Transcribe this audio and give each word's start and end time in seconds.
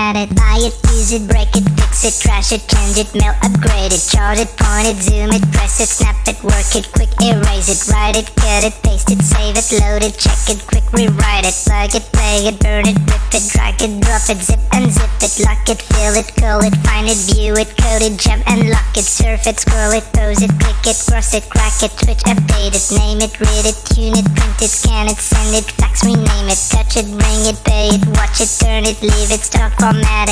it, 0.00 0.34
buy 0.34 0.56
it, 0.56 0.74
use 0.96 1.12
it, 1.12 1.28
break 1.28 1.52
it, 1.54 1.64
fix 1.76 2.04
it, 2.04 2.16
trash 2.22 2.52
it, 2.52 2.64
change 2.66 2.96
it, 2.96 3.12
mail, 3.14 3.34
upgrade 3.42 3.92
it, 3.92 4.00
charge 4.00 4.40
it, 4.40 4.48
point 4.56 4.88
it, 4.88 4.96
zoom 4.96 5.30
it, 5.30 5.44
press 5.52 5.80
it, 5.80 5.88
snap 5.88 6.16
it, 6.26 6.40
work 6.42 6.72
it, 6.74 6.88
quick 6.92 7.12
erase 7.20 7.68
it, 7.68 7.80
write 7.92 8.16
it, 8.16 8.28
cut 8.36 8.64
it, 8.64 8.74
paste 8.82 9.10
it, 9.10 9.20
save 9.20 9.56
it, 9.56 9.68
load 9.80 10.02
it, 10.02 10.16
check 10.16 10.40
it, 10.48 10.60
quick 10.66 10.86
rewrite 10.92 11.44
it, 11.44 11.56
plug 11.68 11.92
it, 11.94 12.04
play 12.16 12.48
it, 12.48 12.56
burn 12.60 12.88
it, 12.88 12.96
rip 12.96 13.28
it, 13.36 13.44
drag 13.52 13.76
it, 13.82 13.92
drop 14.00 14.24
it, 14.32 14.40
zip 14.40 14.60
and 14.72 14.86
unzip 14.88 15.12
it, 15.20 15.34
lock 15.44 15.68
it, 15.68 15.80
fill 15.82 16.14
it, 16.16 16.28
call 16.34 16.64
it, 16.64 16.74
find 16.86 17.06
it, 17.06 17.20
view 17.28 17.54
it, 17.54 17.70
code 17.76 18.02
it, 18.02 18.16
jump 18.18 18.42
and 18.48 18.70
lock 18.70 18.96
it, 18.96 19.04
surf 19.04 19.46
it, 19.46 19.60
scroll 19.60 19.92
it, 19.92 20.04
pose 20.16 20.40
it, 20.42 20.52
click 20.58 20.80
it, 20.88 20.98
cross 21.08 21.34
it, 21.34 21.44
crack 21.50 21.76
it, 21.84 21.92
switch, 22.00 22.24
update 22.24 22.72
it, 22.72 22.86
name 22.96 23.20
it, 23.20 23.34
read 23.38 23.66
it, 23.68 23.76
tune 23.92 24.16
it, 24.16 24.26
print 24.32 24.58
it, 24.64 24.72
scan 24.72 25.08
it, 25.08 25.18
send 25.18 25.54
it, 25.54 25.68
fax, 25.76 26.04
rename 26.04 26.48
it, 26.48 26.60
touch 26.72 26.96
it, 26.96 27.06
bring 27.06 27.42
it, 27.46 27.58
pay 27.64 27.92
it, 27.92 28.02
watch 28.16 28.40
it, 28.40 28.50
turn 28.60 28.84
it, 28.84 29.00
leave 29.02 29.30
it, 29.30 29.42
stop, 29.44 29.72
format. 29.90 30.30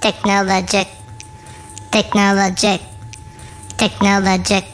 Technologic, 0.00 0.88
technologic, 1.90 2.80
technologic, 3.76 4.64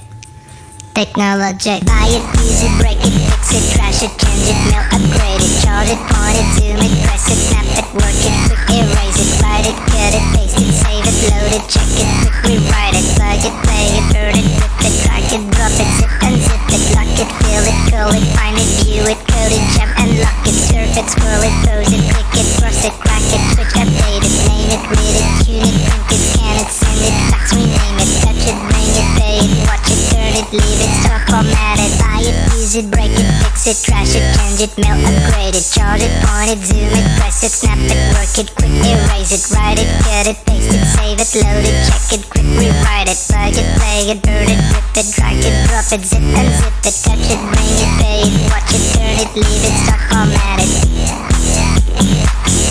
technologic. 0.94 1.80
Buy 1.83 2.06
it, 2.12 2.25
use 2.45 2.62
it, 2.62 2.75
break 2.78 3.00
it, 3.00 3.14
fix 3.25 3.56
it, 3.56 3.64
trash 3.75 4.05
it, 4.05 4.12
change 4.20 4.52
it, 4.52 4.58
mail, 4.69 4.84
upgrade 4.95 5.41
it, 5.41 5.55
chart 5.64 5.89
it, 5.89 5.98
point 6.12 6.36
it, 6.39 6.48
zoom 6.55 6.77
it, 6.77 6.92
press 7.02 7.25
it, 7.33 7.41
snap 7.41 7.67
it, 7.72 7.89
work 7.97 8.20
it, 8.20 8.36
quick 8.47 8.62
erase 8.69 9.17
it, 9.17 9.42
write 9.42 9.64
it, 9.64 9.78
cut 9.91 10.12
it, 10.12 10.25
paste 10.36 10.61
it, 10.61 10.70
save 10.70 11.08
it, 11.08 11.17
load 11.33 11.52
it, 11.56 11.64
check 11.72 11.89
it, 11.98 12.08
quick 12.20 12.36
rewrite 12.45 12.95
it, 12.95 13.06
plug 13.17 13.42
it, 13.42 13.56
play 13.64 13.86
it, 13.97 14.06
burn 14.12 14.36
it, 14.39 14.48
rip 14.61 14.77
it, 14.84 14.95
drag 15.08 15.25
it, 15.25 15.42
drop 15.56 15.72
it, 15.72 15.89
zip 15.98 16.12
unzip 16.20 16.62
it, 16.69 16.83
lock 16.92 17.17
it, 17.17 17.30
fill 17.42 17.64
it, 17.64 17.78
call 17.89 18.12
it, 18.12 18.27
find 18.36 18.61
it, 18.61 18.69
view 18.84 19.02
it, 19.08 19.19
code 19.25 19.56
it, 19.56 19.64
jump 19.72 19.91
and 19.98 20.20
lock 20.20 20.36
it, 20.45 20.52
surf 20.52 20.92
it, 21.00 21.08
scroll 21.08 21.42
it, 21.42 21.55
pose 21.64 21.91
it, 21.97 22.05
click 22.12 22.45
it, 22.45 22.64
it, 22.84 22.94
crack 23.00 23.24
it, 23.32 23.42
switch, 23.56 23.74
update 23.80 24.20
it, 24.20 24.34
name 24.44 24.68
it, 24.68 24.82
read 24.92 25.16
it, 25.16 25.28
tune 25.40 25.64
it, 25.64 25.77
print 25.88 26.10
it, 26.12 26.20
scan 26.20 26.56
it, 26.60 26.68
send 26.68 27.00
it, 27.00 27.16
fax, 27.32 27.44
rename 27.56 27.98
it, 28.02 28.10
touch 28.20 28.44
it, 28.44 28.56
bring 28.68 28.92
it, 28.92 29.08
pay 29.16 29.36
it, 29.40 29.50
watch 29.64 29.88
it, 29.88 30.00
turn 30.12 30.34
it, 30.36 30.46
leave 30.52 30.80
it, 30.84 30.92
stop, 31.00 31.22
format 31.24 31.80
it, 31.80 31.92
buy 31.96 32.20
it, 32.20 32.36
use 32.60 32.77
it, 32.77 32.86
break 32.92 33.14
it, 33.16 33.28
fix 33.40 33.64
it, 33.64 33.78
trash 33.80 34.12
it, 34.12 34.24
change 34.36 34.60
it, 34.60 34.72
mail, 34.77 35.00
upgrade 35.00 35.56
it, 35.56 35.64
chart 35.64 36.05
it, 36.05 36.12
point 36.28 36.52
it, 36.52 36.60
zoom 36.60 36.92
it, 36.92 37.06
press 37.16 37.40
it, 37.40 37.52
snap 37.56 37.80
it, 37.80 38.00
work 38.12 38.36
it, 38.36 38.52
quick 38.52 38.74
erase 38.84 39.32
it, 39.32 39.44
write 39.56 39.80
it, 39.80 39.88
cut 40.05 40.28
it, 40.28 40.38
paste 40.44 40.68
it, 40.68 40.84
save 40.84 41.16
it, 41.16 41.30
load 41.40 41.64
it, 41.64 41.77
check 41.88 42.20
it, 42.20 42.22
quick 42.28 42.48
rewrite 42.52 43.08
it, 43.08 43.18
plug 43.32 43.56
it, 43.56 43.68
play 43.80 44.12
it, 44.12 44.20
burn 44.20 44.48
it, 44.50 44.60
rip 44.77 44.92
it, 44.92 45.08
drag 45.16 45.40
it, 45.40 45.56
drop 45.72 45.88
it, 45.88 46.05
zip 46.05 46.20
unzip 46.20 46.77
it, 46.84 46.96
touch 47.00 47.27
it, 47.32 47.40
bring 47.48 47.77
it, 47.80 47.92
pay 47.96 48.28
it, 48.28 48.34
watch 48.52 48.77
it, 48.77 48.84
turn 48.92 49.16
it, 49.24 49.30
leave 49.32 49.64
it, 49.64 49.74
stop, 49.88 50.00
format 50.12 50.60
it. 50.60 50.68
Touch 50.84 52.64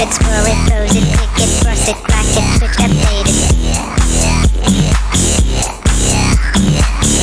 it, 0.00 0.12
scroll 0.14 0.46
it, 0.46 0.58
pose 0.70 0.94
it, 0.94 1.06
click 1.16 1.34
it, 1.42 1.50
cross 1.62 1.88
it, 1.88 1.96
crack 2.06 2.26
it, 2.38 2.46
switch, 2.58 2.78
update 2.78 3.26
it. 3.26 3.38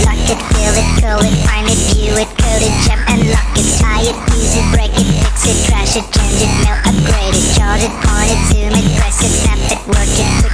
Lock 0.04 0.28
it, 0.28 0.40
fill 0.52 0.76
it, 0.76 0.90
call 1.00 1.24
it, 1.24 1.36
find 1.48 1.68
it, 1.70 1.80
view 1.94 2.12
it, 2.20 2.28
code 2.36 2.64
it, 2.64 2.76
jump 2.84 3.00
and 3.08 3.32
lock 3.32 3.56
it, 3.56 3.68
tie 3.80 4.04
it, 4.04 4.18
use 4.36 4.58
it, 4.60 4.68
break 4.76 4.92
it, 4.92 5.08
fix 5.24 5.46
it, 5.48 5.58
trash 5.70 5.96
it, 5.96 6.04
change 6.12 6.42
it, 6.44 6.52
mail, 6.64 6.76
upgrade 6.84 7.36
it, 7.36 7.48
chart 7.56 7.80
it, 7.80 7.94
point 8.04 8.32
it, 8.34 8.42
zoom 8.52 8.74
it, 8.76 8.88
press 9.00 9.24
it, 9.24 9.32
snap 9.32 9.60
it, 9.72 9.80
work 9.88 10.20
it, 10.20 10.45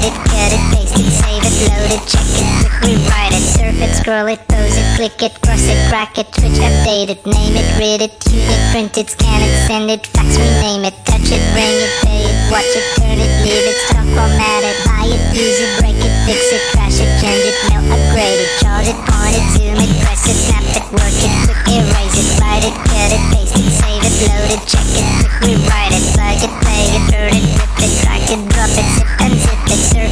write 0.00 0.12
it, 0.12 0.16
cut 0.32 0.52
it, 0.52 0.62
paste 0.72 0.96
it, 0.96 1.10
save 1.12 1.44
it, 1.44 1.56
load 1.68 1.92
it, 1.92 2.02
check 2.08 2.24
it, 2.24 2.48
rewrite 2.80 3.32
it, 3.36 3.44
surf 3.44 3.76
it, 3.76 3.92
scroll 3.94 4.26
it, 4.28 4.40
pose 4.48 4.76
it, 4.76 4.88
click 4.96 5.20
it, 5.20 5.34
cross 5.42 5.64
it, 5.68 5.76
crack 5.88 6.16
it, 6.16 6.28
switch, 6.34 6.56
update 6.56 7.10
it, 7.12 7.20
name 7.26 7.56
it, 7.56 7.68
read 7.76 8.00
it, 8.00 8.16
tune 8.20 8.40
it, 8.40 8.60
print 8.72 8.96
it, 8.96 9.10
scan 9.10 9.40
it, 9.44 9.52
send 9.68 9.90
it, 9.90 10.06
fax, 10.06 10.36
rename 10.40 10.84
it, 10.88 10.96
touch 11.04 11.28
it, 11.28 11.42
bring 11.52 11.76
it, 11.84 11.92
pay 12.00 12.24
it, 12.24 12.36
watch 12.48 12.72
it, 12.72 12.86
turn 12.96 13.18
it, 13.20 13.32
leave 13.44 13.66
it, 13.68 13.78
stop, 13.88 14.06
format 14.16 14.64
it, 14.64 14.76
buy 14.88 15.04
it, 15.04 15.22
use 15.36 15.60
it, 15.60 15.72
break 15.84 16.00
it, 16.00 16.14
fix 16.24 16.40
it, 16.48 16.62
crash 16.72 16.96
it, 16.96 17.10
change 17.20 17.44
it, 17.44 17.56
mail, 17.68 17.84
upgrade 17.92 18.40
it, 18.40 18.50
chart 18.64 18.88
it, 18.88 18.96
point 19.04 19.36
it, 19.36 19.46
zoom 19.52 19.76
it, 19.76 19.92
press 20.00 20.24
it, 20.24 20.38
snap 20.48 20.64
it, 20.64 20.84
work 20.96 21.18
it, 21.20 21.32
quick 21.44 21.60
erase 21.76 22.16
it, 22.16 22.28
write 22.40 22.64
it, 22.64 22.76
cut 22.88 23.10
it, 23.12 23.22
paste 23.36 23.52
it, 23.52 23.68
save 23.68 24.00
it, 24.00 24.14
load 24.24 24.48
it, 24.48 24.62
check 24.64 24.88
it, 24.96 25.06
quick 25.20 25.36
rewrite 25.44 25.92
it, 25.92 26.04
plug 26.16 26.40
it, 26.40 26.52
play 26.64 26.88
it, 26.88 27.04
burn 27.12 27.36
it, 27.36 27.59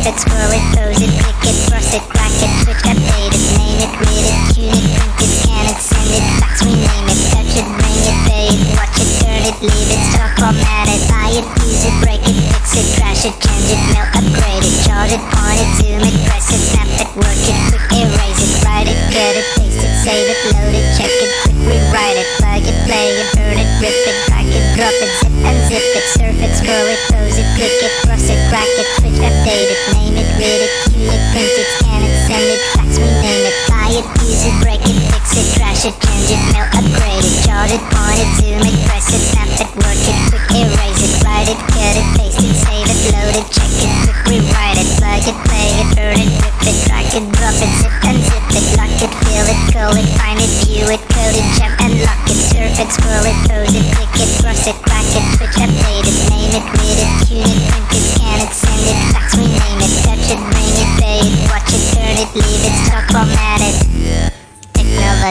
it, 0.08 0.16
surf 0.24 0.48
it, 0.48 0.56
it, 0.56 0.64
pose 0.72 1.00
it, 1.04 1.12
click 1.20 1.40
it, 1.44 1.56
cross 1.68 1.92
it, 1.92 2.04
crack 2.08 2.32
it, 2.40 2.52
switch, 2.64 2.82
update 2.88 3.28
it, 3.28 3.44
name 3.60 3.80
it, 3.84 3.92
read 4.00 4.24
it, 4.24 4.40
tune 4.56 4.72
it, 4.72 4.84
print 4.96 5.20
it, 5.20 5.32
scan 5.36 5.64
it, 5.68 5.78
send 5.84 6.12
it, 6.16 6.24
fax, 6.40 6.64
rename 6.64 7.08
it, 7.12 7.20
touch 7.28 7.52
it, 7.60 7.68
bring 7.76 8.00
it, 8.08 8.16
pay 8.24 8.46
it, 8.48 8.60
watch 8.72 8.96
it, 8.96 9.10
turn 9.20 9.42
it, 9.44 9.56
leave 9.60 9.90
it, 9.92 10.02
stop, 10.08 10.32
format 10.40 10.88
it, 10.88 11.02
buy 11.12 11.28
it, 11.36 11.44
use 11.60 11.84
it, 11.84 11.96
break 12.00 12.24
it, 12.24 12.36
fix 12.48 12.80
it, 12.80 12.88
trash 12.96 13.28
it, 13.28 13.36
change 13.36 13.68
it, 13.68 13.80
mail, 13.92 14.08
upgrade 14.16 14.64
it, 14.64 14.74
chart 14.88 15.12
it, 15.12 15.20
point 15.36 15.60
it, 15.60 15.70
zoom 15.76 16.00
it, 16.00 16.16
press 16.24 16.48
it, 16.56 16.62
snap 16.62 16.88
it, 16.88 17.08
work 17.12 17.42
it, 17.44 17.58
quick 17.68 17.84
erase 17.92 18.40
it, 18.40 18.52
write 18.64 18.88
it, 18.88 18.98
cut 19.12 19.34
it, 19.36 19.46
paste 19.60 19.82
it, 19.84 19.92
save 20.00 20.24
it, 20.24 20.40
load 20.56 20.72
it, 20.72 20.86
check 20.96 21.12
it, 21.12 21.30
quick 21.44 21.58
rewrite 21.68 22.16
it, 22.16 22.28
plug 22.40 22.64
it, 22.64 22.76
play 22.88 23.12
it, 23.12 23.28
burn 23.36 23.60
it, 23.60 23.68
rip 23.84 23.92
it, 23.92 24.16
drag 24.24 24.48
it, 24.48 24.64
drop 24.72 24.96
it, 25.04 25.10
zip 25.20 25.34
unzip 25.44 25.84
it, 25.84 26.06
surf 26.16 26.38
it, 26.40 26.52
scroll 26.56 26.88
it, 26.88 27.00
pose 27.12 27.36
it, 27.36 27.47
click 27.58 27.82
it, 27.82 27.94
cross 28.06 28.22
it, 28.30 28.38
crack 28.54 28.70
it, 28.78 28.86
switch, 29.02 29.18
update 29.18 29.66
it, 29.66 29.80
name 29.90 30.14
it, 30.14 30.30
read 30.38 30.62
it, 30.62 30.72
tune 30.94 31.10
it, 31.10 31.22
print 31.34 31.54
it, 31.58 31.68
scan 31.74 32.00
it, 32.06 32.14
send 32.30 32.46
it, 32.54 32.62
fax, 32.70 32.90
rename 33.02 33.44
it, 33.50 33.56
buy 33.66 33.90
it, 33.98 34.06
use 34.22 34.46
it, 34.46 34.54
break 34.62 34.82
it, 34.86 34.94
fix 35.10 35.34
it, 35.34 35.46
trash 35.58 35.82
it, 35.82 35.94
change 35.98 36.30
it, 36.30 36.42
mail, 36.54 36.70
upgrade 36.70 37.26
it, 37.26 37.34
chart 37.42 37.66
it, 37.74 37.82
point 37.90 38.22
it, 38.22 38.30
zoom 38.38 38.62
it, 38.62 38.78
press 38.86 39.10
it, 39.10 39.22
snap 39.34 39.50
it, 39.58 39.70
work 39.74 40.02
it, 40.06 40.18
quick 40.30 40.46
erase 40.54 41.02
it, 41.02 41.12
write 41.26 41.50
it, 41.50 41.58
cut 41.74 41.94
it, 41.98 42.06
paste 42.14 42.38
it, 42.46 42.54
save 42.62 42.86
it, 42.94 43.00
load 43.10 43.34
it, 43.34 43.46
check 43.50 43.74
it, 43.82 43.90
quick 44.06 44.20
rewrite 44.30 44.78
it, 44.78 44.88
plug 45.02 45.26
it, 45.26 45.38
play 45.50 45.68
it, 45.82 45.88
burn 45.98 46.14
it, 46.14 46.30
rip 46.38 46.62
it, 46.62 46.78
drag 46.86 47.10
it, 47.10 47.26
drop 47.42 47.58
it, 47.58 47.72
zip 47.82 47.94
unzip 48.06 48.46
it, 48.54 48.66
lock 48.78 48.94
it, 49.02 49.10
fill 49.26 49.46
it, 49.50 49.60
call 49.74 49.94
it, 49.98 50.06
find 50.14 50.38
it, 50.38 50.52
view 50.62 50.86
it, 50.94 51.02
code 51.10 51.34
it, 51.34 51.48
jump 51.58 51.74
and 51.82 52.06
lock 52.06 52.22
it, 52.30 52.38
surf 52.38 52.78
it, 52.78 52.90
scroll 52.94 53.26
it, 53.26 53.38
pose 53.50 53.74
it, 53.74 53.82
click 53.98 54.14
it, 54.14 54.30
cross 54.46 54.62
it, 54.70 54.78
crack 54.86 55.10
it, 55.10 55.26
switch, 55.34 55.58
update 55.58 56.06
it, 56.06 56.27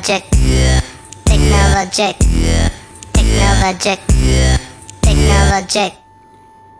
technologic, 0.00 0.24
technologic, 3.12 3.98
technologic. 5.00 5.92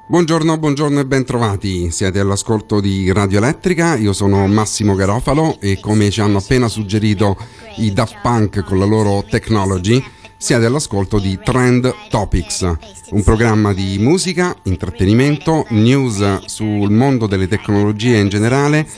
Buongiorno, 0.06 0.56
buongiorno 0.58 1.00
e 1.00 1.04
bentrovati. 1.04 1.90
Siete 1.90 2.20
all'ascolto 2.20 2.80
di 2.80 3.12
Radio 3.12 3.38
Elettrica. 3.38 3.96
Io 3.96 4.12
sono 4.12 4.46
Massimo 4.46 4.94
Garofalo 4.94 5.58
e 5.60 5.80
come 5.80 6.10
ci 6.10 6.20
hanno 6.20 6.38
appena 6.38 6.68
suggerito 6.68 7.36
i 7.78 7.92
Daft 7.92 8.20
Punk 8.22 8.62
con 8.62 8.78
la 8.78 8.84
loro 8.84 9.24
Technology, 9.28 10.02
siate 10.36 10.66
all'ascolto 10.66 11.18
di 11.18 11.38
Trend 11.42 11.92
Topics, 12.08 12.72
un 13.10 13.22
programma 13.24 13.72
di 13.72 13.98
musica, 13.98 14.54
intrattenimento, 14.64 15.66
news 15.70 16.44
sul 16.44 16.90
mondo 16.90 17.26
delle 17.26 17.48
tecnologie 17.48 18.18
in 18.18 18.28
generale, 18.28 18.88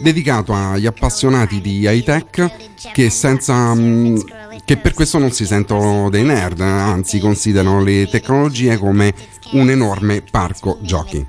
dedicato 0.00 0.52
agli 0.52 0.86
appassionati 0.86 1.60
di 1.60 1.80
high 1.80 2.02
tech 2.02 2.70
che, 2.92 3.10
senza, 3.10 3.74
mm, 3.74 4.16
che 4.64 4.76
per 4.76 4.94
questo 4.94 5.18
non 5.18 5.30
si 5.32 5.44
sentono 5.46 6.10
dei 6.10 6.24
nerd, 6.24 6.60
anzi 6.60 7.18
considerano 7.18 7.82
le 7.82 8.08
tecnologie 8.08 8.78
come 8.78 9.14
un 9.52 9.70
enorme 9.70 10.22
parco 10.22 10.78
giochi. 10.80 11.26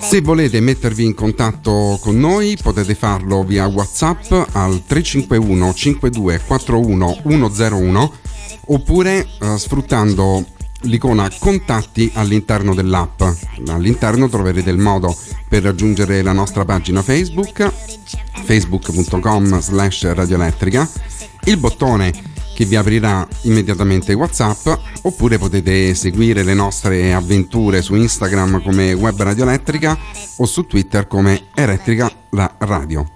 Se 0.00 0.20
volete 0.20 0.60
mettervi 0.60 1.04
in 1.04 1.14
contatto 1.14 1.98
con 2.00 2.18
noi 2.18 2.58
potete 2.60 2.94
farlo 2.94 3.44
via 3.44 3.66
WhatsApp 3.66 4.32
al 4.52 4.82
351 4.84 5.74
52 5.74 6.40
41 6.46 7.18
101 7.22 8.12
oppure 8.68 9.26
eh, 9.40 9.58
sfruttando 9.58 10.44
l'icona 10.82 11.30
contatti 11.38 12.10
all'interno 12.14 12.74
dell'app. 12.74 13.22
All'interno 13.68 14.28
troverete 14.28 14.70
il 14.70 14.78
modo 14.78 15.16
per 15.48 15.62
raggiungere 15.62 16.22
la 16.22 16.32
nostra 16.32 16.64
pagina 16.64 17.02
Facebook 17.02 17.72
facebook.com 18.44 19.60
slash 19.60 20.12
radioelettrica 20.12 20.88
il 21.46 21.58
bottone 21.58 22.12
che 22.54 22.64
vi 22.64 22.74
aprirà 22.74 23.26
immediatamente 23.42 24.14
WhatsApp 24.14 24.66
oppure 25.02 25.38
potete 25.38 25.94
seguire 25.94 26.42
le 26.42 26.54
nostre 26.54 27.12
avventure 27.12 27.82
su 27.82 27.94
Instagram 27.94 28.62
come 28.62 28.92
Web 28.94 29.20
Radio 29.22 29.44
Elettrica 29.44 29.96
o 30.36 30.46
su 30.46 30.66
Twitter 30.66 31.06
come 31.06 31.48
Elettrica 31.54 32.10
la 32.30 32.52
Radio. 32.58 33.06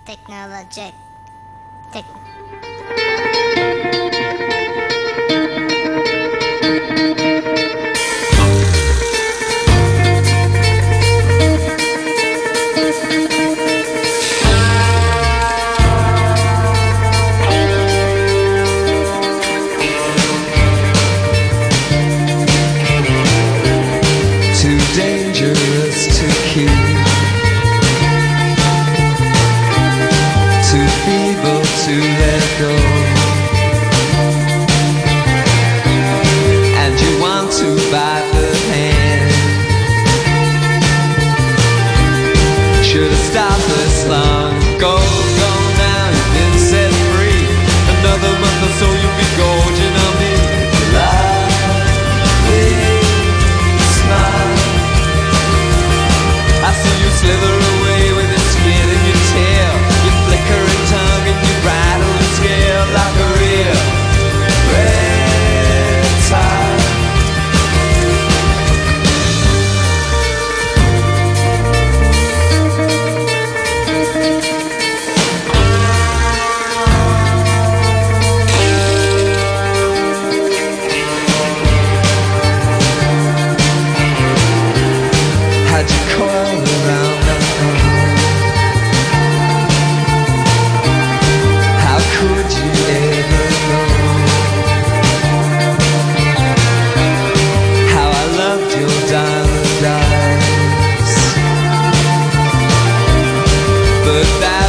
Technologic. 104.11 104.41
scared 104.41 104.60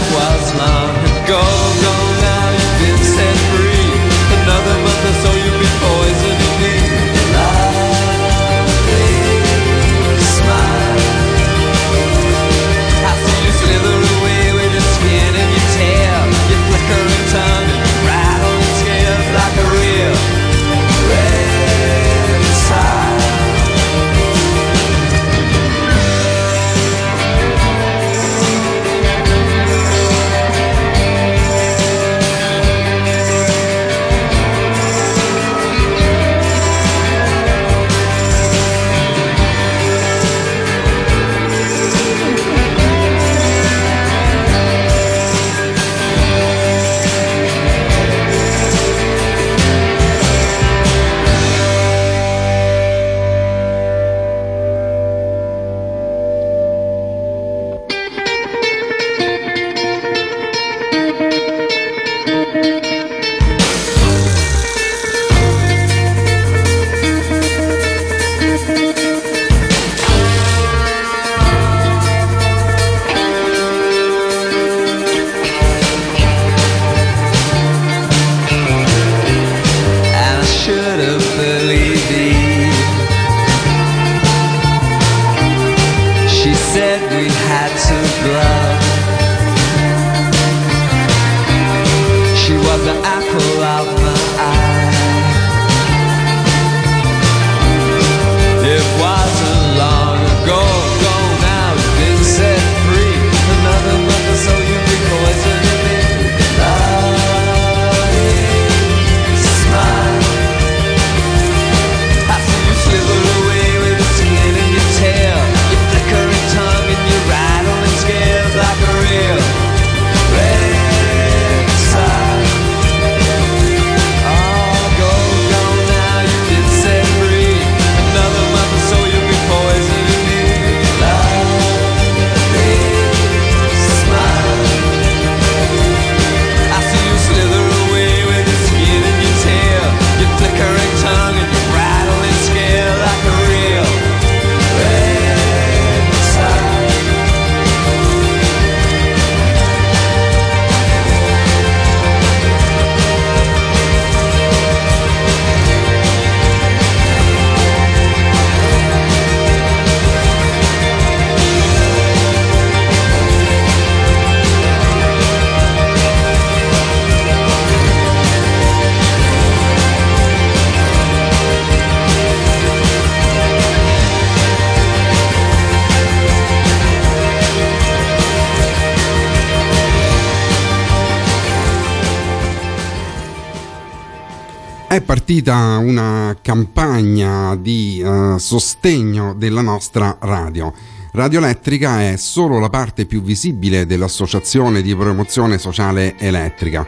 partita 185.32 185.78
una 185.78 186.36
campagna 186.42 187.56
di 187.56 188.04
uh, 188.04 188.38
sostegno 188.38 189.34
della 189.34 189.62
nostra 189.62 190.18
radio. 190.20 190.74
Radio 191.14 191.40
Elettrica 191.40 192.02
è 192.02 192.18
solo 192.18 192.60
la 192.60 192.68
parte 192.68 193.06
più 193.06 193.22
visibile 193.22 193.86
dell'Associazione 193.86 194.82
di 194.82 194.94
Promozione 194.94 195.58
Sociale 195.58 196.16
Elettrica. 196.18 196.86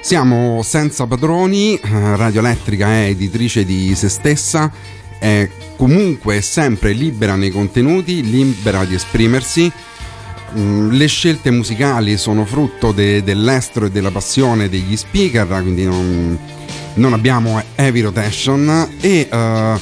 Siamo 0.00 0.62
senza 0.62 1.06
padroni, 1.06 1.78
uh, 1.82 2.16
Radio 2.16 2.40
Elettrica 2.40 2.86
è 2.88 3.08
editrice 3.08 3.66
di 3.66 3.94
se 3.94 4.08
stessa, 4.08 4.72
è 5.18 5.46
comunque 5.76 6.40
sempre 6.40 6.92
libera 6.92 7.36
nei 7.36 7.50
contenuti, 7.50 8.22
libera 8.22 8.86
di 8.86 8.94
esprimersi. 8.94 9.70
Mm, 10.56 10.92
le 10.92 11.06
scelte 11.06 11.50
musicali 11.50 12.16
sono 12.16 12.46
frutto 12.46 12.92
de- 12.92 13.22
dell'estro 13.22 13.84
e 13.84 13.90
della 13.90 14.10
passione 14.10 14.70
degli 14.70 14.96
speaker, 14.96 15.46
quindi 15.60 15.84
non 15.84 16.38
non 16.94 17.12
abbiamo 17.12 17.62
heavy 17.74 18.00
rotation 18.00 18.96
e 19.00 19.28
uh, 19.30 19.78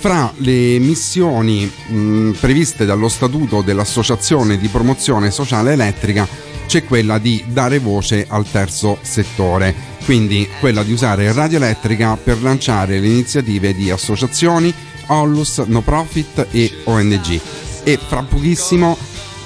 fra 0.00 0.32
le 0.36 0.78
missioni 0.78 1.70
mh, 1.70 2.30
previste 2.40 2.84
dallo 2.84 3.08
statuto 3.08 3.60
dell'Associazione 3.62 4.56
di 4.58 4.68
Promozione 4.68 5.30
Sociale 5.30 5.72
Elettrica 5.72 6.26
c'è 6.66 6.84
quella 6.84 7.18
di 7.18 7.42
dare 7.48 7.80
voce 7.80 8.26
al 8.28 8.48
terzo 8.48 8.98
settore, 9.02 9.74
quindi 10.04 10.48
quella 10.60 10.84
di 10.84 10.92
usare 10.92 11.32
Radio 11.32 11.56
Elettrica 11.56 12.16
per 12.16 12.40
lanciare 12.40 13.00
le 13.00 13.08
iniziative 13.08 13.74
di 13.74 13.90
associazioni, 13.90 14.72
Onlus, 15.06 15.58
no 15.66 15.80
profit 15.80 16.46
e 16.52 16.70
ONG. 16.84 17.40
E 17.82 17.98
fra 17.98 18.22
pochissimo 18.22 18.96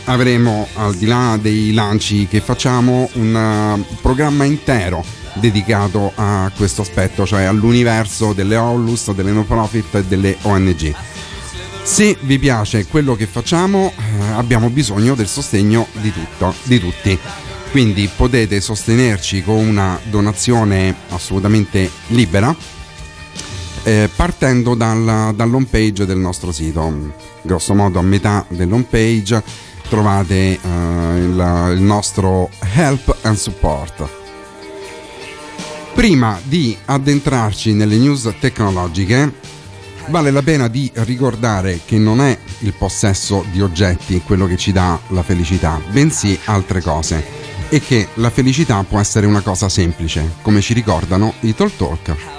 avremo, 0.05 0.69
al 0.75 0.95
di 0.97 1.07
là 1.07 1.39
dei 1.41 1.73
lanci 1.73 2.29
che 2.29 2.43
facciamo, 2.43 3.09
un 3.15 3.35
uh, 3.89 3.97
programma 4.03 4.45
intero 4.45 5.24
dedicato 5.35 6.13
a 6.15 6.51
questo 6.57 6.83
aspetto, 6.83 7.27
cioè 7.27 7.45
all'universo 7.45 8.33
delle 8.33 8.57
Onlus, 8.57 9.13
delle 9.13 9.33
no 9.33 9.45
profit 9.45 9.95
e 9.97 10.05
delle 10.05 10.37
ONG. 10.43 10.95
Se 11.83 12.17
vi 12.21 12.39
piace 12.39 12.87
quello 12.87 13.15
che 13.15 13.27
facciamo, 13.27 13.93
eh, 13.97 14.33
abbiamo 14.33 14.71
bisogno 14.71 15.15
del 15.15 15.29
sostegno 15.29 15.87
di, 16.01 16.13
tutto, 16.13 16.55
di 16.63 16.81
tutti. 16.81 17.19
Quindi 17.71 18.09
potete 18.15 18.61
sostenerci 18.61 19.43
con 19.43 19.57
una 19.57 19.99
donazione 20.05 20.95
assolutamente 21.11 21.91
libera 22.09 22.55
eh, 23.85 24.09
partendo 24.15 24.75
dal, 24.75 25.35
dall'home 25.35 25.67
page 25.67 26.07
del 26.07 26.19
nostro 26.19 26.51
sito. 26.51 27.13
Grosso 27.43 27.75
modo 27.75 27.99
a 27.99 28.03
metà 28.03 28.45
dell'home 28.49 28.87
page 28.89 29.43
trovate 29.89 30.35
eh, 30.35 30.59
il, 31.17 31.73
il 31.77 31.83
nostro 31.83 32.51
help 32.75 33.15
and 33.23 33.37
support. 33.37 34.24
Prima 35.95 36.39
di 36.43 36.77
addentrarci 36.85 37.73
nelle 37.73 37.97
news 37.97 38.31
tecnologiche, 38.41 39.33
vale 40.09 40.31
la 40.33 40.43
pena 40.43 40.69
di 40.69 40.91
ricordare 40.93 41.81
che 41.85 41.99
non 41.99 42.21
è 42.21 42.37
il 42.59 42.75
possesso 42.75 43.45
di 43.53 43.63
oggetti 43.63 44.21
quello 44.21 44.47
che 44.47 44.57
ci 44.57 44.73
dà 44.73 44.99
la 45.09 45.23
felicità, 45.23 45.81
bensì 45.91 46.39
altre 46.47 46.83
cose 46.83 47.25
e 47.69 47.81
che 47.81 48.09
la 48.15 48.31
felicità 48.31 48.83
può 48.83 48.99
essere 48.99 49.27
una 49.27 49.41
cosa 49.41 49.69
semplice, 49.69 50.35
come 50.43 50.61
ci 50.61 50.75
ricordano 50.75 51.35
i 51.41 51.55
Talk 51.55 51.77
Talk. 51.77 52.34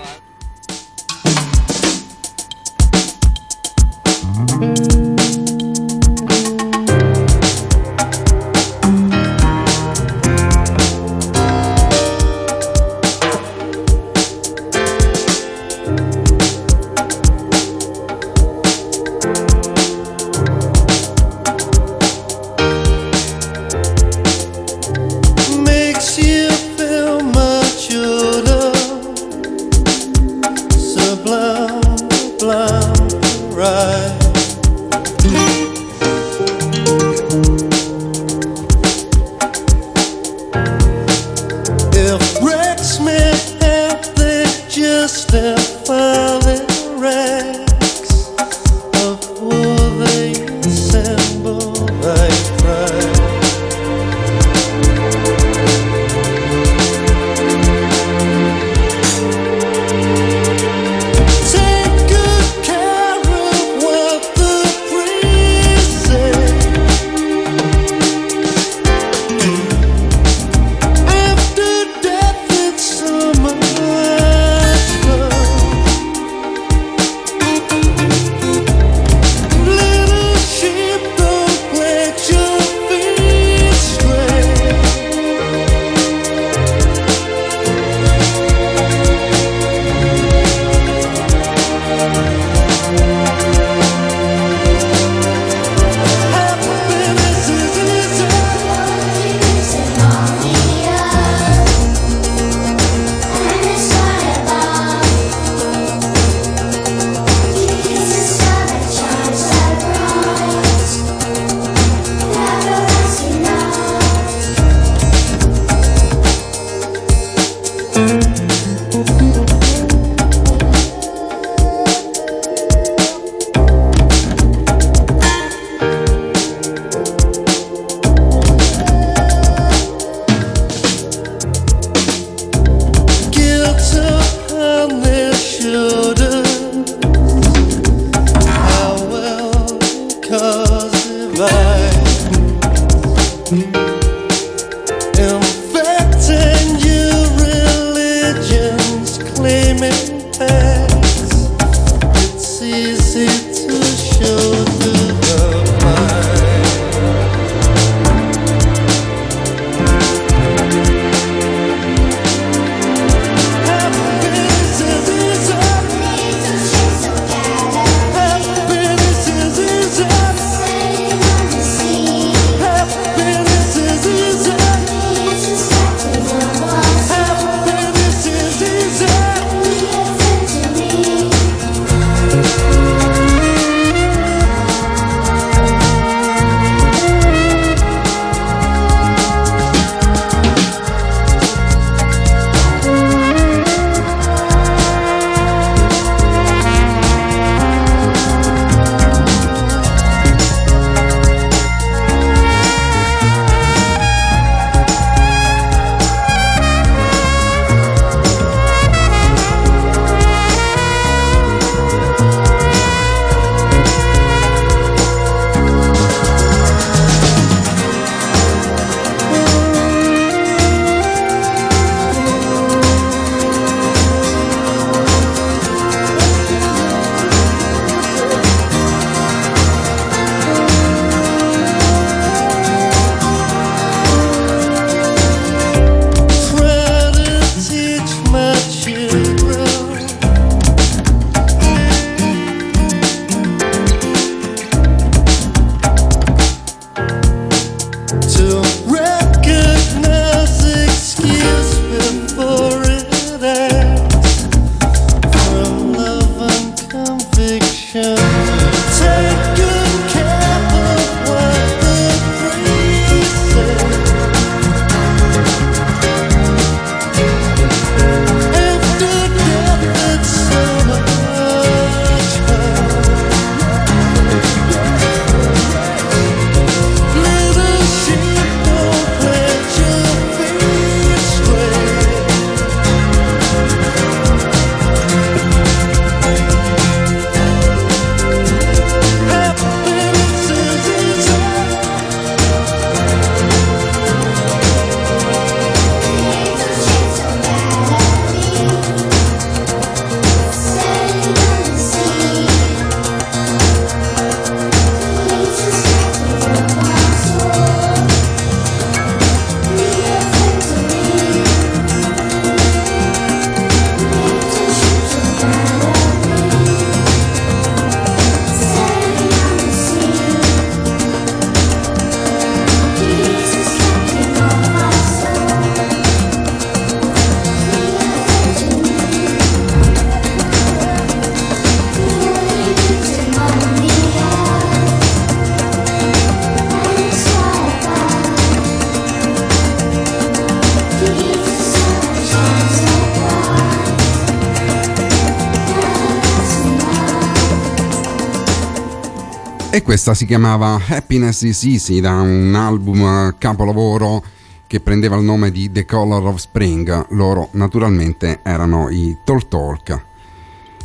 Questa 349.95 350.13
si 350.13 350.25
chiamava 350.25 350.77
Happiness 350.89 351.43
is 351.43 351.63
Easy 351.63 352.01
da 352.01 352.19
un 352.19 352.53
album 352.53 353.33
capolavoro 353.37 354.21
che 354.67 354.81
prendeva 354.81 355.15
il 355.15 355.23
nome 355.23 355.51
di 355.51 355.71
The 355.71 355.85
Color 355.85 356.25
of 356.25 356.35
Spring. 356.35 357.05
Loro 357.11 357.47
naturalmente 357.51 358.41
erano 358.43 358.89
i 358.89 359.15
Talk 359.23 359.47
Talk. 359.47 360.05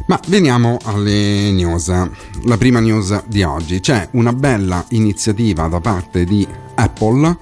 Ma 0.06 0.20
veniamo 0.28 0.78
alle 0.84 1.50
news. 1.50 1.88
La 2.44 2.56
prima 2.56 2.78
news 2.78 3.24
di 3.26 3.42
oggi. 3.42 3.80
C'è 3.80 4.10
una 4.12 4.32
bella 4.32 4.84
iniziativa 4.90 5.66
da 5.66 5.80
parte 5.80 6.22
di 6.22 6.46
Apple 6.76 7.36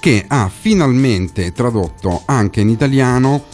che 0.00 0.24
ha 0.26 0.48
finalmente 0.48 1.52
tradotto 1.52 2.22
anche 2.24 2.62
in 2.62 2.70
italiano 2.70 3.44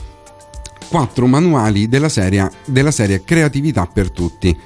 quattro 0.88 1.26
manuali 1.26 1.88
della 1.88 2.08
serie, 2.08 2.48
della 2.64 2.92
serie 2.92 3.24
Creatività 3.24 3.86
per 3.92 4.12
tutti 4.12 4.56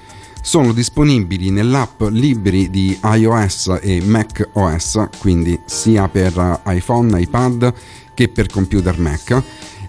sono 0.49 0.73
disponibili 0.73 1.51
nell'app 1.51 2.05
libri 2.09 2.71
di 2.71 2.99
iOS 3.03 3.81
e 3.83 4.01
macOS, 4.01 5.09
quindi 5.19 5.61
sia 5.67 6.09
per 6.09 6.63
iPhone, 6.65 7.21
iPad 7.21 7.75
che 8.15 8.29
per 8.29 8.47
computer 8.47 8.99
Mac, 8.99 9.43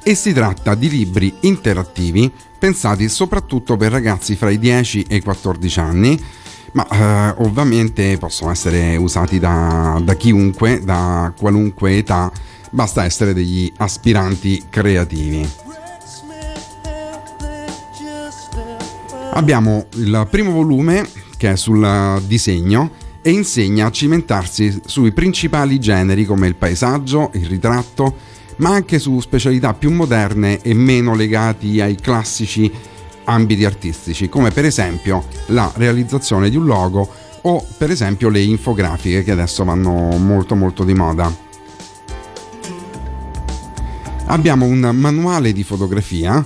e 0.04 0.15
si 0.15 0.34
tratta 0.34 0.76
di 0.76 0.89
libri 0.89 1.34
interattivi 1.43 2.30
pensati 2.58 3.08
soprattutto 3.08 3.78
per 3.78 3.93
ragazzi 3.93 4.36
fra 4.36 4.50
i 4.50 4.60
10 4.60 5.06
e 5.08 5.15
i 5.15 5.22
14 5.22 5.80
anni, 5.80 6.22
ma 6.74 6.86
eh, 6.89 7.36
ovviamente 7.38 8.17
possono 8.17 8.52
essere 8.52 8.98
usati 8.98 9.39
da, 9.39 9.98
da 10.04 10.15
chiunque, 10.15 10.82
da 10.84 11.32
qualunque 11.39 11.95
età, 11.95 12.30
basta 12.69 13.06
essere 13.06 13.34
degli 13.34 13.72
aspiranti 13.78 14.65
creativi. 14.69 15.68
Abbiamo 19.34 19.86
il 19.96 20.28
primo 20.30 20.52
volume 20.52 21.08
che 21.38 21.52
è 21.52 21.56
sul 21.56 22.22
disegno 22.28 22.92
e 23.22 23.32
insegna 23.32 23.86
a 23.86 23.92
cimentarsi 23.92 24.82
sui 24.86 25.12
principali 25.12 25.80
generi 25.80 26.26
come 26.26 26.48
il 26.48 26.56
paesaggio, 26.56 27.32
il 27.34 27.48
ritratto, 27.48 28.15
ma 28.58 28.72
anche 28.72 29.00
su 29.00 29.20
specialità 29.22 29.74
più 29.74 29.92
moderne 29.92 30.62
e 30.62 30.74
meno 30.74 31.15
legati 31.15 31.80
ai 31.80 31.96
classici 31.96 32.70
ambiti 33.26 33.63
artistici, 33.63 34.28
come 34.28 34.50
per 34.52 34.65
esempio 34.65 35.26
la 35.48 35.72
realizzazione 35.76 36.50
di 36.50 36.58
un 36.58 36.65
logo 36.65 37.08
o 37.42 37.65
per 37.78 37.92
esempio 37.92 38.28
le 38.30 38.42
infografiche 38.42 39.24
che 39.24 39.32
adesso 39.32 39.63
vanno 39.63 40.18
molto 40.18 40.56
molto 40.56 40.84
di 40.84 40.94
moda. 40.94 41.34
Abbiamo 44.26 44.65
un 44.65 44.92
manuale 44.94 45.54
di 45.54 45.63
fotografia 45.63 46.46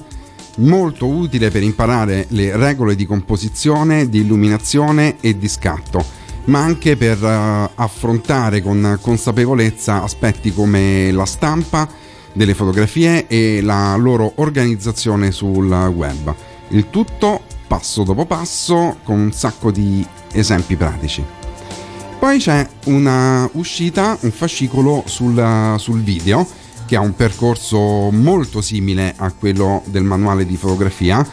molto 0.57 1.07
utile 1.07 1.49
per 1.49 1.63
imparare 1.63 2.25
le 2.29 2.55
regole 2.55 2.95
di 2.95 3.05
composizione, 3.05 4.09
di 4.09 4.19
illuminazione 4.19 5.17
e 5.19 5.37
di 5.37 5.47
scatto, 5.47 6.03
ma 6.45 6.59
anche 6.59 6.95
per 6.97 7.21
uh, 7.21 7.69
affrontare 7.75 8.61
con 8.61 8.97
consapevolezza 9.01 10.03
aspetti 10.03 10.53
come 10.53 11.11
la 11.11 11.25
stampa 11.25 11.87
delle 12.33 12.53
fotografie 12.53 13.27
e 13.27 13.61
la 13.61 13.95
loro 13.95 14.33
organizzazione 14.35 15.31
sul 15.31 15.69
web. 15.69 16.33
Il 16.69 16.89
tutto 16.89 17.41
passo 17.67 18.03
dopo 18.03 18.25
passo 18.25 18.97
con 19.03 19.19
un 19.19 19.31
sacco 19.31 19.71
di 19.71 20.05
esempi 20.31 20.75
pratici. 20.75 21.23
Poi 22.19 22.39
c'è 22.39 22.67
una 22.85 23.49
uscita, 23.53 24.17
un 24.21 24.31
fascicolo 24.31 25.03
sul, 25.05 25.75
sul 25.77 26.01
video 26.01 26.47
che 26.93 26.99
ha 26.99 27.01
un 27.01 27.15
percorso 27.15 28.11
molto 28.11 28.61
simile 28.61 29.15
a 29.17 29.31
quello 29.31 29.81
del 29.85 30.03
manuale 30.03 30.45
di 30.45 30.55
fotografia, 30.55 31.27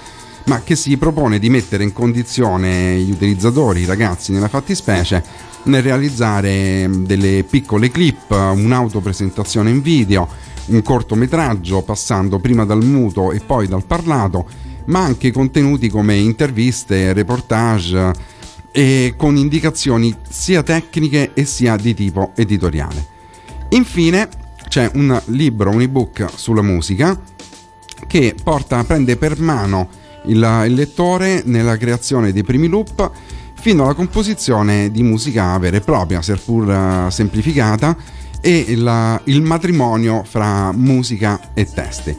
ma 0.46 0.62
che 0.62 0.74
si 0.74 0.96
propone 0.96 1.38
di 1.38 1.50
mettere 1.50 1.84
in 1.84 1.92
condizione 1.92 2.96
gli 2.96 3.10
utilizzatori, 3.10 3.82
i 3.82 3.84
ragazzi 3.84 4.32
nella 4.32 4.48
fattispecie, 4.48 5.22
nel 5.64 5.82
realizzare 5.82 6.88
delle 6.90 7.44
piccole 7.44 7.90
clip, 7.90 8.30
un'autopresentazione 8.30 9.68
in 9.68 9.82
video, 9.82 10.26
un 10.68 10.80
cortometraggio 10.80 11.82
passando 11.82 12.38
prima 12.38 12.64
dal 12.64 12.82
muto 12.82 13.30
e 13.30 13.40
poi 13.40 13.68
dal 13.68 13.84
parlato, 13.84 14.48
ma 14.86 15.00
anche 15.00 15.30
contenuti 15.30 15.90
come 15.90 16.16
interviste, 16.16 17.12
reportage 17.12 18.12
e 18.72 19.12
con 19.14 19.36
indicazioni 19.36 20.16
sia 20.26 20.62
tecniche 20.62 21.32
sia 21.44 21.76
di 21.76 21.92
tipo 21.92 22.32
editoriale. 22.34 23.18
Infine 23.72 24.39
c'è 24.70 24.88
un 24.94 25.20
libro, 25.26 25.70
un 25.70 25.80
ebook 25.80 26.26
sulla 26.32 26.62
musica 26.62 27.20
che 28.06 28.36
porta, 28.40 28.84
prende 28.84 29.16
per 29.16 29.40
mano 29.40 29.88
il, 30.26 30.62
il 30.66 30.74
lettore 30.74 31.42
nella 31.44 31.76
creazione 31.76 32.32
dei 32.32 32.44
primi 32.44 32.68
loop 32.68 33.10
fino 33.54 33.82
alla 33.82 33.94
composizione 33.94 34.92
di 34.92 35.02
musica 35.02 35.58
vera 35.58 35.76
e 35.76 35.80
propria, 35.80 36.22
seppur 36.22 36.68
uh, 36.68 37.10
semplificata, 37.10 37.96
e 38.40 38.64
il, 38.68 39.20
il, 39.24 39.42
matrimonio 39.42 40.22
fra 40.22 40.70
musica 40.72 41.50
e 41.52 41.66
testi. 41.66 42.16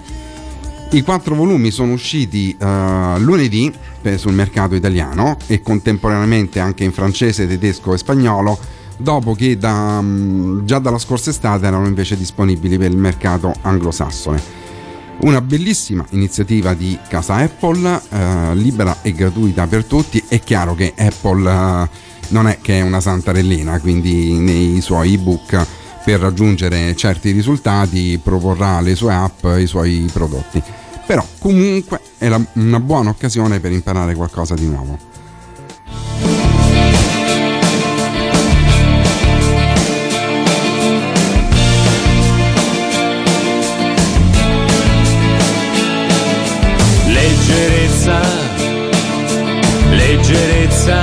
I 0.91 1.01
quattro 1.03 1.35
volumi 1.35 1.71
sono 1.71 1.93
usciti 1.93 2.53
uh, 2.59 3.17
lunedì 3.17 3.73
sul 4.17 4.33
mercato 4.33 4.75
italiano 4.75 5.37
e 5.47 5.61
contemporaneamente 5.61 6.59
anche 6.59 6.83
in 6.83 6.91
francese, 6.91 7.47
tedesco 7.47 7.93
e 7.93 7.97
spagnolo 7.97 8.59
dopo 9.01 9.33
che 9.33 9.57
da, 9.57 9.99
mm, 10.01 10.65
già 10.65 10.79
dalla 10.79 10.97
scorsa 10.97 11.29
estate 11.29 11.65
erano 11.65 11.87
invece 11.87 12.17
disponibili 12.17 12.77
per 12.77 12.91
il 12.91 12.97
mercato 12.97 13.53
anglosassone. 13.61 14.59
Una 15.21 15.41
bellissima 15.41 16.05
iniziativa 16.11 16.73
di 16.73 16.97
casa 17.07 17.35
Apple, 17.35 18.01
eh, 18.09 18.55
libera 18.55 18.97
e 19.01 19.13
gratuita 19.13 19.67
per 19.67 19.85
tutti. 19.85 20.23
È 20.27 20.39
chiaro 20.39 20.73
che 20.73 20.93
Apple 20.95 21.51
eh, 21.51 21.89
non 22.29 22.47
è 22.47 22.57
che 22.59 22.79
è 22.79 22.81
una 22.81 22.99
santarellina, 22.99 23.79
quindi 23.79 24.33
nei 24.39 24.81
suoi 24.81 25.13
ebook 25.13 25.65
per 26.03 26.19
raggiungere 26.19 26.95
certi 26.95 27.31
risultati 27.31 28.19
proporrà 28.21 28.81
le 28.81 28.95
sue 28.95 29.13
app, 29.13 29.45
i 29.59 29.67
suoi 29.67 30.09
prodotti. 30.11 30.61
Però 31.05 31.23
comunque 31.37 31.99
è 32.17 32.27
la, 32.27 32.41
una 32.53 32.79
buona 32.79 33.11
occasione 33.11 33.59
per 33.59 33.71
imparare 33.71 34.15
qualcosa 34.15 34.55
di 34.55 34.65
nuovo. 34.65 35.10
Leggerezza 50.31 51.01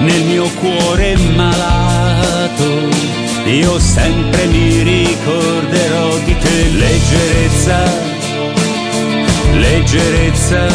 nel 0.00 0.24
mio 0.24 0.48
cuore 0.60 1.16
malato. 1.34 2.88
Io 3.46 3.78
sempre 3.78 4.46
mi 4.46 4.82
ricorderò 4.82 6.16
di 6.24 6.36
te, 6.38 6.68
leggerezza, 6.70 7.78
leggerezza, 9.52 10.66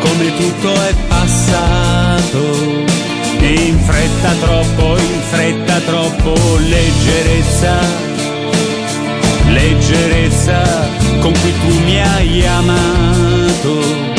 come 0.00 0.36
tutto 0.36 0.72
è 0.72 0.94
passato. 1.08 3.00
In 3.40 3.78
fretta 3.80 4.32
troppo, 4.40 4.96
in 4.98 5.20
fretta 5.30 5.80
troppo, 5.80 6.34
leggerezza, 6.58 7.78
leggerezza 9.48 10.62
con 11.20 11.32
cui 11.32 11.52
tu 11.60 11.84
mi 11.84 12.00
hai 12.00 12.46
amato 12.46 14.11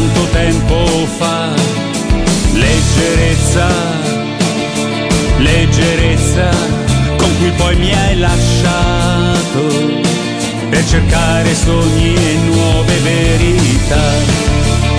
tanto 0.00 0.24
tempo 0.32 0.86
fa. 1.18 1.52
Leggerezza, 2.52 3.68
leggerezza 5.38 6.50
con 7.16 7.38
cui 7.38 7.50
poi 7.56 7.76
mi 7.76 7.92
hai 7.92 8.16
lasciato 8.18 9.62
per 10.68 10.84
cercare 10.86 11.54
sogni 11.54 12.14
e 12.14 12.34
nuove 12.46 12.96
verità. 12.98 14.89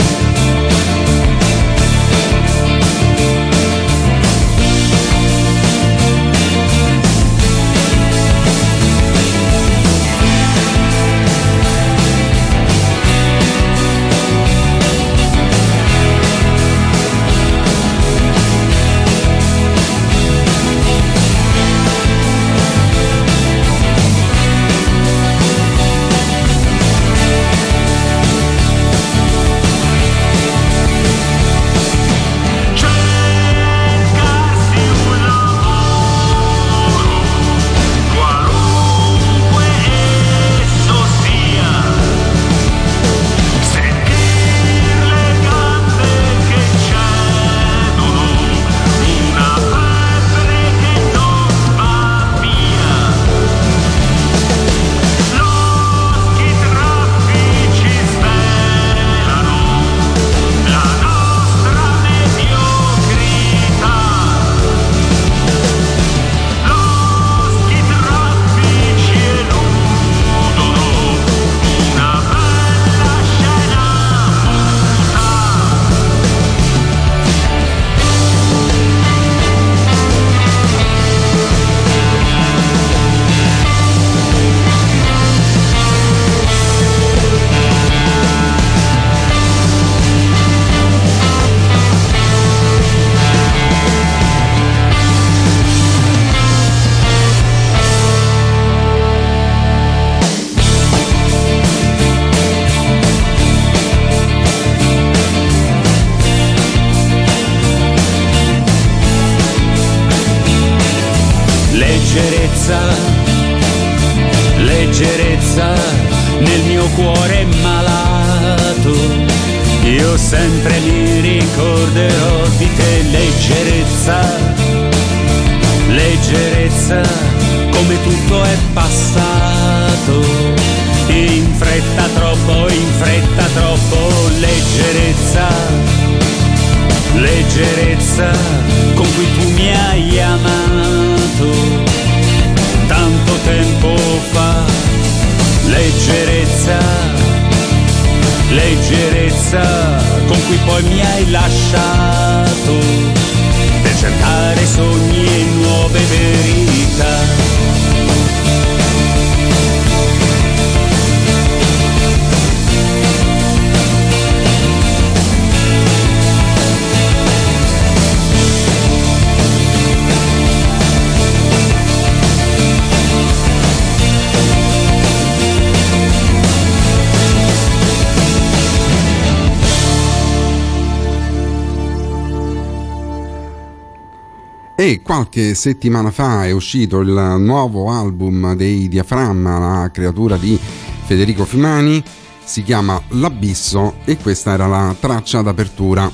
Qualche 185.12 185.56
settimana 185.56 186.10
fa 186.10 186.46
è 186.46 186.52
uscito 186.52 187.02
il 187.02 187.36
nuovo 187.40 187.92
album 187.92 188.56
dei 188.56 188.88
Diaframma, 188.88 189.60
la 189.60 189.92
creatura 189.92 190.38
di 190.38 190.58
Federico 191.04 191.44
Fimani, 191.44 192.02
si 192.42 192.64
chiama 192.64 192.98
L'Abisso 193.10 193.96
e 194.06 194.16
questa 194.16 194.54
era 194.54 194.68
la 194.68 194.96
traccia 194.98 195.42
d'apertura, 195.42 196.10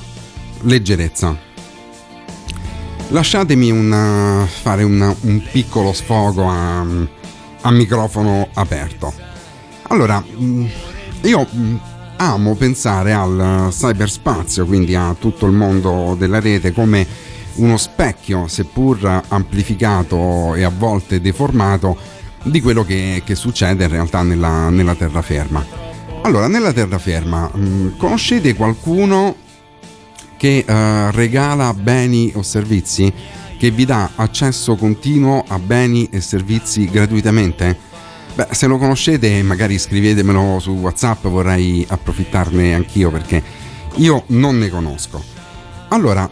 Leggerezza. 0.62 1.36
Lasciatemi 3.10 3.70
una, 3.70 4.44
fare 4.50 4.82
una, 4.82 5.14
un 5.20 5.42
piccolo 5.48 5.92
sfogo 5.92 6.48
a, 6.48 6.80
a 6.80 7.70
microfono 7.70 8.48
aperto. 8.54 9.12
Allora, 9.82 10.20
mm, 10.20 10.66
io 11.22 11.46
mm, 11.54 11.76
amo 12.16 12.56
pensare 12.56 13.12
al 13.12 13.68
cyberspazio, 13.70 14.66
quindi 14.66 14.96
a 14.96 15.14
tutto 15.16 15.46
il 15.46 15.52
mondo 15.52 16.16
della 16.18 16.40
rete 16.40 16.72
come 16.72 17.27
uno 17.58 17.76
specchio, 17.76 18.46
seppur 18.48 19.22
amplificato 19.28 20.54
e 20.54 20.64
a 20.64 20.72
volte 20.76 21.20
deformato, 21.20 21.96
di 22.42 22.60
quello 22.60 22.84
che, 22.84 23.22
che 23.24 23.34
succede 23.34 23.84
in 23.84 23.90
realtà 23.90 24.22
nella, 24.22 24.68
nella, 24.68 24.94
terraferma. 24.94 25.64
Allora, 26.22 26.48
nella 26.48 26.72
terraferma, 26.72 27.50
mm, 27.56 27.96
conoscete 27.96 28.54
qualcuno 28.54 29.34
che 30.36 30.64
uh, 30.66 31.10
regala 31.14 31.74
beni 31.74 32.32
o 32.34 32.42
servizi? 32.42 33.12
Che 33.58 33.70
vi 33.72 33.84
dà 33.84 34.10
accesso 34.14 34.76
continuo 34.76 35.44
a 35.46 35.58
beni 35.58 36.08
e 36.10 36.20
servizi 36.20 36.88
gratuitamente? 36.88 37.76
Beh, 38.34 38.48
se 38.52 38.68
lo 38.68 38.78
conoscete 38.78 39.42
magari 39.42 39.78
scrivetemelo 39.78 40.60
su 40.60 40.70
WhatsApp, 40.70 41.26
vorrei 41.26 41.84
approfittarne 41.88 42.72
anch'io 42.72 43.10
perché 43.10 43.42
io 43.96 44.22
non 44.28 44.58
ne 44.58 44.68
conosco. 44.68 45.20
Allora, 45.88 46.30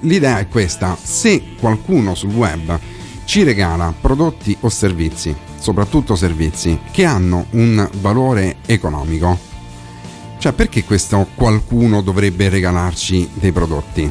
l'idea 0.00 0.38
è 0.38 0.48
questa, 0.48 0.96
se 1.00 1.54
qualcuno 1.58 2.14
sul 2.14 2.34
web 2.34 2.78
ci 3.24 3.42
regala 3.42 3.92
prodotti 3.98 4.56
o 4.60 4.68
servizi, 4.68 5.34
soprattutto 5.58 6.16
servizi, 6.16 6.78
che 6.90 7.04
hanno 7.04 7.46
un 7.50 7.88
valore 8.00 8.56
economico, 8.66 9.48
Cioè 10.38 10.52
perché 10.52 10.84
questo 10.84 11.26
qualcuno 11.34 12.00
dovrebbe 12.00 12.48
regalarci 12.48 13.28
dei 13.34 13.50
prodotti? 13.50 14.10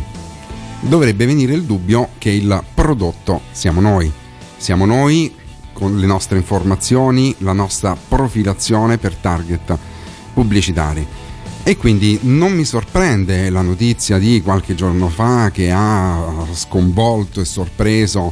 Dovrebbe 0.82 1.26
venire 1.26 1.54
il 1.54 1.64
dubbio 1.64 2.10
che 2.18 2.30
il 2.30 2.64
prodotto 2.74 3.42
siamo 3.52 3.80
noi. 3.80 4.12
Siamo 4.58 4.86
noi 4.86 5.34
con 5.72 5.98
le 5.98 6.06
nostre 6.06 6.38
informazioni, 6.38 7.34
la 7.40 7.54
nostra 7.54 7.96
profilazione 7.96 8.98
per 8.98 9.16
target 9.16 9.78
pubblicitari. 10.34 11.08
E 11.68 11.76
quindi 11.76 12.18
non 12.22 12.54
mi 12.54 12.64
sorprende 12.64 13.50
la 13.50 13.62
notizia 13.62 14.18
di 14.18 14.42
qualche 14.42 14.74
giorno 14.74 15.10
fa 15.10 15.52
che 15.52 15.70
ha 15.70 16.46
sconvolto 16.54 17.42
e 17.42 17.46
sorpreso 17.46 18.32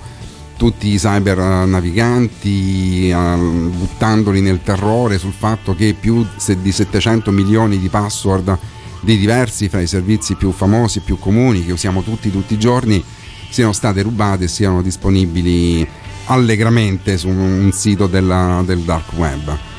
tutti 0.56 0.88
i 0.88 0.96
cyber 0.96 1.68
naviganti 1.68 3.12
uh, 3.14 3.72
buttandoli 3.72 4.40
nel 4.40 4.62
terrore 4.64 5.18
sul 5.18 5.34
fatto 5.34 5.76
che 5.76 5.94
più 6.00 6.26
di 6.62 6.72
700 6.72 7.30
milioni 7.32 7.78
di 7.78 7.90
password 7.90 8.58
di 9.02 9.18
diversi 9.18 9.68
fra 9.68 9.82
i 9.82 9.88
servizi 9.88 10.36
più 10.36 10.54
famosi 10.54 11.00
e 11.00 11.02
più 11.02 11.20
comuni 11.20 11.66
che 11.66 11.74
usiamo 11.74 12.04
tutti 12.04 12.32
tutti 12.32 12.54
i 12.54 12.58
giorni 12.58 13.04
siano 13.50 13.74
state 13.74 14.02
rubate 14.02 14.46
e 14.46 14.48
siano 14.48 14.82
disponibili 14.82 15.86
allegramente 16.28 17.18
su 17.18 17.28
un 17.28 17.70
sito 17.74 18.08
della, 18.08 18.64
del 18.66 18.80
dark 18.80 19.12
web. 19.18 19.75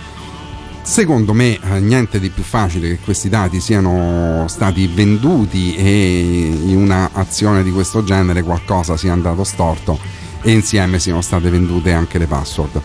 Secondo 0.86 1.32
me 1.32 1.58
eh, 1.60 1.80
niente 1.80 2.20
di 2.20 2.30
più 2.30 2.44
facile 2.44 2.88
che 2.88 2.98
questi 3.00 3.28
dati 3.28 3.60
siano 3.60 4.46
stati 4.46 4.86
venduti 4.86 5.74
e 5.74 6.20
in 6.62 6.76
un'azione 6.76 7.64
di 7.64 7.72
questo 7.72 8.04
genere 8.04 8.44
qualcosa 8.44 8.96
sia 8.96 9.12
andato 9.12 9.42
storto 9.42 9.98
e 10.42 10.52
insieme 10.52 11.00
siano 11.00 11.20
state 11.22 11.50
vendute 11.50 11.92
anche 11.92 12.18
le 12.18 12.28
password. 12.28 12.80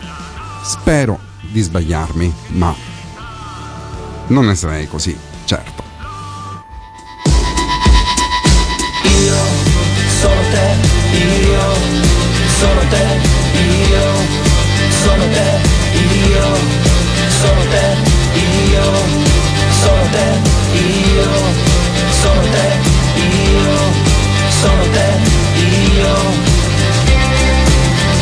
Spero 0.64 1.18
di 1.40 1.60
sbagliarmi, 1.60 2.34
ma 2.48 2.74
non 4.26 4.46
ne 4.46 4.56
sarei 4.56 4.88
così 4.88 5.16
certo. 5.44 5.82
Io 9.04 9.36
sono 10.20 10.40
te, 10.50 10.76
io 11.46 11.74
sono 12.58 12.80
te, 12.88 13.06
io 13.88 14.12
sono 15.02 15.24
te, 15.28 15.60
io 16.28 16.91
sono 17.42 17.60
te, 17.70 17.86
io. 18.38 18.86
Sono 19.82 20.04
te, 20.12 20.26
io. 20.78 21.28
Sono 22.20 22.42
te, 22.54 22.68
io. 23.20 23.76
Sono 24.60 24.82
te, 24.92 25.08
io. 25.60 26.14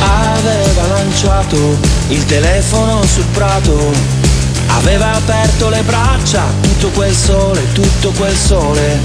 Aveva 0.03 0.87
lanciato 0.87 1.79
il 2.09 2.25
telefono 2.25 3.05
sul 3.05 3.27
prato, 3.33 3.93
aveva 4.69 5.13
aperto 5.13 5.69
le 5.69 5.83
braccia, 5.83 6.45
tutto 6.63 6.89
quel 6.89 7.15
sole, 7.15 7.73
tutto 7.73 8.13
quel 8.13 8.35
sole, 8.35 8.99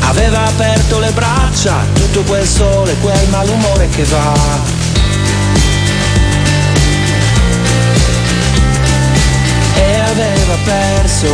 aveva 0.00 0.44
aperto 0.44 0.98
le 0.98 1.10
braccia, 1.12 1.86
tutto 1.94 2.20
quel 2.22 2.46
sole, 2.46 2.94
quel 3.00 3.26
malumore 3.30 3.88
che 3.88 4.04
va. 4.04 4.81
Aveva 10.52 10.56
perso 10.64 11.28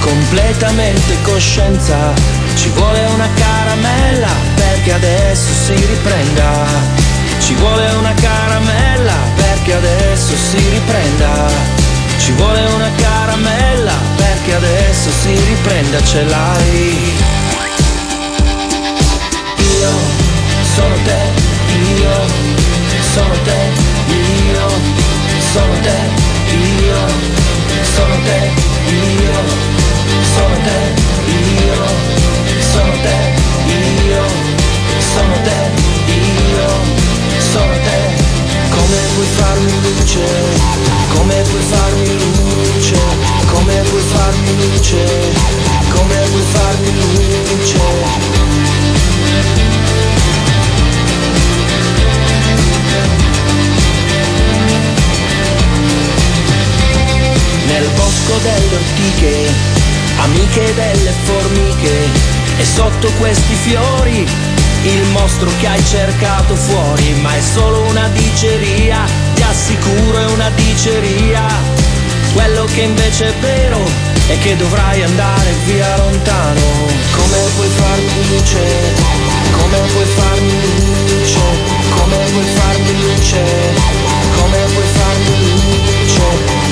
completamente 0.00 1.20
coscienza, 1.22 2.12
ci 2.54 2.68
vuole 2.70 3.04
una 3.06 3.28
caramella 3.34 4.28
perché 4.54 4.92
adesso 4.92 5.52
si 5.66 5.74
riprenda. 5.74 7.02
Ci 7.40 7.54
vuole 7.54 7.90
una 7.92 8.14
caramella 8.14 9.14
perché 9.36 9.74
adesso 9.74 10.34
si 10.36 10.56
riprenda. 10.56 11.48
Ci 12.18 12.32
vuole 12.32 12.64
una 12.74 12.90
caramella 12.96 13.92
perché 14.16 14.54
adesso 14.54 15.10
si 15.22 15.34
riprenda, 15.34 16.02
ce 16.02 16.24
l'hai. 16.24 17.12
Io 19.58 19.90
sono 20.74 20.94
te, 21.04 21.20
io 22.00 22.26
sono 23.12 23.34
te, 23.44 23.70
io 24.52 24.68
sono 25.52 25.72
te, 25.82 26.23
te, 28.24 28.38
io 28.90 29.36
sono 30.34 30.56
te, 30.66 30.78
io 31.30 31.82
sono 32.72 32.94
te, 33.04 33.18
io 34.08 34.24
sono 35.14 35.36
te, 35.46 35.58
io 36.12 36.68
sono 37.52 37.76
te. 37.86 38.00
Come 38.70 38.98
puoi 39.14 39.26
farmi 39.36 39.74
luce? 39.82 40.24
Come 41.14 41.36
puoi 41.48 41.62
farmi 41.62 42.08
luce? 42.18 42.98
Come 43.52 43.74
puoi 43.88 44.02
farmi 44.12 44.52
luce? 44.60 45.02
Come 45.94 46.18
puoi 46.30 46.44
farmi 46.52 46.90
luce 46.94 47.82
Nel 57.66 57.88
bosco 57.96 58.38
delle 58.42 58.74
ortiche 58.74 59.82
Amiche 60.16 60.74
delle 60.74 61.12
formiche 61.24 62.08
e 62.56 62.64
sotto 62.64 63.10
questi 63.18 63.54
fiori 63.54 64.26
il 64.84 65.02
mostro 65.12 65.50
che 65.60 65.66
hai 65.66 65.84
cercato 65.84 66.54
fuori, 66.54 67.14
ma 67.22 67.34
è 67.34 67.40
solo 67.40 67.80
una 67.88 68.06
diceria, 68.08 69.04
ti 69.34 69.42
assicuro 69.42 70.18
è 70.18 70.26
una 70.26 70.50
diceria. 70.50 71.42
Quello 72.34 72.64
che 72.66 72.82
invece 72.82 73.28
è 73.28 73.34
vero 73.40 73.80
è 74.28 74.38
che 74.38 74.56
dovrai 74.56 75.02
andare 75.02 75.52
via 75.64 75.96
lontano. 75.96 76.60
Come 77.16 77.38
puoi 77.54 77.68
farmi 77.68 78.28
luce? 78.28 78.60
Come 79.52 79.78
puoi 79.92 80.06
farmi 80.16 80.60
luce? 81.08 81.40
Come 81.96 82.16
puoi 82.32 82.44
farmi 82.44 83.00
luce? 83.00 83.42
Come 84.36 84.58
puoi 84.72 84.86
farmi 84.92 85.50
luce? 85.50 86.63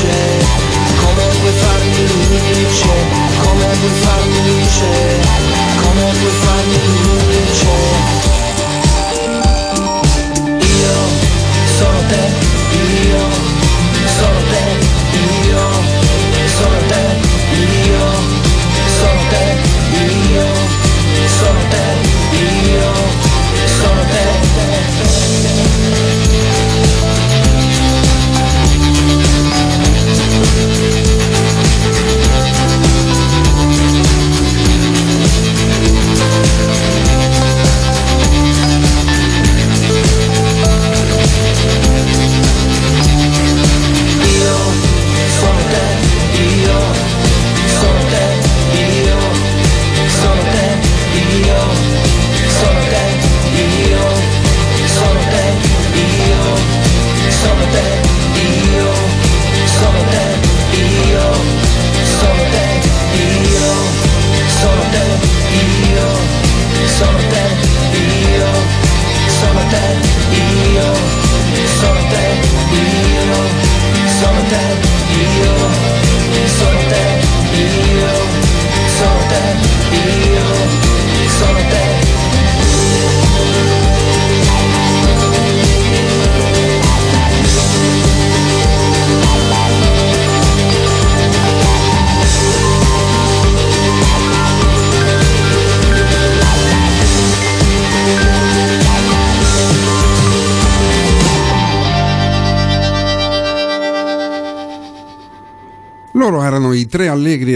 luce, 0.00 0.16
come 0.96 1.24
puoi 1.40 1.52
farmi 1.52 2.06
luce, 2.08 2.94
come 3.42 3.66
puoi 3.78 3.90
farmi 4.02 4.40
luce, 4.46 4.90
come 5.82 6.04
puoi 6.18 6.32
farmi 6.42 6.78
luce. 7.04 7.74
Io 10.80 10.96
sono 11.78 12.00
te, 12.08 12.22
io 13.08 13.24
sono 14.18 14.40
te, 14.50 14.62
io 15.48 15.64
sono 16.58 16.80
te, 16.88 17.02
io 17.86 18.06
sono 18.98 19.20
te, 19.28 19.28
io 19.28 19.28
sono 19.28 19.28
te, 19.30 19.44
io 20.32 20.48
sono 21.38 21.60
te. 21.70 21.88
Io, 22.32 22.92
sono 23.82 24.02
te 24.12 24.39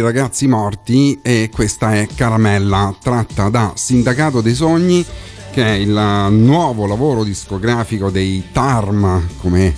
ragazzi 0.05 0.47
morti 0.47 1.19
e 1.23 1.49
questa 1.51 1.95
è 1.95 2.07
Caramella, 2.15 2.95
tratta 3.01 3.49
da 3.49 3.73
Sindacato 3.75 4.43
dei 4.43 4.55
Sogni, 4.55 5.05
che 5.51 5.65
è 5.65 5.73
il 5.73 6.29
nuovo 6.31 6.87
lavoro 6.87 7.25
discografico 7.25 8.11
dei 8.11 8.45
Tarm, 8.53 9.27
come 9.41 9.75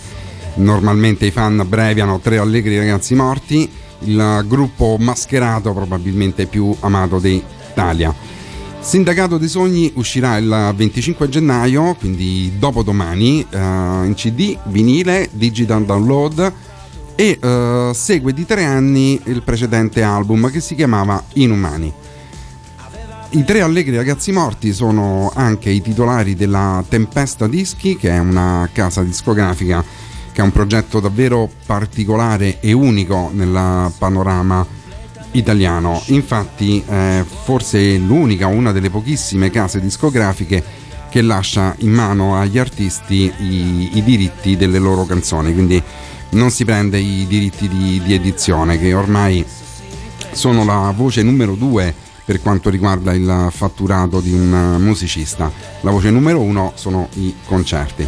normalmente 0.57 1.27
i 1.27 1.31
fan 1.31 1.61
abbreviano, 1.61 2.19
tre 2.19 2.39
allegri 2.39 2.77
ragazzi 2.77 3.15
morti, 3.15 3.71
il 4.01 4.45
gruppo 4.49 4.97
mascherato 4.99 5.73
probabilmente 5.73 6.47
più 6.47 6.75
amato 6.81 7.21
d'Italia. 7.21 8.12
Sindacato 8.81 9.39
dei 9.39 9.49
Sogni 9.49 9.93
uscirà 9.95 10.37
il 10.39 10.73
25 10.75 11.29
gennaio, 11.29 11.95
quindi 11.95 12.53
dopodomani, 12.59 13.47
eh, 13.49 13.59
in 13.59 14.15
CD, 14.17 14.59
vinile, 14.65 15.29
digital 15.33 15.85
download 15.85 16.65
e 17.16 17.38
uh, 17.40 17.92
segue 17.94 18.33
di 18.33 18.44
tre 18.44 18.64
anni 18.64 19.20
il 19.24 19.42
precedente 19.42 20.02
album 20.02 20.50
che 20.50 20.61
si 20.61 20.74
chiamava 20.74 21.22
Inumani. 21.33 21.92
I 23.31 23.44
tre 23.44 23.61
allegri 23.61 23.96
ragazzi 23.96 24.31
morti 24.31 24.72
sono 24.72 25.33
anche 25.35 25.68
i 25.70 25.83
titolari 25.83 26.37
della 26.37 26.85
Tempesta 26.88 27.48
Dischi, 27.48 27.96
che 27.96 28.11
è 28.11 28.18
una 28.18 28.68
casa 28.72 29.02
discografica 29.02 29.83
che 30.33 30.40
ha 30.40 30.44
un 30.44 30.52
progetto 30.52 31.00
davvero 31.00 31.50
particolare 31.66 32.61
e 32.61 32.72
unico 32.72 33.31
nel 33.33 33.90
panorama 33.98 34.64
italiano. 35.33 36.00
Infatti, 36.07 36.83
è 36.87 37.24
forse 37.44 37.96
l'unica, 37.96 38.46
una 38.46 38.70
delle 38.70 38.90
pochissime 38.90 39.50
case 39.50 39.81
discografiche 39.81 40.62
che 41.11 41.22
lascia 41.22 41.74
in 41.79 41.92
mano 41.92 42.37
agli 42.37 42.59
artisti 42.59 43.33
i, 43.38 43.96
i 43.96 44.02
diritti 44.02 44.57
delle 44.57 44.79
loro 44.79 45.05
canzoni. 45.05 45.52
Quindi 45.52 45.83
non 46.31 46.51
si 46.51 46.65
prende 46.65 46.99
i 46.99 47.27
diritti 47.27 47.69
di, 47.69 48.01
di 48.05 48.15
edizione 48.15 48.79
che 48.79 48.93
ormai 48.95 49.45
sono 50.33 50.65
la 50.65 50.93
voce 50.95 51.23
numero 51.23 51.55
due 51.55 51.95
per 52.25 52.43
quanto 52.43 52.71
riguarda 52.71 53.15
il 53.15 53.49
fatturato 53.51 54.21
di 54.21 54.33
un 54.33 54.77
musicista. 54.81 55.51
La 55.83 55.91
voce 55.91 56.11
numero 56.11 56.41
uno 56.41 56.73
sono 56.75 57.09
i 57.15 57.35
concerti. 57.45 58.07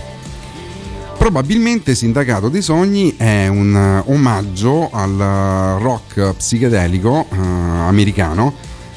Probabilmente 1.16 1.94
Sindacato 1.94 2.48
dei 2.48 2.62
Sogni 2.62 3.16
è 3.16 3.48
un 3.48 4.02
omaggio 4.07 4.88
al 4.90 5.78
rock 5.81 6.35
psichedelico 6.35 7.26
eh, 7.31 7.37
americano, 7.37 8.54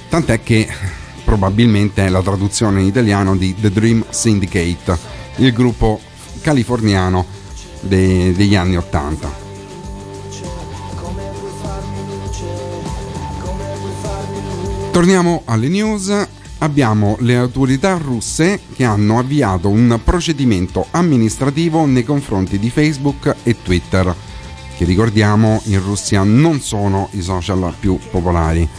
tant'è 0.09 0.41
che 0.41 0.67
probabilmente 1.23 2.05
è 2.05 2.09
la 2.09 2.21
traduzione 2.21 2.81
in 2.81 2.87
italiano 2.87 3.35
di 3.35 3.55
The 3.59 3.71
Dream 3.71 4.03
Syndicate, 4.09 4.97
il 5.37 5.51
gruppo 5.53 5.99
californiano 6.41 7.25
de- 7.81 8.33
degli 8.33 8.55
anni 8.55 8.77
Ottanta. 8.77 9.49
Torniamo 14.91 15.43
alle 15.45 15.69
news. 15.69 16.27
Abbiamo 16.59 17.15
le 17.21 17.37
autorità 17.37 17.97
russe 17.97 18.59
che 18.75 18.83
hanno 18.83 19.17
avviato 19.17 19.67
un 19.69 19.99
procedimento 20.03 20.85
amministrativo 20.91 21.85
nei 21.85 22.03
confronti 22.03 22.59
di 22.59 22.69
Facebook 22.69 23.35
e 23.41 23.55
Twitter, 23.63 24.13
che 24.77 24.85
ricordiamo 24.85 25.61
in 25.65 25.81
Russia 25.81 26.21
non 26.23 26.59
sono 26.59 27.07
i 27.13 27.21
social 27.21 27.73
più 27.79 27.97
popolari. 28.11 28.69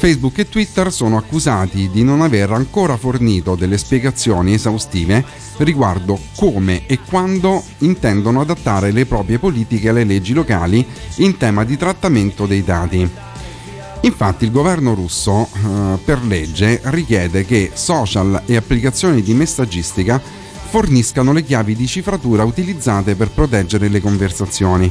Facebook 0.00 0.38
e 0.38 0.48
Twitter 0.48 0.90
sono 0.90 1.18
accusati 1.18 1.90
di 1.90 2.02
non 2.02 2.22
aver 2.22 2.52
ancora 2.52 2.96
fornito 2.96 3.54
delle 3.54 3.76
spiegazioni 3.76 4.54
esaustive 4.54 5.22
riguardo 5.58 6.18
come 6.36 6.86
e 6.86 7.00
quando 7.06 7.62
intendono 7.80 8.40
adattare 8.40 8.92
le 8.92 9.04
proprie 9.04 9.38
politiche 9.38 9.90
alle 9.90 10.04
leggi 10.04 10.32
locali 10.32 10.86
in 11.16 11.36
tema 11.36 11.64
di 11.64 11.76
trattamento 11.76 12.46
dei 12.46 12.64
dati. 12.64 13.06
Infatti 14.00 14.46
il 14.46 14.50
governo 14.50 14.94
russo 14.94 15.46
eh, 15.52 15.98
per 16.02 16.24
legge 16.24 16.80
richiede 16.84 17.44
che 17.44 17.70
social 17.74 18.44
e 18.46 18.56
applicazioni 18.56 19.20
di 19.20 19.34
messaggistica 19.34 20.18
forniscano 20.18 21.34
le 21.34 21.44
chiavi 21.44 21.76
di 21.76 21.86
cifratura 21.86 22.42
utilizzate 22.44 23.16
per 23.16 23.28
proteggere 23.32 23.88
le 23.88 24.00
conversazioni. 24.00 24.90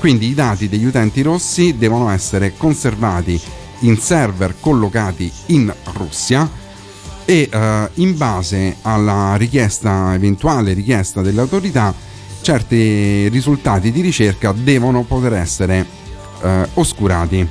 Quindi 0.00 0.26
i 0.26 0.34
dati 0.34 0.68
degli 0.68 0.86
utenti 0.86 1.22
rossi 1.22 1.76
devono 1.78 2.10
essere 2.10 2.54
conservati 2.56 3.40
in 3.80 3.98
server 3.98 4.56
collocati 4.58 5.30
in 5.46 5.72
Russia 5.92 6.48
e 7.24 7.48
eh, 7.50 7.88
in 7.94 8.16
base 8.16 8.76
alla 8.82 9.36
richiesta, 9.36 10.14
eventuale 10.14 10.72
richiesta 10.72 11.22
delle 11.22 11.40
autorità, 11.40 11.94
certi 12.40 13.28
risultati 13.28 13.92
di 13.92 14.00
ricerca 14.00 14.52
devono 14.52 15.02
poter 15.04 15.34
essere 15.34 15.86
eh, 16.42 16.68
oscurati. 16.74 17.48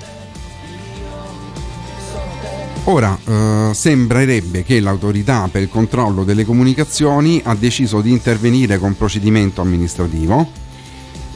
Ora 2.85 3.17
eh, 3.23 3.69
sembrerebbe 3.73 4.63
che 4.63 4.79
l'autorità 4.79 5.47
per 5.51 5.61
il 5.61 5.69
controllo 5.69 6.23
delle 6.23 6.43
comunicazioni 6.43 7.39
ha 7.43 7.53
deciso 7.53 8.01
di 8.01 8.11
intervenire 8.11 8.79
con 8.79 8.97
procedimento 8.97 9.61
amministrativo 9.61 10.67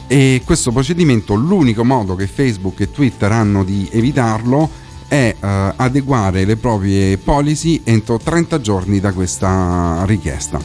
e 0.06 0.42
questo 0.44 0.72
procedimento 0.72 1.34
l'unico 1.34 1.84
modo 1.84 2.14
che 2.14 2.26
Facebook 2.26 2.80
e 2.80 2.90
Twitter 2.90 3.30
hanno 3.32 3.64
di 3.64 3.88
evitarlo 3.90 4.68
è 5.08 5.34
eh, 5.38 5.72
adeguare 5.76 6.44
le 6.44 6.56
proprie 6.56 7.18
policy 7.18 7.82
entro 7.84 8.18
30 8.18 8.60
giorni 8.60 9.00
da 9.00 9.12
questa 9.12 10.02
richiesta. 10.06 10.60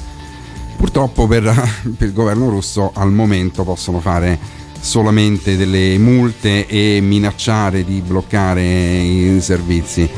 Purtroppo 0.76 1.28
per, 1.28 1.44
per 1.98 2.08
il 2.08 2.14
governo 2.14 2.50
russo 2.50 2.92
al 2.94 3.12
momento 3.12 3.64
possono 3.64 4.00
fare 4.00 4.58
solamente 4.80 5.58
delle 5.58 5.98
multe 5.98 6.66
e 6.66 7.00
minacciare 7.02 7.84
di 7.84 8.02
bloccare 8.02 8.64
i 8.64 9.40
servizi. 9.42 10.10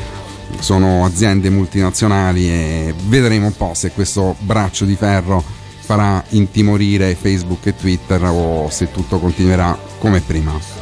Sono 0.58 1.04
aziende 1.04 1.50
multinazionali 1.50 2.48
e 2.48 2.94
vedremo 3.06 3.46
un 3.46 3.56
po' 3.56 3.72
se 3.74 3.90
questo 3.90 4.36
braccio 4.40 4.84
di 4.84 4.94
ferro 4.94 5.42
farà 5.80 6.22
intimorire 6.30 7.14
Facebook 7.14 7.66
e 7.66 7.74
Twitter 7.74 8.22
o 8.24 8.70
se 8.70 8.90
tutto 8.92 9.18
continuerà 9.18 9.76
come 9.98 10.20
prima. 10.20 10.81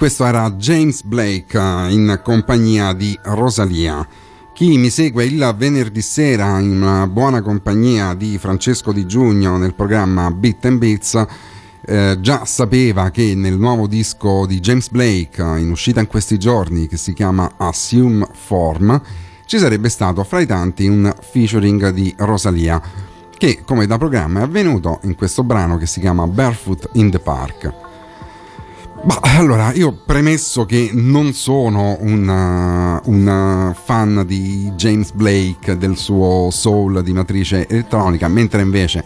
Questo 0.00 0.24
era 0.24 0.50
James 0.52 1.02
Blake 1.02 1.58
eh, 1.58 1.92
in 1.92 2.20
compagnia 2.24 2.94
di 2.94 3.18
Rosalia. 3.22 4.08
Chi 4.54 4.78
mi 4.78 4.88
segue 4.88 5.26
il 5.26 5.54
venerdì 5.58 6.00
sera 6.00 6.58
in 6.58 6.70
una 6.70 7.06
buona 7.06 7.42
compagnia 7.42 8.14
di 8.14 8.38
Francesco 8.38 8.92
Di 8.92 9.04
Giugno 9.04 9.58
nel 9.58 9.74
programma 9.74 10.30
Beat 10.30 10.64
and 10.64 10.78
Beats 10.78 11.26
eh, 11.84 12.16
già 12.18 12.46
sapeva 12.46 13.10
che 13.10 13.34
nel 13.34 13.58
nuovo 13.58 13.86
disco 13.86 14.46
di 14.46 14.58
James 14.60 14.88
Blake 14.88 15.42
eh, 15.42 15.60
in 15.60 15.70
uscita 15.70 16.00
in 16.00 16.06
questi 16.06 16.38
giorni 16.38 16.86
che 16.86 16.96
si 16.96 17.12
chiama 17.12 17.52
Assume 17.58 18.26
Form 18.32 19.02
ci 19.44 19.58
sarebbe 19.58 19.90
stato 19.90 20.24
fra 20.24 20.40
i 20.40 20.46
tanti 20.46 20.86
un 20.86 21.14
featuring 21.30 21.90
di 21.90 22.14
Rosalia 22.16 22.80
che 23.36 23.60
come 23.66 23.86
da 23.86 23.98
programma 23.98 24.40
è 24.40 24.44
avvenuto 24.44 25.00
in 25.02 25.14
questo 25.14 25.44
brano 25.44 25.76
che 25.76 25.84
si 25.84 26.00
chiama 26.00 26.26
Barefoot 26.26 26.88
in 26.94 27.10
the 27.10 27.18
Park. 27.18 27.88
Bah, 29.02 29.18
allora, 29.22 29.72
io 29.72 29.92
premesso 29.92 30.66
che 30.66 30.90
non 30.92 31.32
sono 31.32 31.96
un, 32.00 33.00
un, 33.02 33.74
fan 33.74 34.24
di 34.26 34.70
James 34.76 35.12
Blake, 35.12 35.78
del 35.78 35.96
suo 35.96 36.50
soul 36.50 37.02
di 37.02 37.14
matrice 37.14 37.66
elettronica, 37.66 38.28
mentre 38.28 38.60
invece 38.60 39.02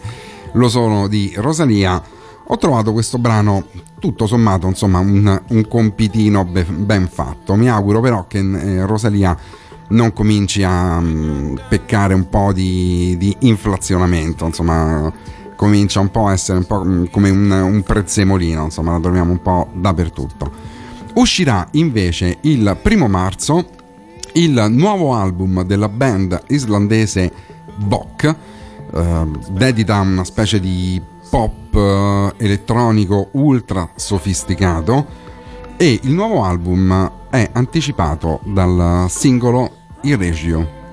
lo 0.51 0.67
sono 0.67 1.07
di 1.07 1.33
Rosalia, 1.37 2.01
ho 2.47 2.57
trovato 2.57 2.91
questo 2.91 3.17
brano 3.17 3.67
tutto 3.97 4.27
sommato 4.27 4.67
insomma 4.67 4.99
un, 4.99 5.41
un 5.47 5.67
compitino 5.67 6.43
ben, 6.43 7.07
fatto. 7.09 7.55
Mi 7.55 7.69
auguro 7.69 8.01
però 8.01 8.27
che 8.27 8.39
eh, 8.39 8.85
Rosalia 8.85 9.35
non 9.89 10.11
cominci 10.11 10.61
a 10.63 10.97
um, 10.97 11.57
peccare 11.69 12.13
un 12.13 12.27
po' 12.27 12.51
di, 12.51 13.15
di 13.17 13.33
inflazionamento, 13.39 14.45
insomma 14.45 15.11
comincia 15.55 15.99
un 15.99 16.11
po' 16.11 16.27
a 16.27 16.33
essere 16.33 16.57
un 16.57 16.65
po' 16.65 17.07
come 17.09 17.29
un, 17.29 17.49
un 17.49 17.83
prezzemolino, 17.83 18.63
insomma 18.63 18.93
la 18.93 18.99
troviamo 18.99 19.31
un 19.31 19.41
po' 19.41 19.69
dappertutto. 19.73 20.73
Uscirà 21.15 21.67
invece 21.71 22.37
il 22.41 22.77
primo 22.81 23.07
marzo 23.07 23.69
il 24.35 24.65
nuovo 24.69 25.13
album 25.13 25.63
della 25.63 25.87
band 25.87 26.43
islandese 26.47 27.31
Bok, 27.77 28.35
eh, 28.93 29.27
dedita 29.49 29.95
a 29.95 30.01
una 30.01 30.23
specie 30.23 30.59
di 30.59 31.01
pop 31.29 31.73
eh, 31.73 32.33
elettronico 32.37 33.29
ultra 33.31 33.89
sofisticato 33.95 35.23
e 35.77 35.99
il 36.03 36.11
nuovo 36.11 36.43
album 36.43 37.11
è 37.29 37.49
anticipato 37.53 38.39
dal 38.43 39.05
singolo 39.09 39.71
Irregio. 40.01 40.83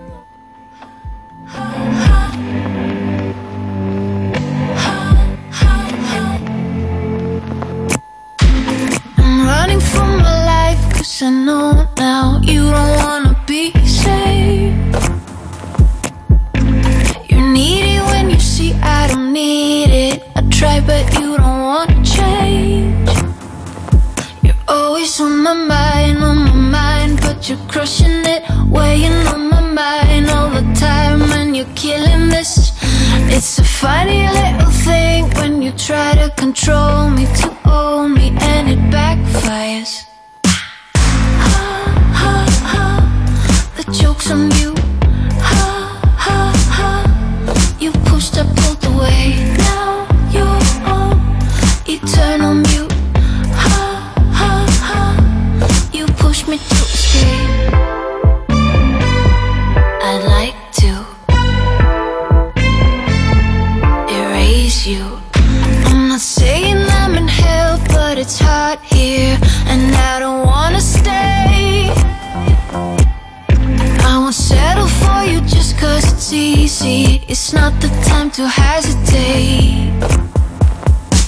I 11.20 11.30
know 11.30 11.86
now 11.98 12.40
you 12.42 12.70
don't 12.70 12.96
wanna 13.04 13.36
be 13.46 13.70
safe. 13.86 14.74
You're 17.28 17.48
needy 17.52 17.98
when 18.10 18.30
you 18.30 18.40
see 18.40 18.72
I 18.82 19.08
don't 19.08 19.32
need 19.32 19.90
it. 19.90 20.22
I 20.34 20.40
try, 20.48 20.80
but 20.80 21.04
you 21.20 21.36
don't 21.36 21.60
wanna 21.70 22.02
change. 22.02 23.10
You're 24.42 24.62
always 24.66 25.20
on 25.20 25.42
my 25.42 25.52
mind, 25.52 26.24
on 26.24 26.38
my 26.38 26.54
mind, 26.78 27.20
but 27.20 27.48
you're 27.48 27.66
crushing 27.68 28.24
it, 28.24 28.42
weighing 28.68 29.26
on 29.28 29.50
my 29.50 29.60
mind 29.60 30.30
all 30.30 30.50
the 30.50 30.66
time, 30.74 31.22
and 31.32 31.54
you're 31.56 31.74
killing 31.76 32.30
this. 32.30 32.72
It's 33.28 33.58
a 33.58 33.64
funny 33.64 34.26
little 34.28 34.70
thing 34.70 35.30
when 35.34 35.62
you 35.62 35.72
try 35.72 36.14
to 36.14 36.30
control 36.36 37.10
me, 37.10 37.26
to 37.42 37.56
own 37.66 38.14
me, 38.14 38.30
and 38.40 38.70
it 38.70 38.80
backfires. 38.90 40.11
On 44.30 44.50
you. 44.60 44.74
You 47.80 47.90
pushed, 48.06 48.38
I 48.38 48.44
pulled 48.56 48.84
away. 48.94 49.34
Now 49.58 50.06
you're 50.30 50.62
on 50.86 51.18
eternal 51.86 52.54
mute. 52.54 52.92
You 55.92 56.06
pushed 56.22 56.46
me 56.46 56.58
to 56.58 56.74
escape. 56.74 57.74
I'd 60.08 60.22
like 60.36 60.58
to 60.82 60.92
erase 64.12 64.86
you. 64.86 65.04
I'm 65.86 66.08
not 66.08 66.20
saying 66.20 66.78
I'm 67.00 67.14
in 67.16 67.26
hell, 67.26 67.78
but 67.88 68.18
it's 68.18 68.38
hot 68.38 68.80
here, 68.84 69.36
and 69.66 69.94
I 69.94 70.18
don't 70.20 70.46
wanna 70.46 70.61
it's 76.32 76.82
easy. 76.82 77.24
It's 77.28 77.52
not 77.52 77.72
the 77.80 77.88
time 78.08 78.30
to 78.32 78.48
hesitate. 78.48 79.92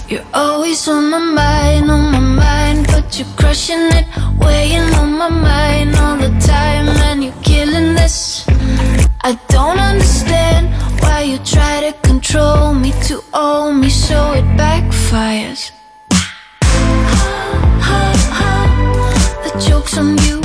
You're 0.08 0.24
always 0.32 0.88
on 0.88 1.10
my 1.10 1.18
mind, 1.18 1.90
on 1.90 2.12
my 2.12 2.20
mind 2.20 2.86
But 2.86 3.18
you're 3.18 3.28
crushing 3.36 3.88
it, 3.98 4.06
weighing 4.38 4.94
on 4.94 5.12
my 5.18 5.28
mind 5.28 5.96
all 5.96 6.16
the 6.16 6.30
time 6.40 6.88
And 7.08 7.24
you're 7.24 7.42
killing 7.42 7.94
this. 7.94 8.46
I 9.22 9.38
don't 9.48 9.78
understand 9.78 10.72
why 11.02 11.22
you 11.22 11.38
try 11.38 11.80
to 11.80 11.92
control 12.08 12.74
me 12.74 12.92
To 13.08 13.22
own 13.32 13.80
me 13.80 13.90
so 13.90 14.32
it 14.32 14.44
backfires. 14.56 15.72
The 19.44 19.52
joke's 19.68 19.98
on 19.98 20.16
you. 20.24 20.36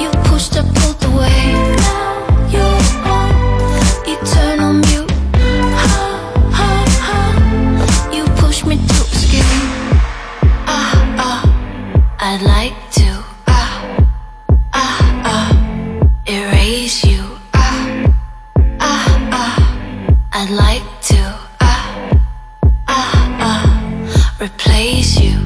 You 0.00 0.10
push, 0.24 0.50
I'd 0.56 0.95
replace 24.46 25.18
you, 25.20 25.45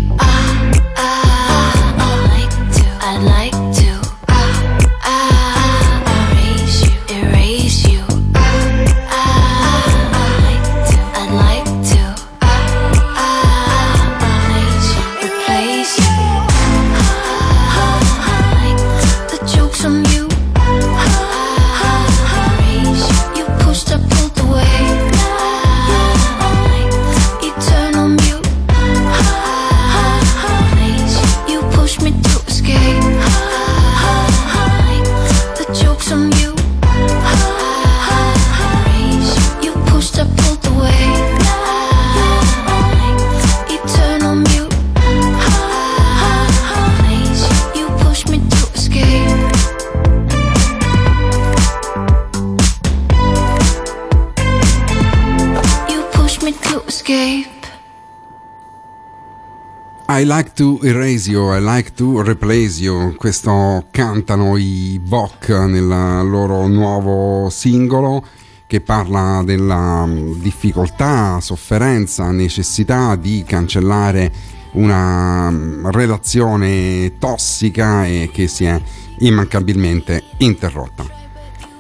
I 60.21 60.25
like 60.25 60.53
to 60.57 60.79
erase 60.83 61.31
you, 61.31 61.51
I 61.51 61.61
like 61.61 61.95
to 61.95 62.21
replace 62.21 62.79
you. 62.79 63.15
Questo 63.17 63.87
cantano 63.91 64.59
i 64.59 65.01
Vok 65.03 65.49
nel 65.49 65.87
loro 65.87 66.67
nuovo 66.67 67.49
singolo 67.49 68.23
che 68.67 68.83
parla 68.83 69.41
della 69.43 70.05
mm, 70.05 70.35
difficoltà, 70.43 71.41
sofferenza, 71.41 72.31
necessità 72.33 73.17
di 73.17 73.45
cancellare 73.47 74.31
una 74.73 75.51
mm, 75.51 75.87
relazione 75.87 77.17
tossica 77.19 78.05
e 78.05 78.29
che 78.31 78.47
si 78.47 78.67
è 78.67 78.79
immancabilmente 79.21 80.23
interrotta. 80.37 81.03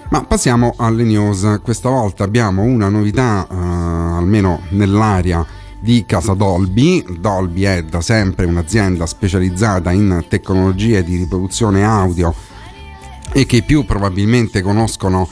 Ma 0.08 0.24
passiamo 0.24 0.72
alle 0.78 1.02
news. 1.04 1.60
Questa 1.62 1.90
volta 1.90 2.24
abbiamo 2.24 2.62
una 2.62 2.88
novità, 2.88 3.46
eh, 3.46 3.54
almeno 3.54 4.62
nell'aria 4.70 5.46
di 5.80 6.04
Casa 6.06 6.34
Dolby. 6.34 7.04
Dolby 7.18 7.62
è 7.62 7.82
da 7.82 8.00
sempre 8.00 8.46
un'azienda 8.46 9.06
specializzata 9.06 9.90
in 9.90 10.24
tecnologie 10.28 11.02
di 11.02 11.16
riproduzione 11.16 11.82
audio 11.82 12.32
e 13.32 13.46
che 13.46 13.62
più 13.62 13.84
probabilmente 13.84 14.60
conoscono 14.60 15.28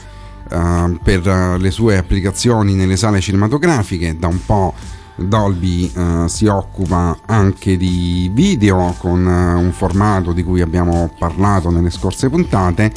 uh, 0.49 0.97
per 1.03 1.25
le 1.59 1.71
sue 1.71 1.97
applicazioni 1.97 2.73
nelle 2.73 2.97
sale 2.97 3.21
cinematografiche. 3.21 4.17
Da 4.17 4.27
un 4.27 4.43
po' 4.43 4.73
Dolby 5.15 5.91
uh, 5.95 6.27
si 6.27 6.45
occupa 6.47 7.17
anche 7.25 7.77
di 7.77 8.29
video 8.33 8.95
con 8.97 9.25
uh, 9.25 9.59
un 9.59 9.71
formato 9.71 10.31
di 10.31 10.43
cui 10.43 10.61
abbiamo 10.61 11.11
parlato 11.17 11.69
nelle 11.69 11.89
scorse 11.89 12.29
puntate, 12.29 12.91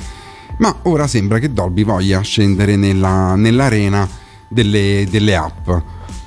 ma 0.59 0.74
ora 0.82 1.07
sembra 1.07 1.38
che 1.38 1.53
Dolby 1.53 1.84
voglia 1.84 2.20
scendere 2.20 2.76
nella, 2.76 3.34
nell'arena 3.34 4.09
delle, 4.48 5.07
delle 5.11 5.36
app. 5.36 5.70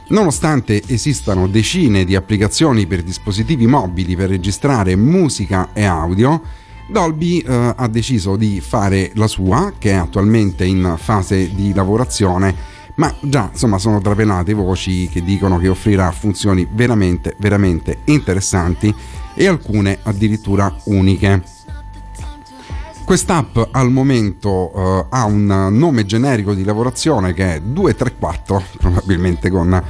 Nonostante 0.08 0.84
esistano 0.86 1.48
decine 1.48 2.06
di 2.06 2.16
applicazioni 2.16 2.86
per 2.86 3.02
dispositivi 3.02 3.66
mobili 3.66 4.16
per 4.16 4.30
registrare 4.30 4.96
musica 4.96 5.70
e 5.74 5.84
audio, 5.84 6.42
Dolby 6.88 7.40
eh, 7.40 7.74
ha 7.76 7.88
deciso 7.88 8.36
di 8.36 8.62
fare 8.62 9.12
la 9.16 9.28
sua, 9.28 9.74
che 9.78 9.92
è 9.92 9.96
attualmente 9.96 10.64
in 10.64 10.96
fase 10.98 11.54
di 11.56 11.74
lavorazione, 11.74 12.56
ma 12.96 13.14
già 13.22 13.50
insomma 13.52 13.80
sono 13.80 14.00
trapelate 14.00 14.54
voci 14.54 15.10
che 15.10 15.24
dicono 15.24 15.58
che 15.58 15.70
offrirà 15.70 16.12
funzioni 16.12 16.68
veramente, 16.72 17.36
veramente 17.40 18.02
interessanti 18.06 18.94
e 19.34 19.48
alcune 19.48 19.98
addirittura 20.04 20.74
uniche. 20.84 21.55
Quest'app 23.06 23.60
al 23.70 23.92
momento 23.92 24.50
uh, 24.50 25.06
ha 25.10 25.26
un 25.26 25.46
nome 25.46 26.08
generico 26.08 26.56
di 26.56 26.64
lavorazione 26.64 27.34
che 27.34 27.54
è 27.54 27.62
234, 27.62 28.64
probabilmente 28.80 29.52
con 29.52 29.82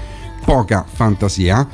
poca 0.43 0.85
fantasia. 0.85 1.65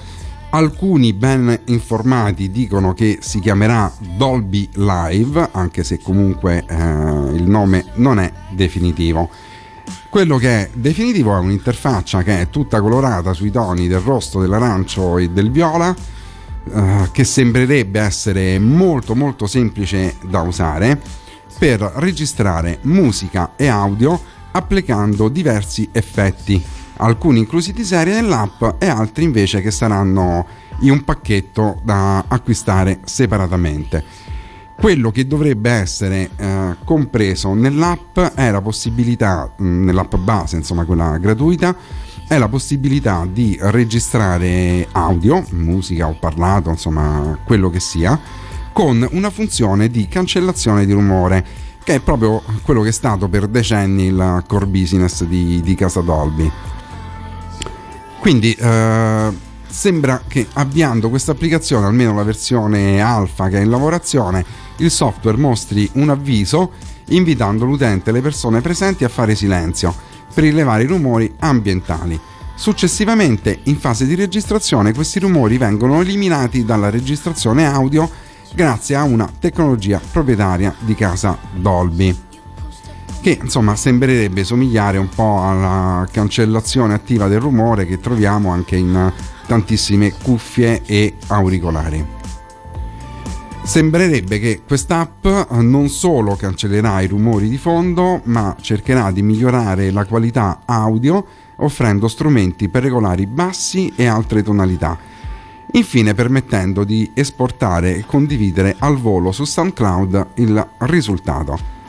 Alcuni 0.52 1.14
ben 1.14 1.62
informati 1.66 2.52
dicono 2.52 2.94
che 2.94 3.18
si 3.22 3.40
chiamerà 3.40 3.92
Dolby 4.16 4.70
Live, 4.76 5.50
anche 5.54 5.84
se 5.84 6.00
comunque 6.00 6.64
uh, 6.70 7.34
il 7.34 7.48
nome 7.48 7.86
non 7.96 8.20
è 8.20 8.32
definitivo. 8.52 9.28
Quello 10.12 10.38
che 10.38 10.50
è 10.50 10.70
definitivo 10.74 11.36
è 11.36 11.40
un'interfaccia 11.40 12.22
che 12.22 12.42
è 12.42 12.50
tutta 12.52 12.80
colorata 12.82 13.34
sui 13.34 13.50
toni 13.50 13.88
del 13.88 14.02
rosso, 14.02 14.40
dell'arancio 14.40 15.18
e 15.18 15.32
del 15.32 15.50
viola, 15.50 15.90
uh, 16.66 17.10
che 17.12 17.24
sembrerebbe 17.24 18.00
essere 18.00 18.60
molto 18.60 19.16
molto 19.16 19.48
semplice 19.48 20.18
da 20.22 20.42
usare 20.42 21.21
per 21.62 21.80
registrare 21.98 22.80
musica 22.86 23.52
e 23.56 23.68
audio 23.68 24.20
applicando 24.54 25.30
diversi 25.30 25.88
effetti, 25.92 26.60
alcuni 26.98 27.38
inclusi 27.38 27.72
di 27.72 27.84
serie 27.84 28.20
nell'app 28.20 28.64
e 28.80 28.88
altri 28.88 29.26
invece 29.26 29.62
che 29.62 29.70
saranno 29.70 30.48
in 30.80 30.90
un 30.90 31.04
pacchetto 31.04 31.80
da 31.84 32.26
acquistare 32.28 33.02
separatamente. 33.04 34.04
Quello 34.76 35.12
che 35.12 35.28
dovrebbe 35.28 35.70
essere 35.70 36.32
eh, 36.36 36.78
compreso 36.84 37.54
nell'app 37.54 38.18
è 38.18 38.50
la 38.50 38.62
possibilità, 38.62 39.54
mm, 39.62 39.86
nell'app 39.86 40.16
base, 40.16 40.56
insomma 40.56 40.84
quella 40.84 41.20
gratuita, 41.20 41.76
è 42.28 42.40
la 42.40 42.50
possibilità 42.50 43.28
di 43.32 43.56
registrare 43.62 44.88
audio, 44.94 45.46
musica 45.52 46.08
o 46.08 46.18
parlato, 46.20 46.72
insomma 46.72 47.38
quello 47.46 47.70
che 47.70 47.80
sia, 47.80 48.20
con 48.74 49.08
una 49.12 49.30
funzione 49.30 49.90
di 49.90 50.08
cancellazione 50.08 50.86
di 50.86 50.94
rumore 50.94 51.46
che 51.84 51.96
è 51.96 52.00
proprio 52.00 52.42
quello 52.62 52.82
che 52.82 52.90
è 52.90 52.94
stato 52.94 53.28
per 53.28 53.48
decenni 53.48 54.06
il 54.06 54.44
core 54.48 54.68
business 54.68 55.24
di, 55.24 55.62
di 55.62 55.76
Casa 55.76 56.02
Dolby. 56.02 56.52
Quindi 58.20 58.54
eh, 58.54 59.32
sembra 59.68 60.22
che 60.28 60.48
avviando 60.54 61.10
questa 61.10 61.32
applicazione, 61.32 61.88
almeno 61.88 62.14
la 62.14 62.24
versione 62.24 63.02
alfa 63.02 63.50
che 63.50 63.58
è 63.58 63.62
in 63.62 63.70
lavorazione, 63.70 64.46
il 64.78 64.92
software 64.92 65.38
mostri 65.38 65.90
un 65.94 66.10
avviso 66.10 66.72
invitando 67.08 67.66
l'utente 67.66 68.12
e 68.12 68.14
le 68.14 68.22
persone 68.22 68.62
presenti 68.62 69.04
a 69.04 69.10
fare 69.10 69.36
silenzio 69.36 69.94
per 70.34 70.44
rilevare 70.44 70.84
i 70.84 70.88
rumori 70.88 71.34
ambientali. 71.40 72.20
Successivamente, 72.56 73.62
in 73.64 73.78
fase 73.80 74.06
di 74.06 74.14
registrazione, 74.14 74.94
questi 74.94 75.18
rumori 75.20 75.58
vengono 75.58 76.00
eliminati 76.00 76.64
dalla 76.64 76.92
registrazione 76.92 77.66
audio 77.66 78.08
grazie 78.54 78.96
a 78.96 79.04
una 79.04 79.32
tecnologia 79.40 80.02
proprietaria 80.12 80.76
di 80.80 80.94
casa 80.96 81.38
Dolby 81.54 82.16
che 83.22 83.38
insomma 83.40 83.76
sembrerebbe 83.76 84.44
somigliare 84.44 84.98
un 84.98 85.08
po' 85.08 85.42
alla 85.44 86.08
cancellazione 86.12 86.96
attiva 86.96 87.28
del 87.28 87.40
rumore 87.40 87.86
che 87.86 88.00
troviamo 88.00 88.50
anche 88.50 88.76
in 88.76 89.14
tantissime 89.46 90.12
cuffie 90.12 90.82
e 90.86 91.18
auricolari. 91.28 92.04
Sembrerebbe 93.64 94.40
che 94.40 94.62
quest'app 94.66 95.24
non 95.52 95.88
solo 95.90 96.36
cancellerà 96.36 97.00
i 97.02 97.08
rumori 97.08 97.48
di 97.48 97.60
fondo, 97.60 98.22
ma 98.24 98.56
cercherà 98.60 99.12
di 99.12 99.22
migliorare 99.22 99.92
la 99.92 100.06
qualità 100.06 100.62
audio 100.66 101.24
offrendo 101.58 102.08
strumenti 102.08 102.70
per 102.70 102.82
regolare 102.82 103.22
i 103.22 103.28
bassi 103.28 103.94
e 103.96 104.08
altre 104.08 104.42
tonalità 104.42 104.98
infine 105.74 106.14
permettendo 106.14 106.84
di 106.84 107.12
esportare 107.14 107.96
e 107.96 108.06
condividere 108.06 108.76
al 108.80 108.98
volo 108.98 109.32
su 109.32 109.44
SoundCloud 109.46 110.28
il 110.36 110.68
risultato. 110.80 111.80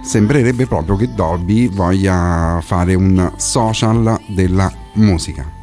Sembrerebbe 0.00 0.66
proprio 0.66 0.96
che 0.96 1.12
Dolby 1.12 1.68
voglia 1.68 2.60
fare 2.62 2.94
un 2.94 3.32
social 3.36 4.20
della 4.26 4.72
musica. 4.94 5.60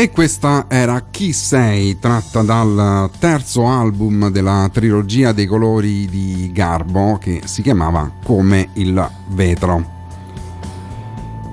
E 0.00 0.10
questa 0.10 0.64
era 0.66 1.08
Chi 1.10 1.34
sei, 1.34 1.98
tratta 1.98 2.40
dal 2.40 3.10
terzo 3.18 3.66
album 3.66 4.30
della 4.30 4.70
trilogia 4.72 5.32
dei 5.32 5.44
colori 5.44 6.08
di 6.08 6.50
Garbo 6.54 7.18
che 7.20 7.42
si 7.44 7.60
chiamava 7.60 8.10
Come 8.24 8.70
il 8.76 9.10
vetro. 9.26 9.84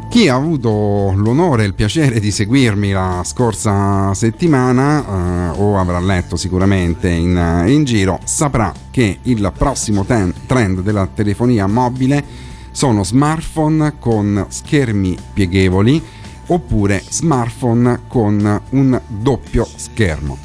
Chi 0.10 0.30
ha 0.30 0.36
avuto 0.36 1.12
l'onore 1.14 1.64
e 1.64 1.66
il 1.66 1.74
piacere 1.74 2.22
di 2.22 2.32
seguirmi 2.32 2.92
la 2.92 3.22
scorsa 3.26 4.14
settimana 4.14 5.52
eh, 5.52 5.60
o 5.60 5.78
avrà 5.78 6.00
letto 6.00 6.38
sicuramente 6.38 7.10
in, 7.10 7.66
in 7.68 7.84
giro 7.84 8.18
saprà 8.24 8.72
che 8.90 9.20
il 9.24 9.52
prossimo 9.58 10.06
ten- 10.06 10.34
trend 10.46 10.80
della 10.80 11.06
telefonia 11.14 11.68
mobile 11.68 12.24
sono 12.72 13.04
smartphone 13.04 13.96
con 14.00 14.46
schermi 14.48 15.18
pieghevoli 15.34 16.02
oppure 16.48 17.04
smartphone 17.08 18.02
con 18.08 18.62
un 18.70 19.02
doppio 19.08 19.68
schermo. 19.76 20.38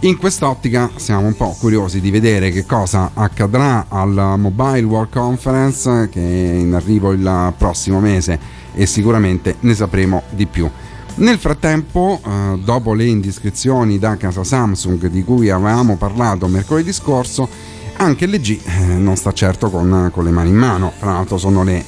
In 0.00 0.18
quest'ottica 0.18 0.90
siamo 0.96 1.26
un 1.26 1.34
po' 1.34 1.56
curiosi 1.58 1.98
di 2.00 2.10
vedere 2.10 2.50
che 2.50 2.66
cosa 2.66 3.12
accadrà 3.14 3.86
al 3.88 4.34
Mobile 4.36 4.82
World 4.82 5.10
Conference 5.10 6.08
che 6.10 6.20
è 6.20 6.54
in 6.56 6.74
arrivo 6.74 7.12
il 7.12 7.54
prossimo 7.56 8.00
mese 8.00 8.38
e 8.74 8.84
sicuramente 8.84 9.56
ne 9.60 9.74
sapremo 9.74 10.24
di 10.30 10.44
più. 10.44 10.68
Nel 11.16 11.38
frattempo, 11.38 12.20
eh, 12.22 12.58
dopo 12.62 12.92
le 12.92 13.04
indiscrezioni 13.04 13.98
da 13.98 14.16
casa 14.16 14.42
Samsung 14.42 15.06
di 15.06 15.22
cui 15.22 15.48
avevamo 15.48 15.96
parlato 15.96 16.48
mercoledì 16.48 16.92
scorso, 16.92 17.48
anche 17.96 18.26
LG 18.26 18.60
eh, 18.64 18.84
non 18.98 19.16
sta 19.16 19.32
certo 19.32 19.70
con, 19.70 20.10
con 20.12 20.24
le 20.24 20.32
mani 20.32 20.50
in 20.50 20.56
mano, 20.56 20.92
tra 20.98 21.12
l'altro 21.12 21.38
sono 21.38 21.62
le 21.62 21.82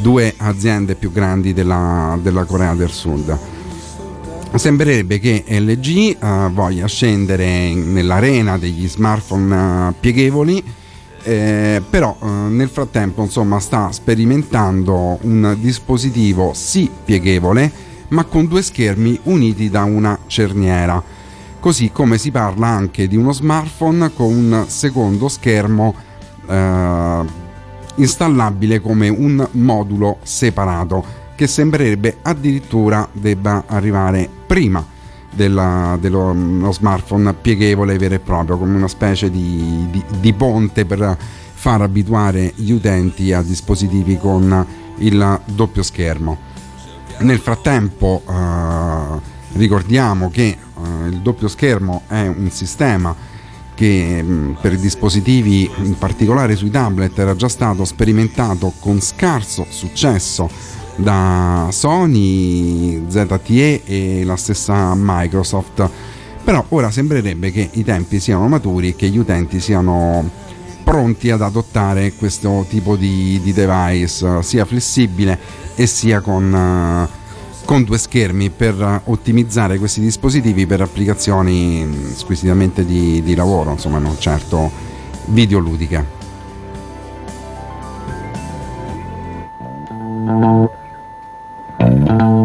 due 0.00 0.34
aziende 0.36 0.94
più 0.94 1.12
grandi 1.12 1.52
della, 1.52 2.18
della 2.20 2.44
Corea 2.44 2.74
del 2.74 2.90
Sud. 2.90 3.38
Sembrerebbe 4.54 5.18
che 5.18 5.44
LG 5.46 5.88
eh, 5.88 6.16
voglia 6.50 6.86
scendere 6.86 7.74
nell'arena 7.74 8.56
degli 8.56 8.88
smartphone 8.88 9.88
eh, 9.88 9.94
pieghevoli, 10.00 10.64
eh, 11.22 11.82
però 11.90 12.16
eh, 12.22 12.26
nel 12.26 12.68
frattempo 12.68 13.22
insomma, 13.22 13.60
sta 13.60 13.92
sperimentando 13.92 15.18
un 15.22 15.56
dispositivo 15.60 16.52
sì 16.54 16.88
pieghevole, 17.04 17.70
ma 18.08 18.24
con 18.24 18.46
due 18.46 18.62
schermi 18.62 19.20
uniti 19.24 19.68
da 19.68 19.82
una 19.82 20.18
cerniera. 20.26 21.02
Così 21.60 21.90
come 21.90 22.16
si 22.16 22.30
parla 22.30 22.68
anche 22.68 23.08
di 23.08 23.16
uno 23.16 23.32
smartphone 23.32 24.12
con 24.14 24.32
un 24.32 24.64
secondo 24.68 25.28
schermo 25.28 25.94
eh, 26.48 27.44
installabile 27.96 28.80
come 28.80 29.08
un 29.08 29.46
modulo 29.52 30.18
separato 30.22 31.24
che 31.34 31.46
sembrerebbe 31.46 32.18
addirittura 32.22 33.06
debba 33.12 33.64
arrivare 33.66 34.28
prima 34.46 34.84
della, 35.32 35.96
dello 36.00 36.32
dello 36.34 36.72
smartphone 36.72 37.34
pieghevole 37.34 37.98
vero 37.98 38.14
e 38.14 38.18
proprio 38.18 38.56
come 38.56 38.76
una 38.76 38.88
specie 38.88 39.30
di, 39.30 39.86
di, 39.90 40.02
di 40.18 40.32
ponte 40.32 40.84
per 40.86 41.16
far 41.52 41.82
abituare 41.82 42.52
gli 42.56 42.70
utenti 42.70 43.32
a 43.32 43.42
dispositivi 43.42 44.18
con 44.18 44.66
il 44.98 45.40
doppio 45.44 45.82
schermo. 45.82 46.38
Nel 47.18 47.38
frattempo 47.38 48.22
eh, 48.28 49.20
ricordiamo 49.52 50.30
che 50.30 50.44
eh, 50.46 51.08
il 51.08 51.20
doppio 51.20 51.48
schermo 51.48 52.02
è 52.08 52.26
un 52.26 52.50
sistema 52.50 53.14
che 53.76 54.22
mh, 54.22 54.56
per 54.60 54.72
i 54.72 54.78
dispositivi, 54.78 55.70
in 55.82 55.96
particolare 55.98 56.56
sui 56.56 56.70
tablet, 56.70 57.16
era 57.18 57.36
già 57.36 57.48
stato 57.48 57.84
sperimentato 57.84 58.72
con 58.80 59.00
scarso 59.00 59.66
successo 59.68 60.50
da 60.96 61.68
Sony, 61.70 63.04
ZTE 63.06 63.82
e 63.84 64.24
la 64.24 64.36
stessa 64.36 64.94
Microsoft. 64.96 65.88
Però 66.42 66.64
ora 66.70 66.90
sembrerebbe 66.90 67.52
che 67.52 67.68
i 67.72 67.84
tempi 67.84 68.18
siano 68.18 68.48
maturi 68.48 68.88
e 68.88 68.96
che 68.96 69.08
gli 69.08 69.18
utenti 69.18 69.60
siano 69.60 70.28
pronti 70.82 71.30
ad 71.30 71.42
adottare 71.42 72.12
questo 72.14 72.64
tipo 72.68 72.96
di, 72.96 73.40
di 73.42 73.52
device, 73.52 74.42
sia 74.42 74.64
flessibile 74.64 75.38
e 75.74 75.86
sia 75.86 76.20
con, 76.20 76.54
eh, 76.54 77.25
con 77.66 77.82
due 77.82 77.98
schermi 77.98 78.48
per 78.48 79.02
ottimizzare 79.04 79.76
questi 79.76 80.00
dispositivi 80.00 80.66
per 80.66 80.80
applicazioni 80.80 81.86
squisitamente 82.14 82.86
di, 82.86 83.20
di 83.22 83.34
lavoro, 83.34 83.72
insomma 83.72 83.98
non 83.98 84.16
certo 84.18 84.70
videoludiche. 85.26 86.14
Well, 91.78 92.35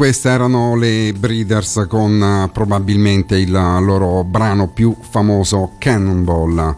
queste 0.00 0.30
erano 0.30 0.76
le 0.76 1.12
Breeders 1.12 1.84
con 1.86 2.22
uh, 2.22 2.50
probabilmente 2.50 3.36
il 3.36 3.50
loro 3.50 4.24
brano 4.24 4.66
più 4.68 4.96
famoso 4.98 5.72
Cannonball. 5.76 6.74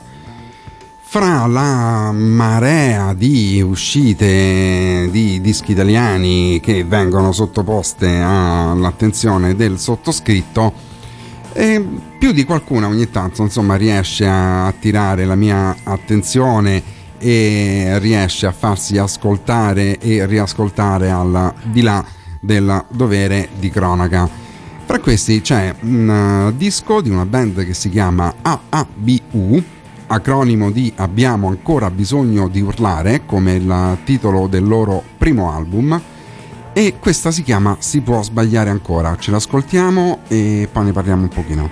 Fra 1.03 1.47
la 1.47 2.11
marea 2.11 3.15
di 3.15 3.63
uscite 3.63 5.07
di 5.09 5.41
dischi 5.41 5.71
italiani 5.71 6.59
che 6.61 6.83
vengono 6.83 7.31
sottoposte 7.31 8.09
all'attenzione 8.09 9.55
del 9.55 9.79
sottoscritto, 9.79 10.73
eh, 11.53 11.87
più 12.19 12.33
di 12.33 12.43
qualcuna 12.43 12.89
ogni 12.89 13.09
tanto 13.09 13.43
insomma, 13.43 13.77
riesce 13.77 14.27
a 14.27 14.67
attirare 14.67 15.25
la 15.27 15.37
mia 15.37 15.77
attenzione 15.85 16.83
e 17.19 18.01
riesce 18.01 18.47
a 18.47 18.53
farsi 18.53 18.99
ascoltare 18.99 20.01
e 20.01 20.27
riascoltare 20.27 21.09
al 21.09 21.55
di 21.71 21.83
là 21.83 22.05
del 22.43 22.85
dovere 22.89 23.49
di 23.57 23.71
cronaca. 23.71 24.29
Fra 24.85 24.99
questi 24.99 25.41
c'è 25.41 25.73
un 25.83 26.49
uh, 26.49 26.57
disco 26.57 27.01
di 27.01 27.09
una 27.09 27.25
band 27.25 27.65
che 27.65 27.73
si 27.73 27.89
chiama 27.89 28.35
AABU, 28.43 29.63
acronimo 30.09 30.73
di 30.73 30.93
Abbiamo 30.97 31.47
ancora 31.47 31.89
bisogno 31.91 32.49
di 32.49 32.61
urlare, 32.61 33.25
come 33.25 33.55
il 33.55 33.99
titolo 34.05 34.49
del 34.49 34.67
loro 34.67 35.03
primo 35.17 35.53
album, 35.53 36.01
e 36.73 36.95
questa 36.99 37.31
si 37.31 37.43
chiama 37.43 37.77
Si 37.79 38.01
può 38.01 38.23
sbagliare 38.23 38.71
ancora. 38.71 39.17
Ce 39.17 39.31
l'ascoltiamo 39.31 40.21
e 40.27 40.69
poi 40.71 40.85
ne 40.85 40.93
parliamo 40.93 41.23
un 41.23 41.29
pochino. 41.29 41.71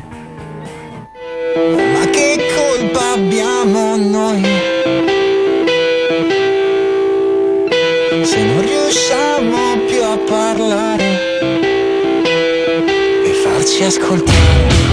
Ma 1.56 2.04
che 2.10 2.36
colpa 2.54 3.14
abbiamo 3.14 3.96
noi? 3.96 4.42
Se 8.22 8.44
non 8.44 8.60
riusciamo 8.60 8.79
parlare 10.30 11.02
e 13.24 13.32
farci 13.42 13.82
ascoltare. 13.82 14.89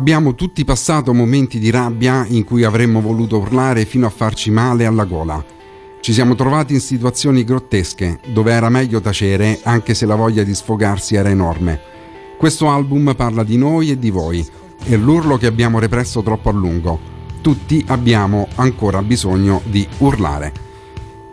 Abbiamo 0.00 0.34
tutti 0.34 0.64
passato 0.64 1.12
momenti 1.12 1.58
di 1.58 1.68
rabbia 1.68 2.24
in 2.26 2.42
cui 2.44 2.64
avremmo 2.64 3.02
voluto 3.02 3.36
urlare 3.36 3.84
fino 3.84 4.06
a 4.06 4.10
farci 4.10 4.50
male 4.50 4.86
alla 4.86 5.04
gola. 5.04 5.44
Ci 6.00 6.14
siamo 6.14 6.34
trovati 6.34 6.72
in 6.72 6.80
situazioni 6.80 7.44
grottesche, 7.44 8.18
dove 8.32 8.50
era 8.50 8.70
meglio 8.70 9.02
tacere 9.02 9.60
anche 9.62 9.92
se 9.92 10.06
la 10.06 10.14
voglia 10.14 10.42
di 10.42 10.54
sfogarsi 10.54 11.16
era 11.16 11.28
enorme. 11.28 11.78
Questo 12.38 12.70
album 12.70 13.12
parla 13.14 13.44
di 13.44 13.58
noi 13.58 13.90
e 13.90 13.98
di 13.98 14.08
voi, 14.08 14.42
e 14.84 14.96
l'urlo 14.96 15.36
che 15.36 15.46
abbiamo 15.46 15.78
represso 15.78 16.22
troppo 16.22 16.48
a 16.48 16.52
lungo. 16.52 16.98
Tutti 17.42 17.84
abbiamo 17.88 18.48
ancora 18.54 19.02
bisogno 19.02 19.60
di 19.66 19.86
urlare. 19.98 20.50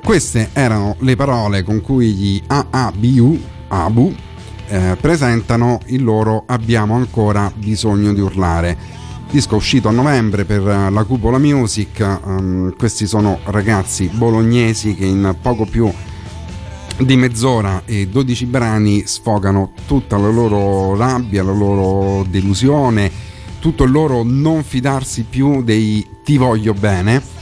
Queste 0.04 0.50
erano 0.52 0.98
le 1.00 1.16
parole 1.16 1.64
con 1.64 1.80
cui 1.80 2.12
gli 2.12 2.44
AABU, 2.46 3.42
ABU, 3.70 4.16
eh, 4.68 4.98
presentano 5.00 5.80
il 5.88 6.04
loro 6.04 6.44
Abbiamo 6.48 6.96
ancora 6.96 7.52
bisogno 7.56 8.14
di 8.14 8.20
urlare. 8.20 8.78
Disco 9.30 9.56
uscito 9.56 9.88
a 9.90 9.92
novembre 9.92 10.46
per 10.46 10.68
eh, 10.68 10.90
la 10.90 11.04
Cupola 11.04 11.38
Music, 11.38 12.20
um, 12.24 12.76
questi 12.78 13.06
sono 13.08 13.40
ragazzi 13.46 14.10
bolognesi 14.14 14.96
che 14.96 15.06
in 15.06 15.36
poco 15.42 15.66
più 15.66 15.92
di 17.00 17.16
mezz'ora 17.16 17.84
e 17.86 18.08
12 18.08 18.46
brani 18.46 19.06
sfogano 19.06 19.74
tutta 19.86 20.18
la 20.18 20.30
loro 20.30 20.96
rabbia, 20.96 21.44
la 21.44 21.52
loro 21.52 22.26
delusione, 22.30 23.12
tutto 23.60 23.84
il 23.84 23.92
loro 23.92 24.24
non 24.24 24.64
fidarsi 24.64 25.26
più 25.30 25.64
dei 25.64 26.06
ti 26.24 26.38
voglio 26.38 26.74
bene 26.74 27.37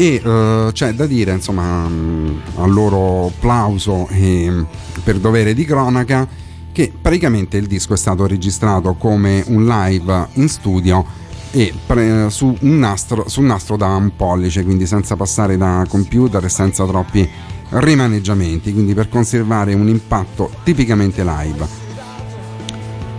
e 0.00 0.22
uh, 0.22 0.70
c'è 0.70 0.92
da 0.94 1.06
dire 1.06 1.32
insomma 1.32 1.84
al 1.84 2.70
loro 2.72 3.32
plauso 3.40 4.06
e 4.10 4.64
per 5.02 5.18
dovere 5.18 5.54
di 5.54 5.64
cronaca 5.64 6.24
che 6.70 6.92
praticamente 7.02 7.56
il 7.56 7.66
disco 7.66 7.94
è 7.94 7.96
stato 7.96 8.24
registrato 8.24 8.94
come 8.94 9.42
un 9.48 9.66
live 9.66 10.28
in 10.34 10.48
studio 10.48 11.04
e 11.50 11.74
pre- 11.84 12.30
su, 12.30 12.56
un 12.60 12.78
nastro, 12.78 13.28
su 13.28 13.40
un 13.40 13.46
nastro 13.46 13.76
da 13.76 13.88
un 13.88 14.14
pollice, 14.14 14.62
quindi 14.62 14.86
senza 14.86 15.16
passare 15.16 15.56
da 15.56 15.84
computer 15.88 16.44
e 16.44 16.48
senza 16.48 16.86
troppi 16.86 17.28
rimaneggiamenti, 17.70 18.72
quindi 18.72 18.94
per 18.94 19.08
conservare 19.08 19.74
un 19.74 19.88
impatto 19.88 20.52
tipicamente 20.62 21.24
live. 21.24 21.66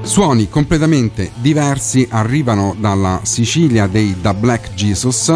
Suoni 0.03 0.47
completamente 0.47 1.31
diversi 1.35 2.07
arrivano 2.09 2.73
dalla 2.79 3.19
Sicilia 3.23 3.87
dei 3.87 4.15
The 4.21 4.33
Black 4.33 4.73
Jesus, 4.73 5.33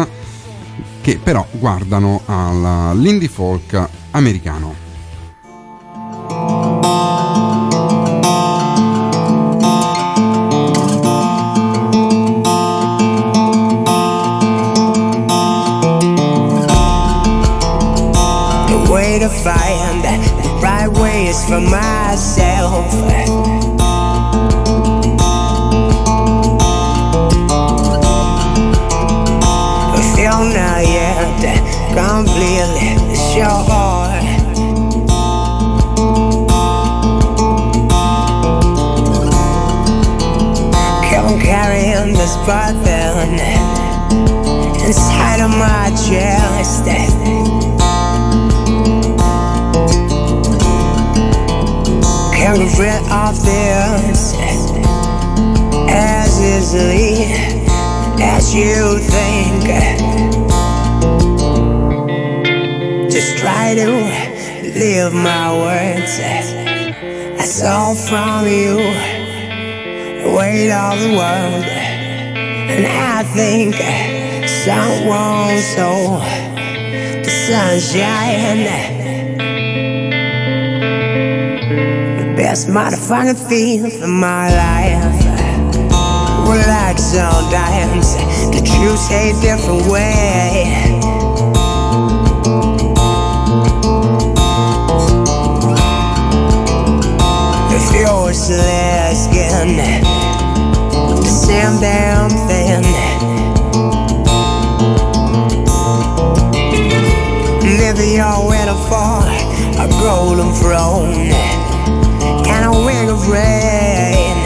che 1.04 1.18
però 1.22 1.46
guardano 1.50 2.22
all'indie 2.24 3.28
folk 3.28 3.88
americano. 4.12 4.80
to 19.20 19.28
find 19.28 20.02
the 20.02 20.58
right 20.60 20.88
ways 20.88 21.44
for 21.44 21.60
myself. 21.60 22.03
Burden 43.24 43.40
inside 44.84 45.40
of 45.40 45.50
my 45.50 45.90
chest. 45.90 46.84
Can't 52.34 52.58
get 52.58 52.78
rid 52.78 53.02
of 53.10 53.44
this 53.44 54.34
as 55.88 56.40
easily 56.40 57.32
as 58.22 58.54
you 58.54 58.98
think. 58.98 59.64
Just 63.10 63.38
try 63.38 63.74
to 63.74 63.86
live 64.78 65.14
my 65.14 65.52
words. 65.52 66.20
I 67.40 67.44
saw 67.46 67.94
from 67.94 68.46
you 68.46 68.76
the 70.22 70.34
weight 70.36 70.70
of 70.70 70.98
the 71.00 71.10
world, 71.16 71.83
and 72.76 72.86
I 72.86 73.22
think 73.22 73.74
someone 74.66 75.58
saw 75.74 76.18
the 77.22 77.30
sunshine. 77.46 78.64
The 82.18 82.34
best 82.36 82.68
motherfucking 82.68 83.48
feel 83.48 83.90
for 83.90 84.08
my 84.08 84.48
life. 84.50 85.24
We're 86.46 86.66
like 86.66 86.98
sometimes 86.98 88.16
the 88.50 88.60
truth 88.66 89.10
a 89.12 89.32
different 89.40 89.90
way. 89.90 90.94
You're 98.46 98.58
asking 98.58 99.76
the 101.22 101.24
same 101.24 101.80
damn 101.80 102.28
thing. 102.28 102.53
Maybe 108.14 108.22
you're 108.22 108.48
waiting 108.48 108.80
for 108.86 109.26
a 109.82 109.88
golden 110.00 110.52
throne 110.54 111.32
and 112.46 112.64
a 112.64 112.70
wing 112.86 113.10
of 113.10 113.26
rain. 113.26 114.36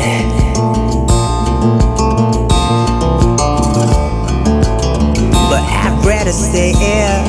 But 5.50 5.64
I'd 5.68 6.02
rather 6.02 6.32
stay 6.32 6.72
here 6.72 7.24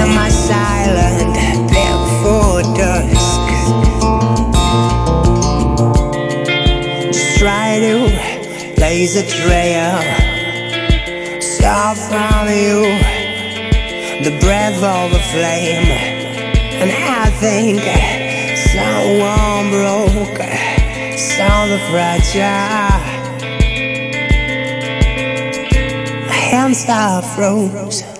in 0.00 0.12
my 0.12 0.28
silent 0.28 1.36
bed 1.70 1.98
for 2.20 2.62
dusk. 2.76 3.42
Just 7.12 7.38
try 7.38 7.78
to 7.78 8.74
blaze 8.74 9.14
a 9.14 9.24
trail, 9.24 10.02
saw 11.40 11.94
from 11.94 12.48
you 12.48 13.11
the 14.22 14.38
breath 14.38 14.80
of 14.82 15.12
a 15.12 15.18
flame, 15.32 15.90
and 16.80 16.90
I 16.92 17.28
think. 17.40 17.82
Someone 18.72 19.70
broke, 19.70 20.38
saw 21.18 21.66
the 21.66 21.78
fragile. 21.90 23.02
Hands 26.30 26.84
are 26.88 27.22
froze. 27.22 28.11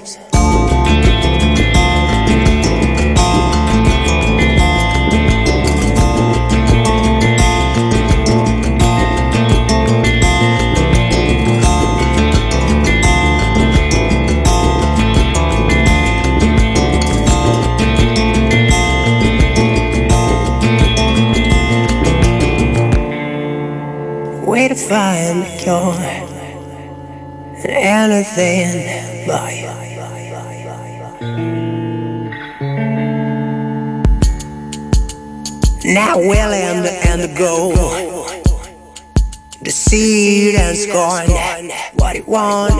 And 40.72 40.80
scorn 40.80 41.70
what 41.98 42.16
it 42.16 42.26
want. 42.26 42.72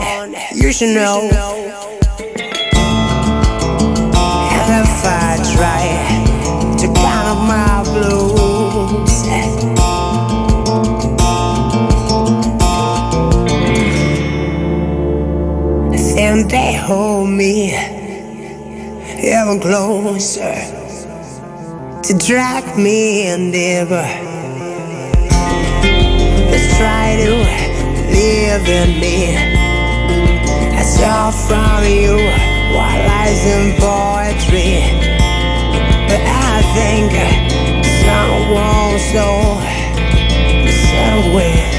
You 0.55 0.71
should 0.71 0.95
know. 0.95 1.29
And 4.51 4.69
if 4.81 5.05
I 5.05 5.37
try 5.53 5.83
to 6.79 6.87
count 6.87 7.27
up 7.27 7.37
my 7.47 7.83
blues. 7.93 9.13
and 16.15 16.49
they 16.49 16.73
hold 16.73 17.29
me 17.29 17.73
ever 17.73 19.59
closer 19.59 20.53
to 22.01 22.13
drag 22.17 22.77
me 22.77 23.27
in 23.27 23.51
deeper. 23.51 24.32
Live 28.23 28.67
me. 29.01 29.35
I 30.81 30.83
saw 30.95 31.31
from 31.47 31.83
you 31.83 32.15
what 32.75 32.95
lies 33.09 33.43
in 33.53 33.65
poetry. 33.83 34.73
But 36.09 36.23
I 36.51 36.55
think 36.75 37.11
someone 38.05 38.95
so 39.11 39.27
with. 41.35 41.73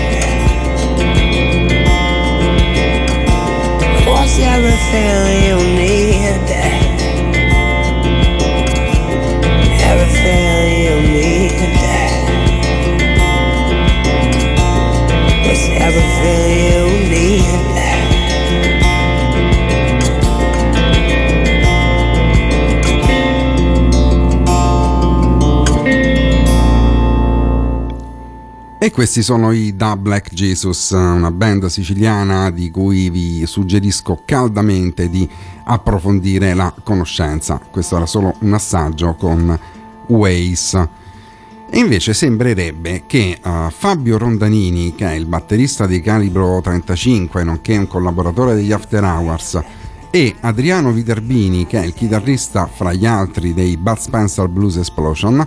What's 4.06 4.38
everything 4.38 5.26
you 5.46 5.56
need? 5.82 6.46
Everything 9.90 10.64
you 10.84 10.96
need. 11.14 12.13
E 28.84 28.90
questi 28.90 29.22
sono 29.22 29.50
i 29.50 29.74
Da 29.76 29.96
Black 29.96 30.34
Jesus, 30.34 30.90
una 30.90 31.30
band 31.30 31.64
siciliana 31.68 32.50
di 32.50 32.70
cui 32.70 33.08
vi 33.08 33.46
suggerisco 33.46 34.20
caldamente 34.26 35.08
di 35.08 35.26
approfondire 35.64 36.52
la 36.52 36.70
conoscenza. 36.82 37.58
Questo 37.70 37.96
era 37.96 38.04
solo 38.04 38.34
un 38.40 38.52
assaggio 38.52 39.14
con 39.14 39.58
Waze. 40.08 41.03
E 41.74 41.78
invece 41.80 42.14
sembrerebbe 42.14 43.02
che 43.04 43.36
uh, 43.42 43.68
Fabio 43.68 44.16
Rondanini, 44.16 44.94
che 44.94 45.08
è 45.08 45.14
il 45.14 45.26
batterista 45.26 45.88
di 45.88 46.00
Calibro 46.00 46.60
35, 46.60 47.42
nonché 47.42 47.76
un 47.76 47.88
collaboratore 47.88 48.54
degli 48.54 48.70
After 48.70 49.02
Hours, 49.02 49.60
e 50.08 50.36
Adriano 50.42 50.92
Viterbini, 50.92 51.66
che 51.66 51.82
è 51.82 51.84
il 51.84 51.92
chitarrista 51.92 52.68
fra 52.72 52.92
gli 52.92 53.06
altri 53.06 53.54
dei 53.54 53.76
Bud 53.76 53.96
Spencer 53.96 54.46
Blues 54.46 54.76
Explosion, 54.76 55.44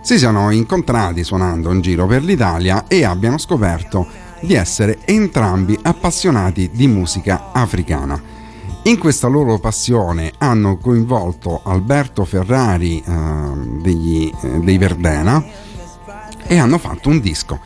si 0.00 0.16
siano 0.16 0.50
incontrati 0.50 1.22
suonando 1.22 1.70
in 1.70 1.82
giro 1.82 2.06
per 2.06 2.24
l'Italia 2.24 2.86
e 2.88 3.04
abbiano 3.04 3.36
scoperto 3.36 4.06
di 4.40 4.54
essere 4.54 5.00
entrambi 5.04 5.78
appassionati 5.82 6.70
di 6.72 6.86
musica 6.86 7.50
africana. 7.52 8.18
In 8.84 8.98
questa 8.98 9.26
loro 9.26 9.58
passione 9.58 10.32
hanno 10.38 10.78
coinvolto 10.78 11.60
Alberto 11.64 12.24
Ferrari 12.24 13.02
eh, 13.04 13.12
degli, 13.82 14.32
eh, 14.42 14.60
dei 14.60 14.78
Verdena 14.78 15.65
e 16.46 16.58
hanno 16.58 16.78
fatto 16.78 17.08
un 17.08 17.20
disco. 17.20 17.60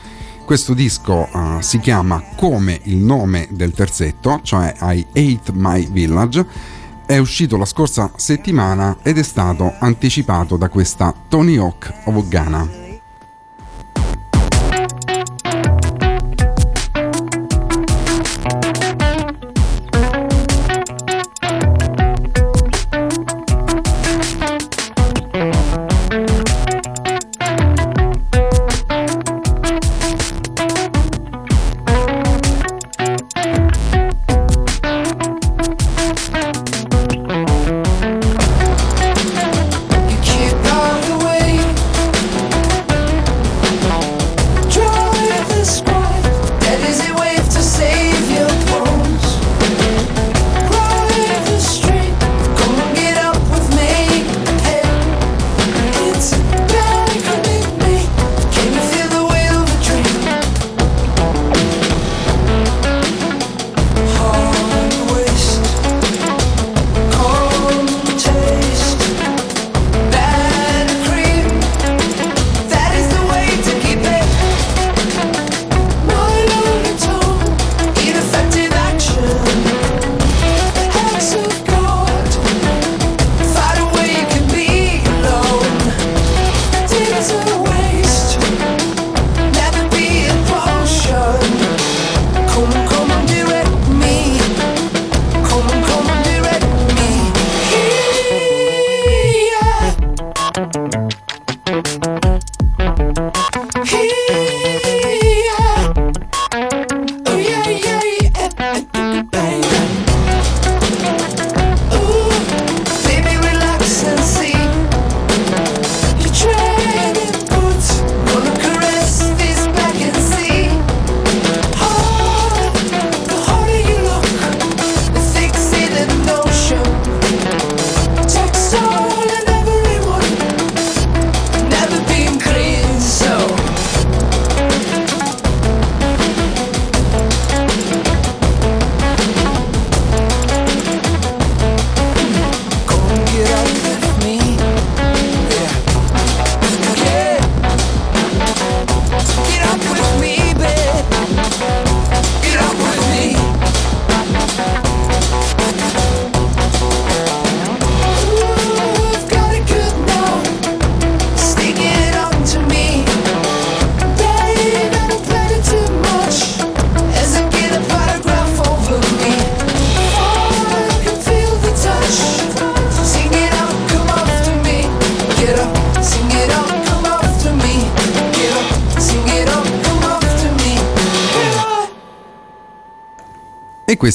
Questo 0.45 0.75
disco 0.75 1.29
eh, 1.33 1.63
si 1.63 1.79
chiama 1.79 2.23
come 2.35 2.81
il 2.85 2.97
nome 2.97 3.47
del 3.51 3.73
terzetto, 3.73 4.41
cioè 4.43 4.75
I 4.81 5.07
Hate 5.13 5.53
My 5.53 5.89
Village 5.91 6.45
è 7.07 7.19
uscito 7.19 7.57
la 7.57 7.65
scorsa 7.65 8.11
settimana 8.17 8.99
ed 9.03 9.19
è 9.19 9.23
stato 9.23 9.75
anticipato 9.79 10.57
da 10.57 10.69
questa 10.69 11.15
Tony 11.29 11.57
Hawk 11.57 11.93
of 12.05 12.29
Ghana. 12.29 12.80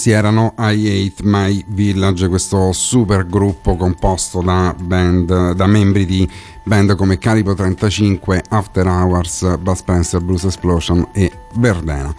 Questi 0.06 0.12
erano 0.12 0.54
I 0.60 1.12
Hate 1.16 1.24
My 1.24 1.64
Village, 1.68 2.28
questo 2.28 2.72
super 2.74 3.26
gruppo 3.26 3.76
composto 3.76 4.42
da, 4.42 4.76
band, 4.78 5.54
da 5.54 5.66
membri 5.66 6.06
di 6.06 6.30
band 6.62 6.96
come 6.96 7.18
Calibro 7.18 7.56
35, 7.56 8.44
After 8.50 8.86
Hours, 8.86 9.58
Bud 9.58 9.76
Spencer, 9.76 10.22
Blues 10.22 10.44
Explosion 10.44 11.08
e 11.12 11.32
Verdena. 11.56 12.14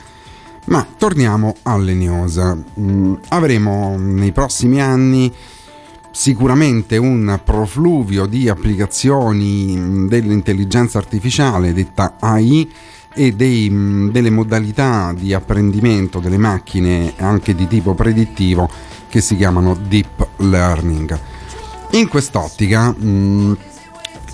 Ma 0.65 0.85
torniamo 0.99 1.55
alle 1.63 1.95
news. 1.95 2.41
Mm, 2.81 3.15
avremo 3.29 3.97
nei 3.97 4.33
prossimi 4.33 4.81
anni 4.81 5.33
sicuramente 6.11 6.97
un 6.97 7.39
profluvio 7.45 8.27
di 8.27 8.49
applicazioni 8.49 10.09
dell'intelligenza 10.09 10.99
artificiale 10.99 11.73
detta 11.73 12.17
AI 12.19 12.69
e 13.17 13.33
dei, 13.33 14.11
delle 14.13 14.29
modalità 14.29 15.15
di 15.17 15.33
apprendimento 15.33 16.21
delle 16.21 16.37
macchine 16.37 17.15
anche 17.17 17.55
di 17.55 17.67
tipo 17.67 17.95
predittivo 17.95 18.69
che 19.09 19.23
si 19.23 19.37
chiamano 19.37 19.75
deep 19.75 20.29
learning. 20.37 21.19
In 21.93 22.09
quest'ottica 22.09 22.91
mh, 22.91 23.57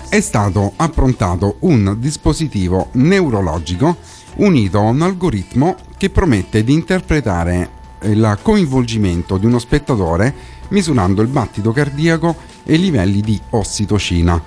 è 0.09 0.19
stato 0.19 0.73
approntato 0.75 1.55
un 1.59 1.95
dispositivo 1.97 2.89
neurologico 2.93 3.95
unito 4.35 4.79
a 4.79 4.81
un 4.81 5.01
algoritmo 5.01 5.77
che 5.95 6.09
promette 6.09 6.65
di 6.65 6.73
interpretare 6.73 7.81
il 8.01 8.37
coinvolgimento 8.41 9.37
di 9.37 9.45
uno 9.45 9.59
spettatore 9.59 10.35
misurando 10.69 11.21
il 11.21 11.29
battito 11.29 11.71
cardiaco 11.71 12.35
e 12.65 12.73
i 12.73 12.79
livelli 12.79 13.21
di 13.21 13.39
ossitocina. 13.51 14.41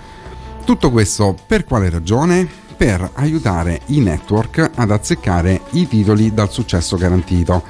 Tutto 0.65 0.91
questo 0.91 1.35
per 1.47 1.65
quale 1.65 1.89
ragione? 1.89 2.65
Per 2.77 3.11
aiutare 3.15 3.81
i 3.86 4.01
network 4.01 4.70
ad 4.74 4.90
azzeccare 4.90 5.62
i 5.70 5.89
titoli 5.89 6.35
dal 6.35 6.51
successo 6.51 6.97
garantito. 6.97 7.62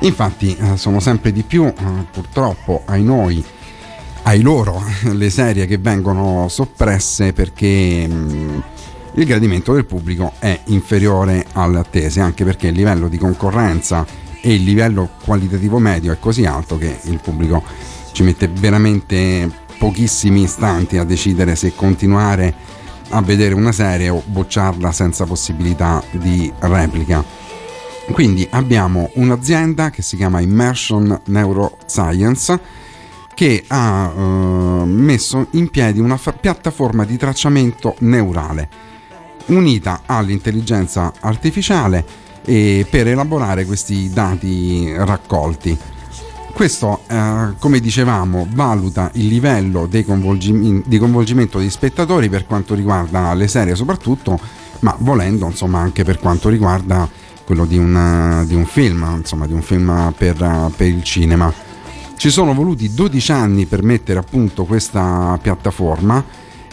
Infatti 0.00 0.56
eh, 0.56 0.76
sono 0.76 1.00
sempre 1.00 1.32
di 1.32 1.42
più, 1.42 1.64
eh, 1.64 1.74
purtroppo, 2.10 2.82
ai 2.86 3.02
noi, 3.02 3.44
ai 4.22 4.40
loro, 4.40 4.82
le 5.12 5.30
serie 5.30 5.66
che 5.66 5.78
vengono 5.78 6.48
soppresse 6.48 7.32
perché 7.32 8.08
mm, 8.08 8.58
il 9.14 9.24
gradimento 9.24 9.72
del 9.72 9.84
pubblico 9.84 10.32
è 10.38 10.60
inferiore 10.66 11.46
alle 11.52 11.78
attese, 11.78 12.20
anche 12.20 12.44
perché 12.44 12.68
il 12.68 12.74
livello 12.74 13.08
di 13.08 13.18
concorrenza 13.18 14.06
e 14.40 14.54
il 14.54 14.62
livello 14.62 15.10
qualitativo 15.24 15.78
medio 15.78 16.12
è 16.12 16.18
così 16.18 16.44
alto 16.44 16.78
che 16.78 16.98
il 17.04 17.18
pubblico 17.22 17.62
ci 18.12 18.22
mette 18.22 18.48
veramente 18.48 19.50
pochissimi 19.78 20.42
istanti 20.42 20.98
a 20.98 21.04
decidere 21.04 21.56
se 21.56 21.74
continuare 21.74 22.54
a 23.10 23.22
vedere 23.22 23.54
una 23.54 23.72
serie 23.72 24.08
o 24.08 24.22
bocciarla 24.24 24.92
senza 24.92 25.24
possibilità 25.24 26.02
di 26.10 26.52
replica. 26.58 27.24
Quindi 28.12 28.46
abbiamo 28.50 29.10
un'azienda 29.14 29.90
che 29.90 30.02
si 30.02 30.16
chiama 30.16 30.40
Immersion 30.40 31.20
Neuroscience 31.26 32.60
che 33.34 33.64
ha 33.66 34.12
eh, 34.14 34.20
messo 34.86 35.48
in 35.52 35.68
piedi 35.68 36.00
una 36.00 36.16
fa- 36.16 36.32
piattaforma 36.32 37.04
di 37.04 37.16
tracciamento 37.16 37.96
neurale 37.98 38.86
unita 39.46 40.02
all'intelligenza 40.06 41.12
artificiale 41.20 42.24
per 42.46 43.08
elaborare 43.08 43.64
questi 43.64 44.08
dati 44.08 44.92
raccolti. 44.96 45.76
Questo, 46.56 47.02
eh, 47.08 47.52
come 47.58 47.80
dicevamo, 47.80 48.46
valuta 48.50 49.10
il 49.16 49.26
livello 49.26 49.86
di 49.86 50.02
coinvolgimento 50.02 51.58
degli 51.58 51.68
spettatori 51.68 52.30
per 52.30 52.46
quanto 52.46 52.74
riguarda 52.74 53.34
le 53.34 53.46
serie 53.46 53.74
soprattutto, 53.74 54.40
ma 54.80 54.96
volendo 55.00 55.44
insomma 55.44 55.80
anche 55.80 56.02
per 56.02 56.18
quanto 56.18 56.48
riguarda 56.48 57.06
quello 57.44 57.66
di 57.66 57.76
un, 57.76 58.42
di 58.46 58.54
un 58.54 58.64
film, 58.64 59.06
insomma 59.18 59.46
di 59.46 59.52
un 59.52 59.60
film 59.60 60.14
per, 60.16 60.70
per 60.74 60.86
il 60.86 61.02
cinema. 61.02 61.52
Ci 62.16 62.30
sono 62.30 62.54
voluti 62.54 62.94
12 62.94 63.32
anni 63.32 63.66
per 63.66 63.82
mettere 63.82 64.20
a 64.20 64.22
punto 64.22 64.64
questa 64.64 65.38
piattaforma 65.42 66.24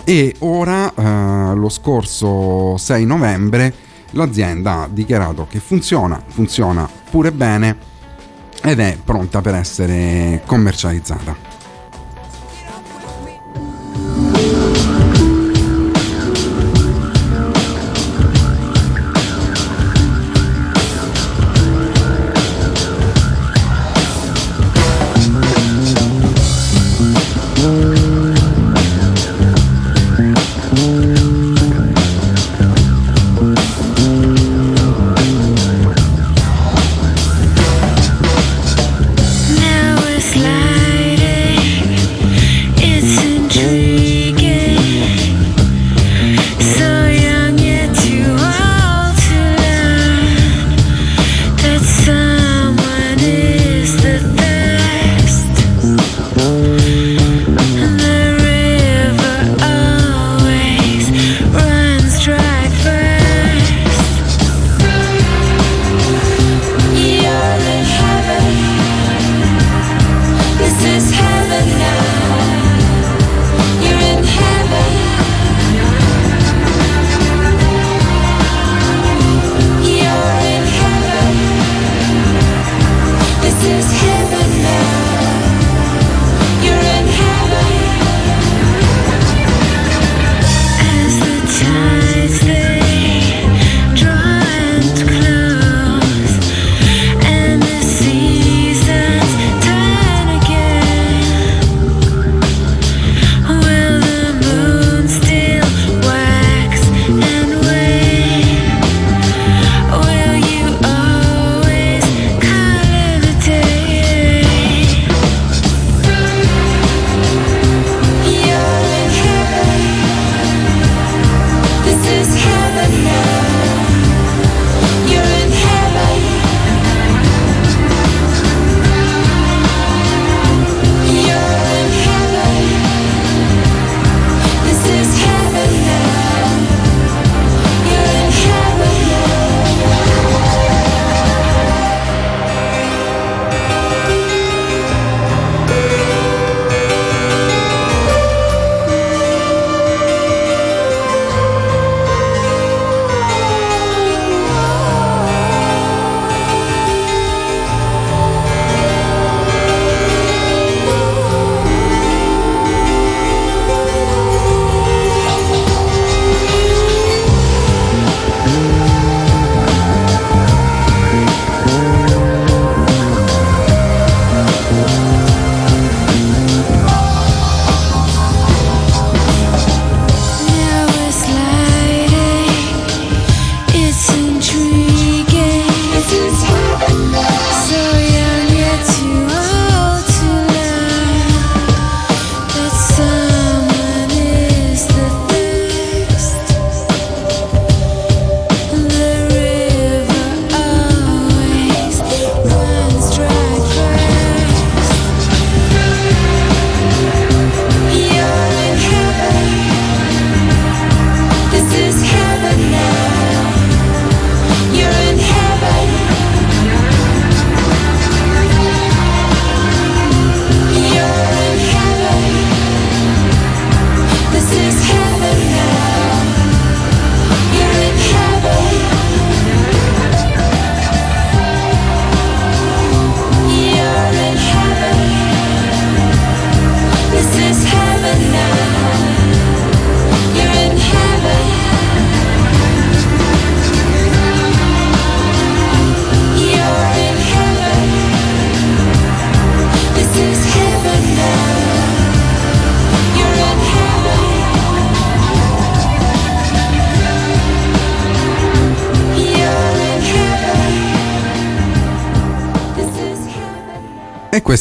e 0.06 0.34
ora, 0.40 0.94
eh, 0.96 1.56
lo 1.56 1.68
scorso 1.68 2.78
6 2.78 3.06
novembre, 3.06 3.74
l'azienda 4.12 4.84
ha 4.84 4.88
dichiarato 4.90 5.46
che 5.50 5.60
funziona, 5.60 6.24
funziona 6.26 6.88
pure 7.12 7.34
bene 7.34 7.92
ed 8.64 8.80
è 8.80 8.98
pronta 9.04 9.42
per 9.42 9.56
essere 9.56 10.42
commercializzata. 10.46 11.53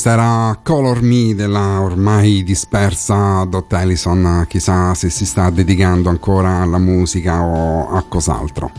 Questa 0.03 0.21
era 0.21 0.59
Color 0.61 1.01
Me 1.01 1.33
della 1.33 1.81
ormai 1.81 2.43
dispersa 2.43 3.45
Dot 3.45 3.73
Ellison, 3.73 4.47
chissà 4.49 4.95
se 4.95 5.09
si 5.11 5.25
sta 5.25 5.49
dedicando 5.49 6.09
ancora 6.09 6.57
alla 6.57 6.79
musica 6.79 7.41
o 7.41 7.89
a 7.89 8.03
cos'altro. 8.09 8.73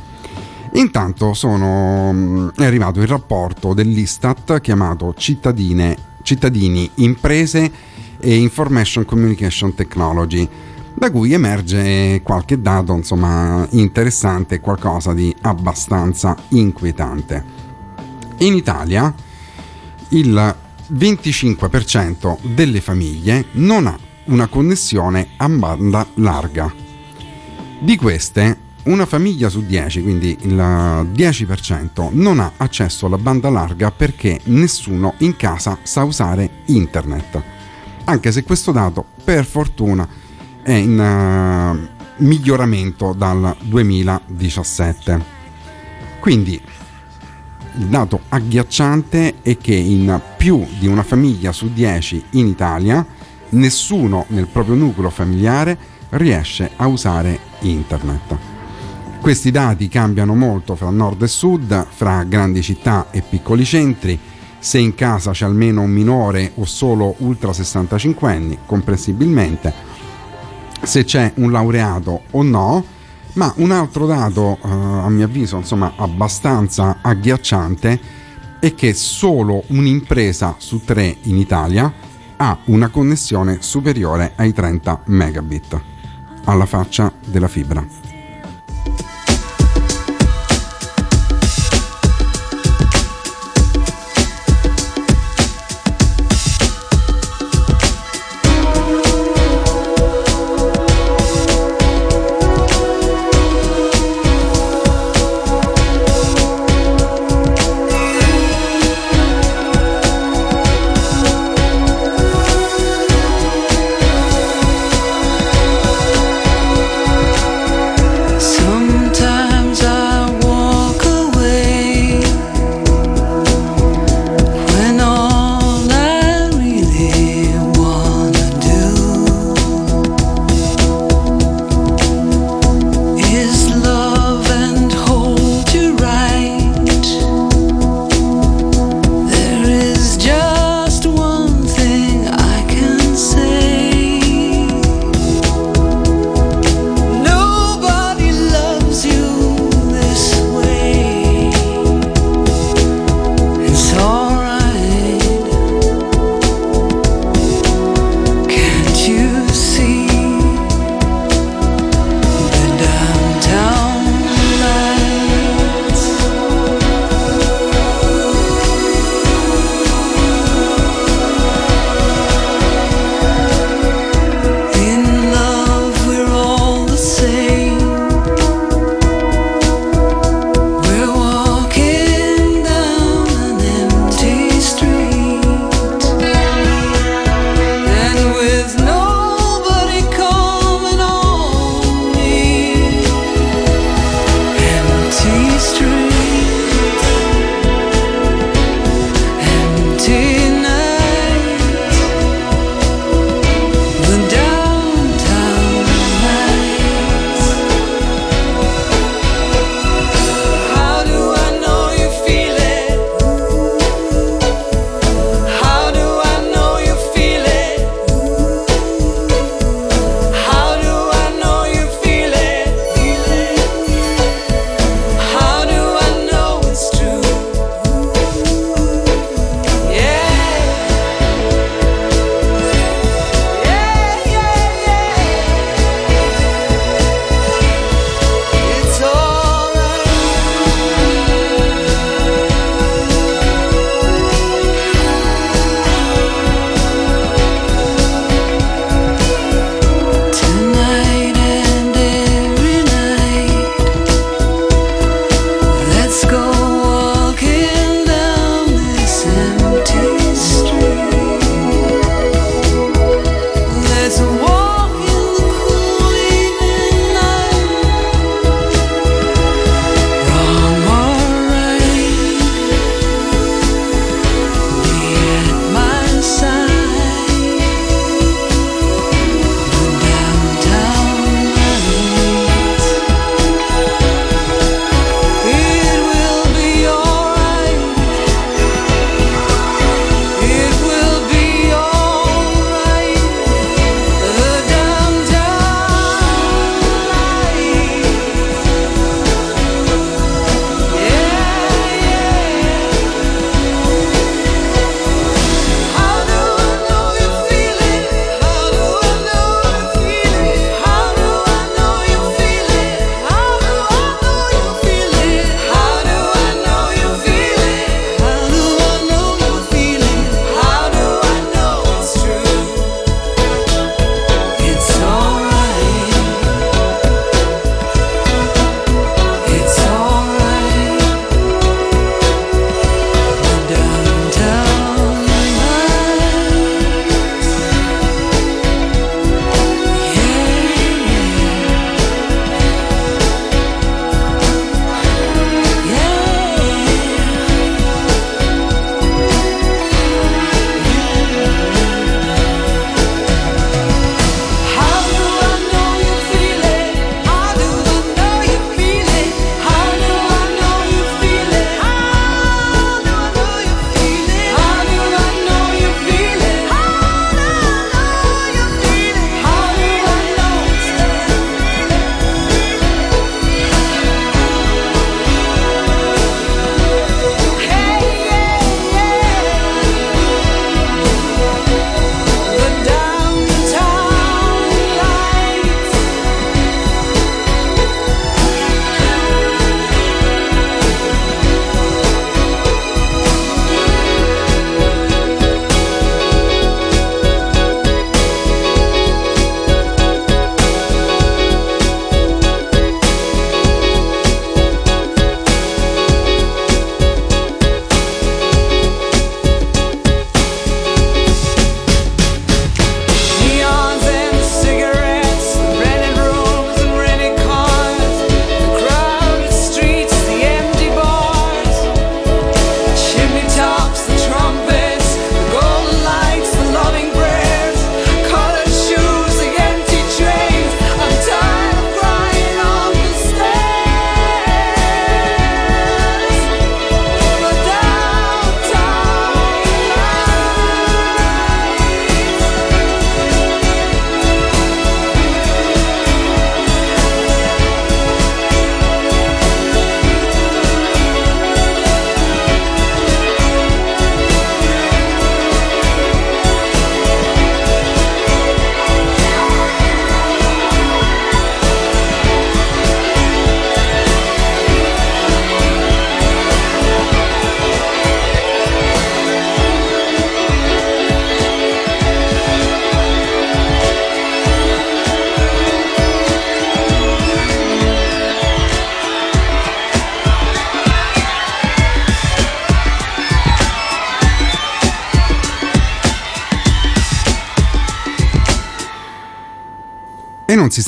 Intanto 0.74 1.34
sono, 1.34 2.12
mm, 2.12 2.50
è 2.58 2.66
arrivato 2.66 3.00
il 3.00 3.08
rapporto 3.08 3.74
dell'Istat 3.74 4.60
chiamato 4.60 5.14
Cittadini, 5.16 6.92
Imprese 6.96 7.72
e 8.20 8.36
Information 8.36 9.06
Communication 9.06 9.74
Technology, 9.76 10.46
da 10.94 11.10
cui 11.10 11.32
emerge 11.32 12.20
qualche 12.22 12.62
dato 12.62 12.96
insomma, 12.96 13.66
interessante, 13.70 14.60
qualcosa 14.60 15.14
di 15.14 15.34
abbastanza 15.44 16.36
inquietante. 16.50 17.46
In 18.40 18.56
Italia 18.56 19.14
il 20.10 20.56
25% 20.92 22.38
delle 22.42 22.82
famiglie 22.82 23.46
non 23.54 23.88
ha 23.88 23.98
una 24.26 24.48
connessione 24.48 25.30
a 25.38 25.50
banda 25.50 26.06
larga. 26.16 26.74
Di 27.80 27.96
queste, 27.96 28.58
una 28.84 29.06
famiglia 29.06 29.50
su 29.50 29.66
10, 29.66 30.02
quindi 30.02 30.38
il 30.42 30.56
10%, 30.56 32.10
non 32.12 32.40
ha 32.40 32.52
accesso 32.58 33.06
alla 33.06 33.18
banda 33.18 33.50
larga 33.50 33.92
perché 33.92 34.40
nessuno 34.46 35.16
in 35.20 35.36
casa 35.36 35.78
sa 35.84 36.04
usare 36.04 36.50
internet. 36.66 37.42
Anche 38.06 38.32
se 38.32 38.44
questo 38.44 38.72
dato, 38.72 39.06
per 39.24 39.46
fortuna, 39.46 40.08
è 40.62 40.74
in 40.74 41.00
uh, 41.00 42.24
miglioramento 42.24 43.14
dal 43.14 43.56
2017. 43.62 45.42
Quindi 46.20 46.62
il 47.76 47.86
dato 47.86 48.22
agghiacciante 48.30 49.36
è 49.42 49.58
che 49.58 49.74
in 49.74 50.22
più 50.38 50.66
di 50.80 50.88
una 50.88 51.04
famiglia 51.04 51.52
su 51.52 51.72
10 51.74 52.24
in 52.32 52.48
Italia 52.48 53.06
nessuno 53.50 54.26
nel 54.30 54.48
proprio 54.48 54.76
nucleo 54.76 55.10
familiare 55.10 55.78
riesce 56.10 56.72
a 56.76 56.88
usare 56.88 57.40
internet. 57.62 58.38
Questi 59.20 59.52
dati 59.52 59.88
cambiano 59.88 60.36
molto 60.36 60.76
fra 60.76 60.90
nord 60.90 61.22
e 61.24 61.28
sud, 61.28 61.88
fra 61.90 62.24
grandi 62.24 62.62
città 62.62 63.08
e 63.10 63.22
piccoli 63.22 63.64
centri, 63.64 64.20
se 64.60 64.78
in 64.78 64.96
casa 64.96 65.32
c'è 65.32 65.46
almeno 65.46 65.82
un 65.82 65.90
minore 65.90 66.52
o 66.56 66.66
solo 66.66 67.16
ultra 67.20 67.54
65 67.54 68.32
anni, 68.32 68.58
comprensibilmente, 68.66 69.74
se 70.82 71.06
c'è 71.06 71.32
un 71.36 71.52
laureato 71.52 72.24
o 72.32 72.44
no, 72.44 72.86
ma 73.34 73.54
un 73.58 73.72
altro 73.72 74.06
dato, 74.06 74.58
eh, 74.64 74.68
a 74.70 75.10
mio 75.10 75.26
avviso, 75.26 75.58
insomma, 75.58 75.94
abbastanza 75.96 76.98
agghiacciante 77.02 78.00
è 78.60 78.74
che 78.76 78.94
solo 78.94 79.64
un'impresa 79.68 80.56
su 80.58 80.84
tre 80.84 81.18
in 81.24 81.38
Italia 81.38 81.92
ha 82.38 82.58
una 82.66 82.90
connessione 82.90 83.58
superiore 83.62 84.34
ai 84.36 84.54
30 84.54 85.04
megabit 85.06 85.82
alla 86.46 86.66
faccia 86.66 87.12
della 87.26 87.48
fibra. 87.48 87.86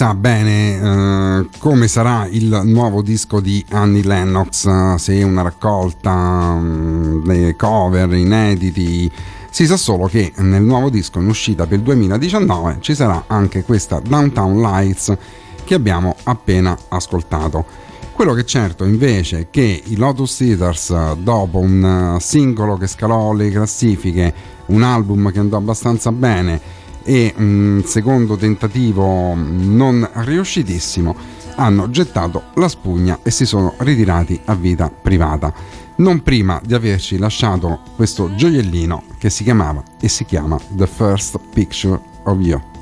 Sa 0.06 0.14
bene 0.14 1.40
eh, 1.40 1.48
come 1.58 1.88
sarà 1.88 2.28
il 2.30 2.62
nuovo 2.66 3.02
disco 3.02 3.40
di 3.40 3.66
Annie 3.70 4.04
Lennox, 4.04 4.96
se 4.98 5.24
una 5.24 5.42
raccolta, 5.42 6.12
um, 6.12 7.24
dei 7.26 7.56
cover 7.56 8.14
inediti. 8.14 9.12
Si 9.50 9.66
sa 9.66 9.78
solo 9.78 10.06
che 10.06 10.32
nel 10.36 10.62
nuovo 10.62 10.92
disco 10.92 11.20
in 11.20 11.28
uscita 11.28 11.66
per 11.66 11.80
il 11.80 11.84
2019 11.84 12.78
ci 12.82 12.94
sarà 12.94 13.24
anche 13.26 13.64
questa 13.64 14.00
Downtown 14.00 14.62
Lights 14.62 15.18
che 15.64 15.74
abbiamo 15.74 16.16
appena 16.22 16.78
ascoltato. 16.90 17.66
Quello 18.14 18.34
che 18.34 18.42
è 18.42 18.46
certo 18.46 18.86
invece 18.86 19.40
è 19.40 19.48
che 19.50 19.82
i 19.86 19.96
Lotus 19.96 20.40
Eaters, 20.42 21.14
dopo 21.16 21.58
un 21.58 22.18
singolo 22.20 22.78
che 22.78 22.86
scalò 22.86 23.34
le 23.34 23.50
classifiche, 23.50 24.34
un 24.68 24.84
album 24.84 25.32
che 25.32 25.40
andò 25.40 25.58
abbastanza 25.58 26.12
bene, 26.12 26.84
e 27.06 27.34
un 27.38 27.84
secondo 27.86 28.36
tentativo 28.36 29.36
non 29.36 30.10
riuscitissimo 30.12 31.16
hanno 31.56 31.90
gettato 31.90 32.46
la 32.56 32.68
spugna 32.68 33.20
e 33.22 33.32
si 33.32 33.46
sono 33.46 33.76
ritirati 33.78 34.40
a 34.46 34.56
vita 34.56 34.90
privata, 34.90 35.54
non 35.98 36.22
prima 36.22 36.60
di 36.64 36.74
averci 36.74 37.18
lasciato 37.18 37.80
questo 37.96 38.34
gioiellino 38.36 39.04
che 39.18 39.30
si 39.30 39.44
chiamava 39.44 39.84
e 40.02 40.10
si 40.10 40.26
chiama 40.26 40.60
The 40.70 40.88
First 40.88 41.40
Picture 41.54 42.00
of 42.24 42.40
You. 42.42 42.75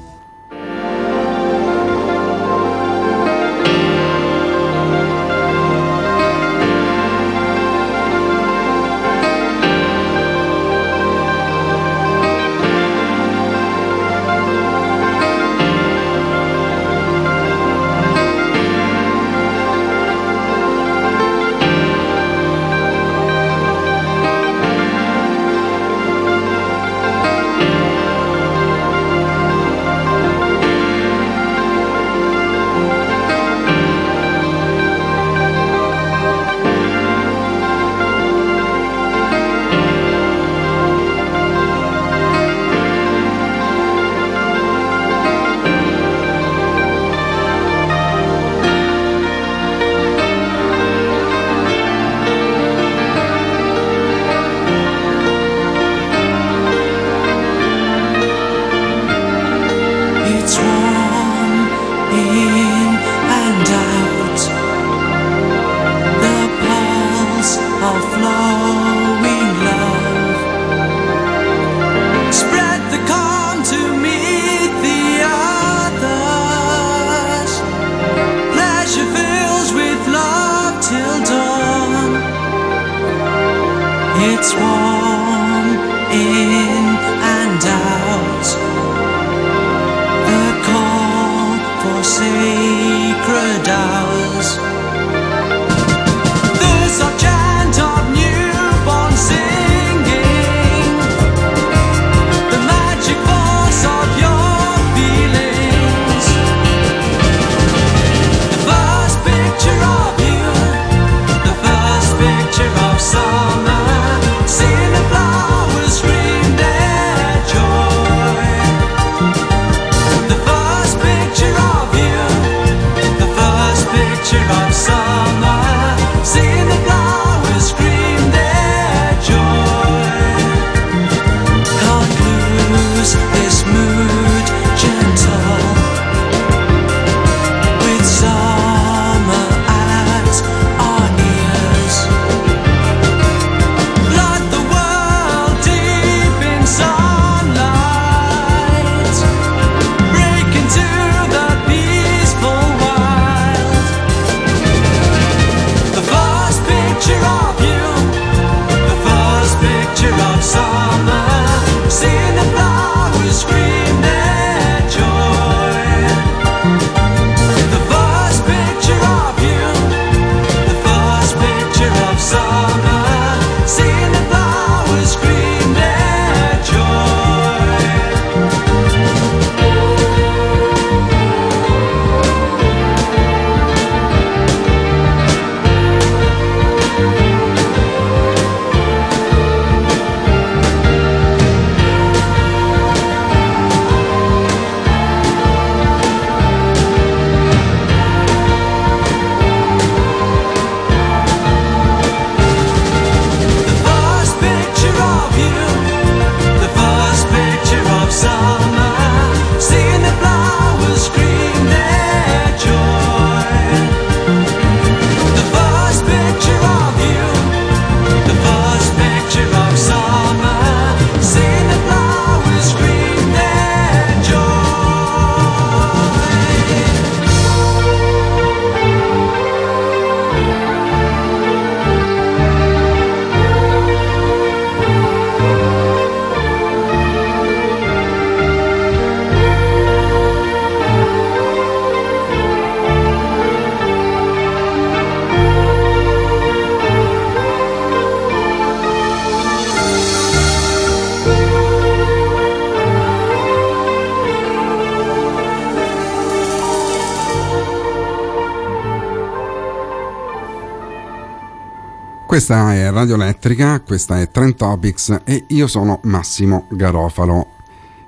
Questa 262.33 262.73
è 262.73 262.89
Radio 262.89 263.13
Elettrica, 263.13 263.79
questa 263.81 264.19
è 264.19 264.31
Trend 264.31 264.55
Topics 264.55 265.21
e 265.23 265.43
io 265.49 265.67
sono 265.67 265.99
Massimo 266.05 266.65
Garofalo 266.69 267.49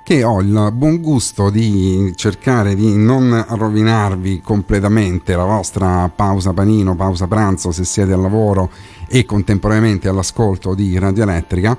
che 0.02 0.24
ho 0.24 0.40
il 0.40 0.72
buon 0.74 1.00
gusto 1.00 1.48
di 1.48 2.12
cercare 2.16 2.74
di 2.74 2.96
non 2.96 3.46
rovinarvi 3.48 4.40
completamente 4.40 5.36
la 5.36 5.44
vostra 5.44 6.10
pausa 6.12 6.52
panino, 6.52 6.96
pausa 6.96 7.28
pranzo 7.28 7.70
se 7.70 7.84
siete 7.84 8.14
al 8.14 8.20
lavoro 8.20 8.68
e 9.06 9.24
contemporaneamente 9.24 10.08
all'ascolto 10.08 10.74
di 10.74 10.98
Radio 10.98 11.22
Elettrica 11.22 11.78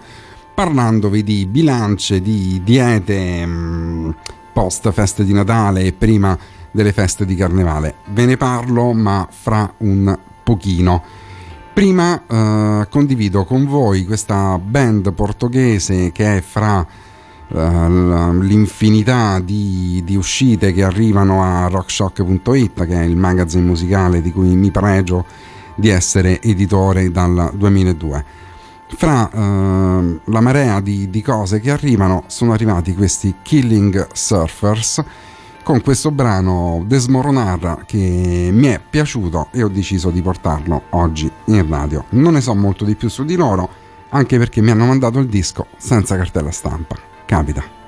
parlandovi 0.54 1.24
di 1.24 1.46
bilance, 1.48 2.22
di 2.22 2.62
diete 2.64 3.46
mm, 3.46 4.10
post 4.54 4.90
feste 4.94 5.26
di 5.26 5.34
Natale 5.34 5.82
e 5.82 5.92
prima 5.92 6.40
delle 6.72 6.94
feste 6.94 7.26
di 7.26 7.36
Carnevale. 7.36 7.96
Ve 8.06 8.26
ne 8.26 8.38
parlo 8.38 8.94
ma 8.94 9.28
fra 9.30 9.70
un 9.80 10.18
pochino. 10.44 11.26
Prima 11.78 12.24
eh, 12.26 12.88
condivido 12.90 13.46
con 13.46 13.68
voi 13.68 14.04
questa 14.04 14.58
band 14.58 15.14
portoghese 15.14 16.12
che 16.12 16.38
è 16.38 16.42
fra 16.42 16.84
eh, 16.84 17.56
l'infinità 17.56 19.40
di, 19.40 20.02
di, 20.04 20.16
uscite 20.16 20.74
che 20.74 20.84
arrivano 20.84 21.44
a 21.44 21.68
rockshock.it, 21.68 22.84
che 22.88 23.00
è 23.00 23.04
il 23.04 23.16
magazine 23.16 23.64
musicale 23.64 24.24
di 24.24 24.32
cui 24.32 24.56
mi 24.56 24.72
pregio 24.72 25.24
di 25.76 25.90
essere 25.90 26.42
editore 26.42 27.12
dal 27.12 27.52
2002. 27.54 28.26
Fra 28.88 29.30
eh, 29.30 30.20
la 30.24 30.42
marea 30.42 30.80
di, 30.80 31.12
di 31.12 31.22
cose 31.22 31.60
che 31.60 31.70
arrivano 31.70 32.24
sono 32.26 32.54
arrivati 32.54 32.96
questi 32.96 33.36
Killing 33.44 34.08
Surfers 34.14 35.04
con 35.68 35.82
questo 35.82 36.12
brano 36.12 36.82
Desmoronata 36.86 37.84
che 37.86 38.48
mi 38.54 38.68
è 38.68 38.80
piaciuto 38.80 39.50
e 39.52 39.64
ho 39.64 39.68
deciso 39.68 40.12
di 40.12 40.22
portarlo 40.22 40.84
oggi 40.92 41.30
in 41.48 41.68
radio. 41.68 42.06
Non 42.12 42.36
ne 42.36 42.40
so 42.40 42.56
molto 42.56 42.86
di 42.86 42.96
più 42.96 43.10
su 43.10 43.26
di 43.26 43.36
loro, 43.36 43.68
anche 44.12 44.38
perché 44.38 44.62
mi 44.62 44.72
hanno 44.72 44.86
mandato 44.86 45.20
il 45.20 45.28
disco 45.28 45.68
senza 45.76 46.16
cartella 46.16 46.52
stampa. 46.52 46.96
Capita. 47.26 47.87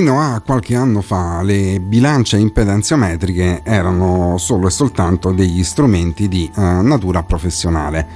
Fino 0.00 0.18
a 0.18 0.40
qualche 0.40 0.74
anno 0.74 1.02
fa 1.02 1.42
le 1.42 1.78
bilance 1.78 2.38
impedenziometriche 2.38 3.60
erano 3.62 4.38
solo 4.38 4.66
e 4.66 4.70
soltanto 4.70 5.30
degli 5.30 5.62
strumenti 5.62 6.26
di 6.26 6.50
uh, 6.54 6.80
natura 6.80 7.22
professionale. 7.22 8.06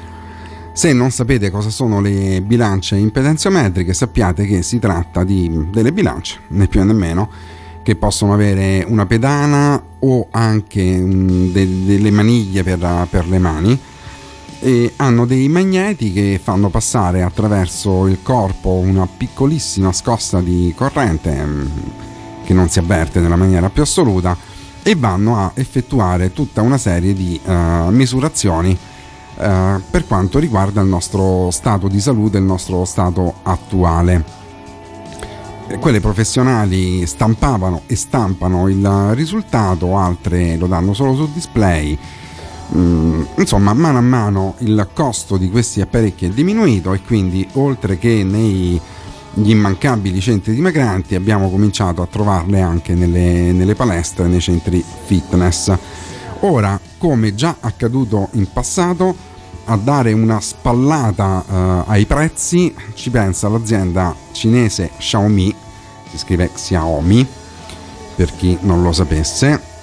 Se 0.73 0.95
non 0.95 1.11
sapete 1.11 1.51
cosa 1.51 1.69
sono 1.69 2.01
le 2.01 2.41
bilance 2.41 2.97
impedenziometriche, 2.97 3.93
sappiate 3.93 4.47
che 4.47 4.63
si 4.63 4.79
tratta 4.79 5.25
di 5.25 5.67
delle 5.71 5.93
bilance, 5.93 6.39
né 6.49 6.69
più 6.69 6.83
né 6.83 6.95
meno, 6.95 7.29
che 7.83 7.97
possono 7.97 8.33
avere 8.33 8.83
una 8.89 9.05
pedana 9.05 9.79
o 9.99 10.29
anche 10.31 10.81
um, 10.81 11.53
de- 11.53 11.85
delle 11.85 12.11
maniglie 12.11 12.63
per, 12.63 13.07
per 13.11 13.29
le 13.29 13.39
mani 13.39 13.79
e 14.65 14.95
hanno 14.97 15.27
dei 15.27 15.47
magneti 15.49 16.11
che 16.11 16.41
fanno 16.43 16.71
passare 16.71 17.23
attraverso 17.23 18.07
il 18.07 18.23
corpo 18.23 18.71
una 18.71 19.07
piccolissima 19.07 19.93
scossa 19.93 20.41
di 20.41 20.73
corrente 20.75 21.45
mm, 21.45 21.67
che 22.45 22.55
non 22.55 22.71
si 22.71 22.79
avverte 22.79 23.21
nella 23.21 23.37
maniera 23.37 23.69
più 23.69 23.83
assoluta 23.83 24.35
e 24.83 24.95
vanno 24.95 25.37
a 25.37 25.51
effettuare 25.53 26.33
tutta 26.33 26.63
una 26.63 26.79
serie 26.79 27.13
di 27.13 27.39
uh, 27.45 27.91
misurazioni 27.91 28.71
uh, 28.71 29.83
per 29.91 30.07
quanto 30.07 30.39
riguarda 30.39 30.81
il 30.81 30.89
nostro 30.89 31.51
stato 31.51 31.87
di 31.87 32.01
salute, 32.01 32.39
il 32.39 32.45
nostro 32.45 32.87
stato 32.87 33.35
attuale. 33.43 34.25
Quelle 35.79 36.01
professionali 36.01 37.07
stampavano 37.07 37.83
e 37.87 37.97
stampano 37.97 38.69
il 38.69 39.11
risultato, 39.13 39.99
altre 39.99 40.57
lo 40.57 40.67
danno 40.67 40.95
solo 40.95 41.15
sul 41.15 41.29
display 41.29 41.99
insomma, 42.73 43.73
mano 43.73 43.99
a 43.99 44.03
mano 44.03 44.55
il 44.59 44.89
costo 44.93 45.37
di 45.37 45.51
questi 45.51 45.81
apparecchi 45.81 46.27
è 46.27 46.29
diminuito 46.29 46.93
e 46.93 47.03
quindi 47.03 47.47
oltre 47.53 47.99
che 47.99 48.25
negli 48.25 48.81
immancabili 49.35 50.21
centri 50.21 50.55
dimagranti 50.55 51.15
abbiamo 51.15 51.51
cominciato 51.51 52.03
a 52.03 52.07
trovarle 52.07 52.61
anche 52.61 52.95
nelle, 52.95 53.53
nelle 53.53 53.75
palestre, 53.75 54.27
nei 54.27 54.41
centri 54.41 54.85
fitness. 55.05 55.73
Ora, 56.41 56.79
come 56.99 57.35
già 57.35 57.57
accaduto 57.61 58.29
in 58.33 58.51
passato, 58.53 59.33
a 59.67 59.77
dare 59.77 60.13
una 60.13 60.41
spallata 60.41 61.45
uh, 61.47 61.91
ai 61.91 62.05
prezzi 62.05 62.75
ci 62.95 63.09
pensa 63.11 63.49
l'azienda 63.49 64.15
cinese 64.33 64.91
Xiaomi, 64.99 65.55
si 66.11 66.19
scrive 66.19 66.51
Xiaomi 66.53 67.27
per 68.15 68.35
chi 68.37 68.59
non 68.61 68.83
lo 68.83 68.93
sapesse, 68.93 69.74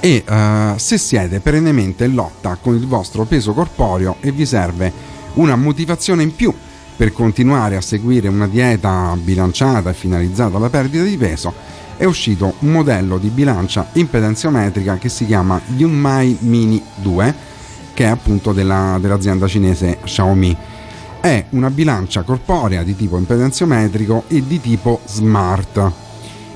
e 0.00 0.24
uh, 0.26 0.78
se 0.78 0.96
siete 0.98 1.40
perennemente 1.40 2.06
in 2.06 2.14
lotta 2.14 2.56
con 2.60 2.74
il 2.74 2.86
vostro 2.86 3.24
peso 3.24 3.52
corporeo 3.52 4.16
e 4.20 4.32
vi 4.32 4.46
serve 4.46 4.92
una 5.34 5.56
motivazione 5.56 6.22
in 6.22 6.34
più 6.34 6.52
per 6.96 7.12
continuare 7.12 7.76
a 7.76 7.80
seguire 7.80 8.28
una 8.28 8.46
dieta 8.46 9.16
bilanciata 9.18 9.88
e 9.88 9.94
finalizzata 9.94 10.58
alla 10.58 10.68
perdita 10.68 11.02
di 11.02 11.16
peso, 11.16 11.54
è 11.96 12.04
uscito 12.04 12.54
un 12.58 12.72
modello 12.72 13.16
di 13.16 13.28
bilancia 13.28 13.88
impedenziometrica 13.92 14.98
che 14.98 15.08
si 15.08 15.24
chiama 15.24 15.58
Yunmai 15.76 16.36
Mini 16.40 16.82
2, 16.96 17.34
che 17.94 18.04
è 18.04 18.08
appunto 18.08 18.52
della, 18.52 18.98
dell'azienda 19.00 19.46
cinese 19.46 19.98
Xiaomi. 20.04 20.54
È 21.20 21.46
una 21.50 21.70
bilancia 21.70 22.22
corporea 22.22 22.82
di 22.82 22.94
tipo 22.94 23.16
impedenziometrico 23.16 24.24
e 24.28 24.46
di 24.46 24.60
tipo 24.60 25.00
smart 25.06 25.92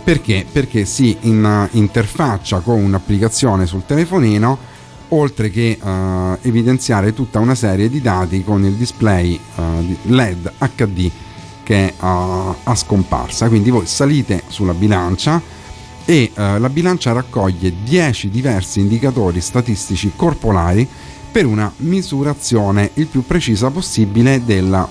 perché? 0.04 0.44
Perché 0.50 0.84
si 0.84 1.16
in, 1.22 1.68
interfaccia 1.72 2.60
con 2.60 2.82
un'applicazione 2.82 3.64
sul 3.64 3.86
telefonino 3.86 4.72
oltre 5.08 5.50
che 5.50 5.78
uh, 5.80 6.36
evidenziare 6.42 7.14
tutta 7.14 7.38
una 7.38 7.54
serie 7.54 7.88
di 7.88 8.00
dati 8.00 8.44
con 8.44 8.64
il 8.64 8.74
display 8.74 9.38
uh, 9.56 9.62
LED 10.02 10.52
HD 10.74 11.10
che 11.62 11.94
uh, 11.98 12.04
a 12.04 12.74
scomparsa. 12.74 13.48
Quindi 13.48 13.70
voi 13.70 13.86
salite 13.86 14.42
sulla 14.48 14.74
bilancia 14.74 15.40
e 16.06 16.32
la 16.34 16.68
bilancia 16.68 17.12
raccoglie 17.12 17.72
10 17.82 18.28
diversi 18.28 18.78
indicatori 18.78 19.40
statistici 19.40 20.12
corporali 20.14 20.86
per 21.32 21.46
una 21.46 21.72
misurazione 21.78 22.90
il 22.94 23.06
più 23.06 23.24
precisa 23.24 23.70
possibile 23.70 24.44
del 24.44 24.86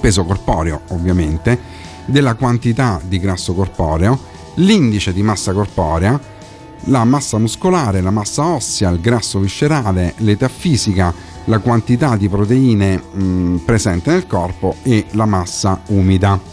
peso 0.00 0.24
corporeo, 0.24 0.80
ovviamente 0.88 1.83
della 2.06 2.34
quantità 2.34 3.00
di 3.02 3.18
grasso 3.18 3.54
corporeo, 3.54 4.18
l'indice 4.56 5.12
di 5.12 5.22
massa 5.22 5.52
corporea, 5.52 6.18
la 6.88 7.04
massa 7.04 7.38
muscolare, 7.38 8.00
la 8.00 8.10
massa 8.10 8.46
ossea, 8.46 8.90
il 8.90 9.00
grasso 9.00 9.38
viscerale, 9.38 10.14
l'età 10.18 10.48
fisica, 10.48 11.12
la 11.44 11.58
quantità 11.58 12.16
di 12.16 12.28
proteine 12.28 12.96
mh, 12.96 13.56
presente 13.64 14.10
nel 14.10 14.26
corpo 14.26 14.76
e 14.82 15.06
la 15.12 15.26
massa 15.26 15.80
umida. 15.86 16.52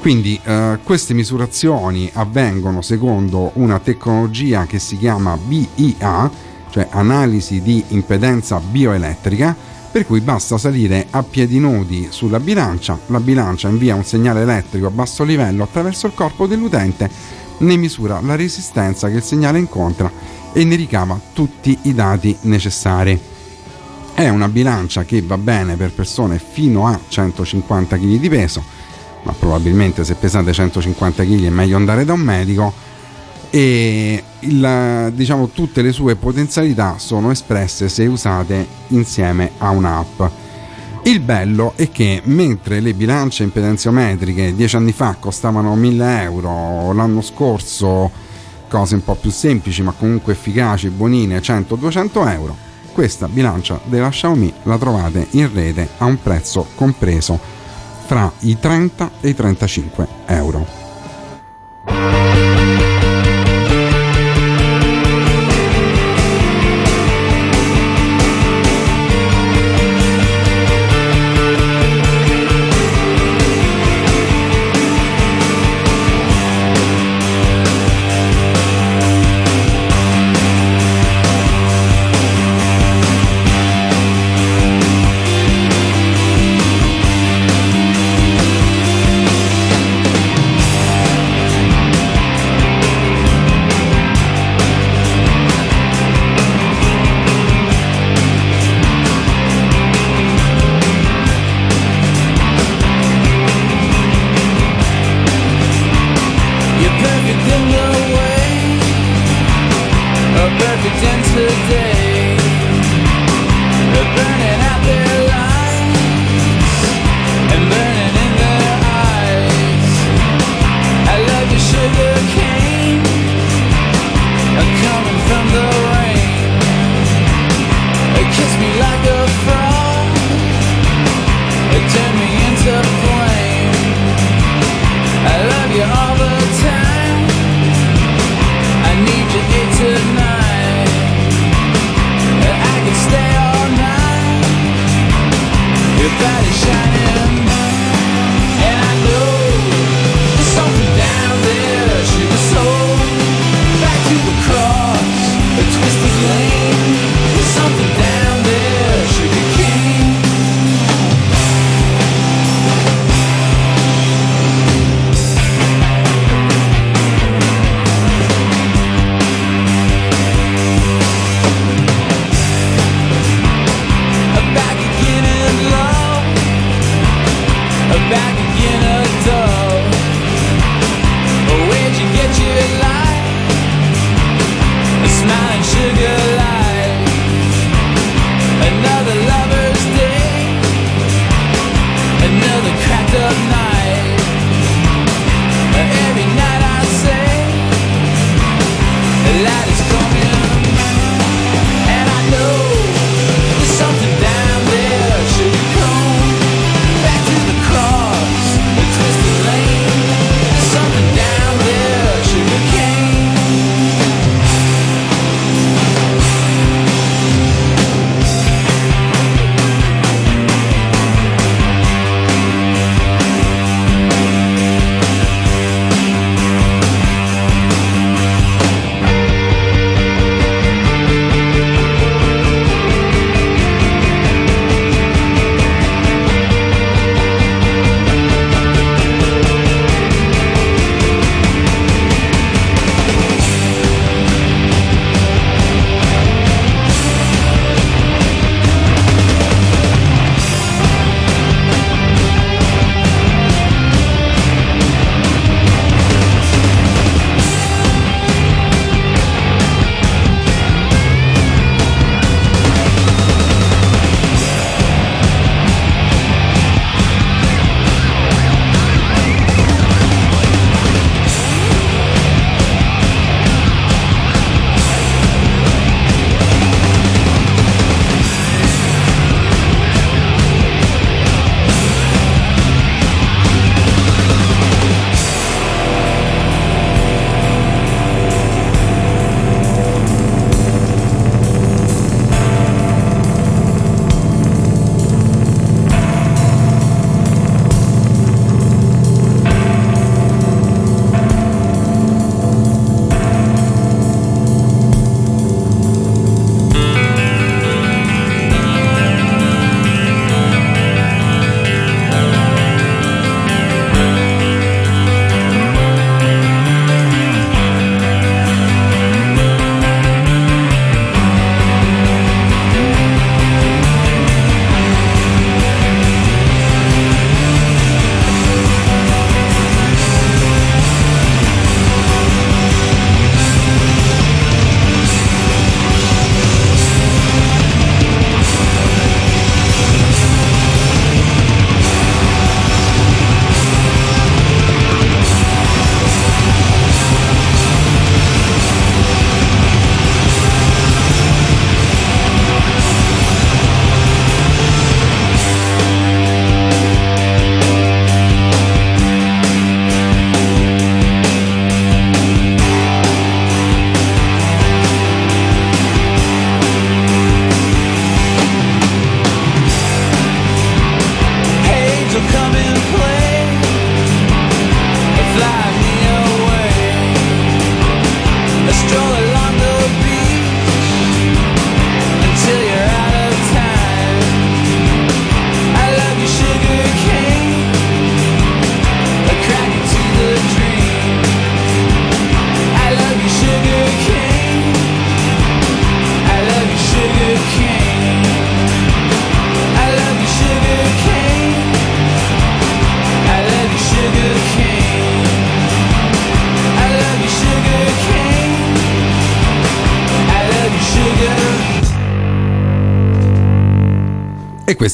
Quindi 0.00 0.40
eh, 0.42 0.78
queste 0.82 1.12
misurazioni 1.12 2.10
avvengono 2.14 2.80
secondo 2.80 3.50
una 3.54 3.78
tecnologia 3.80 4.64
che 4.64 4.78
si 4.78 4.96
chiama 4.96 5.36
BIA, 5.36 6.30
cioè 6.70 6.88
analisi 6.90 7.60
di 7.60 7.84
impedenza 7.88 8.58
bioelettrica, 8.60 9.54
per 9.90 10.06
cui 10.06 10.20
basta 10.20 10.56
salire 10.56 11.08
a 11.10 11.22
piedi 11.24 11.58
nudi 11.58 12.08
sulla 12.10 12.38
bilancia, 12.38 12.98
la 13.06 13.18
bilancia 13.18 13.68
invia 13.68 13.96
un 13.96 14.04
segnale 14.04 14.42
elettrico 14.42 14.86
a 14.86 14.90
basso 14.90 15.24
livello 15.24 15.64
attraverso 15.64 16.06
il 16.06 16.14
corpo 16.14 16.46
dell'utente, 16.46 17.10
ne 17.58 17.76
misura 17.76 18.20
la 18.20 18.36
resistenza 18.36 19.08
che 19.08 19.16
il 19.16 19.22
segnale 19.22 19.58
incontra 19.58 20.10
e 20.52 20.64
ne 20.64 20.76
ricava 20.76 21.20
tutti 21.32 21.76
i 21.82 21.94
dati 21.94 22.36
necessari. 22.42 23.18
È 24.14 24.28
una 24.28 24.48
bilancia 24.48 25.04
che 25.04 25.22
va 25.22 25.38
bene 25.38 25.74
per 25.74 25.92
persone 25.92 26.38
fino 26.38 26.86
a 26.86 26.98
150 27.08 27.96
kg 27.96 28.16
di 28.16 28.28
peso, 28.28 28.62
ma 29.24 29.32
probabilmente 29.32 30.04
se 30.04 30.14
pesate 30.14 30.52
150 30.52 31.24
kg 31.24 31.44
è 31.46 31.50
meglio 31.50 31.76
andare 31.76 32.04
da 32.04 32.12
un 32.12 32.20
medico 32.20 32.72
e 33.50 34.22
il, 34.40 35.12
diciamo, 35.14 35.48
tutte 35.48 35.82
le 35.82 35.92
sue 35.92 36.14
potenzialità 36.14 36.96
sono 36.98 37.30
espresse 37.30 37.88
se 37.88 38.06
usate 38.06 38.66
insieme 38.88 39.52
a 39.58 39.70
un'app. 39.70 40.22
Il 41.02 41.20
bello 41.20 41.72
è 41.76 41.90
che 41.90 42.20
mentre 42.24 42.80
le 42.80 42.94
bilance 42.94 43.42
impedenziometriche 43.42 44.54
dieci 44.54 44.76
anni 44.76 44.92
fa 44.92 45.16
costavano 45.18 45.74
1000 45.74 46.22
euro, 46.22 46.92
l'anno 46.92 47.22
scorso 47.22 48.10
cose 48.68 48.94
un 48.94 49.02
po' 49.02 49.14
più 49.14 49.30
semplici 49.30 49.82
ma 49.82 49.92
comunque 49.92 50.34
efficaci, 50.34 50.88
buonine, 50.90 51.40
100-200 51.40 52.32
euro, 52.32 52.56
questa 52.92 53.28
bilancia 53.28 53.80
della 53.84 54.10
Xiaomi 54.10 54.52
la 54.64 54.78
trovate 54.78 55.26
in 55.30 55.52
rete 55.52 55.88
a 55.98 56.04
un 56.04 56.20
prezzo 56.22 56.66
compreso 56.74 57.38
fra 58.06 58.30
i 58.40 58.58
30 58.58 59.10
e 59.20 59.28
i 59.30 59.34
35 59.34 60.06
euro. 60.26 60.79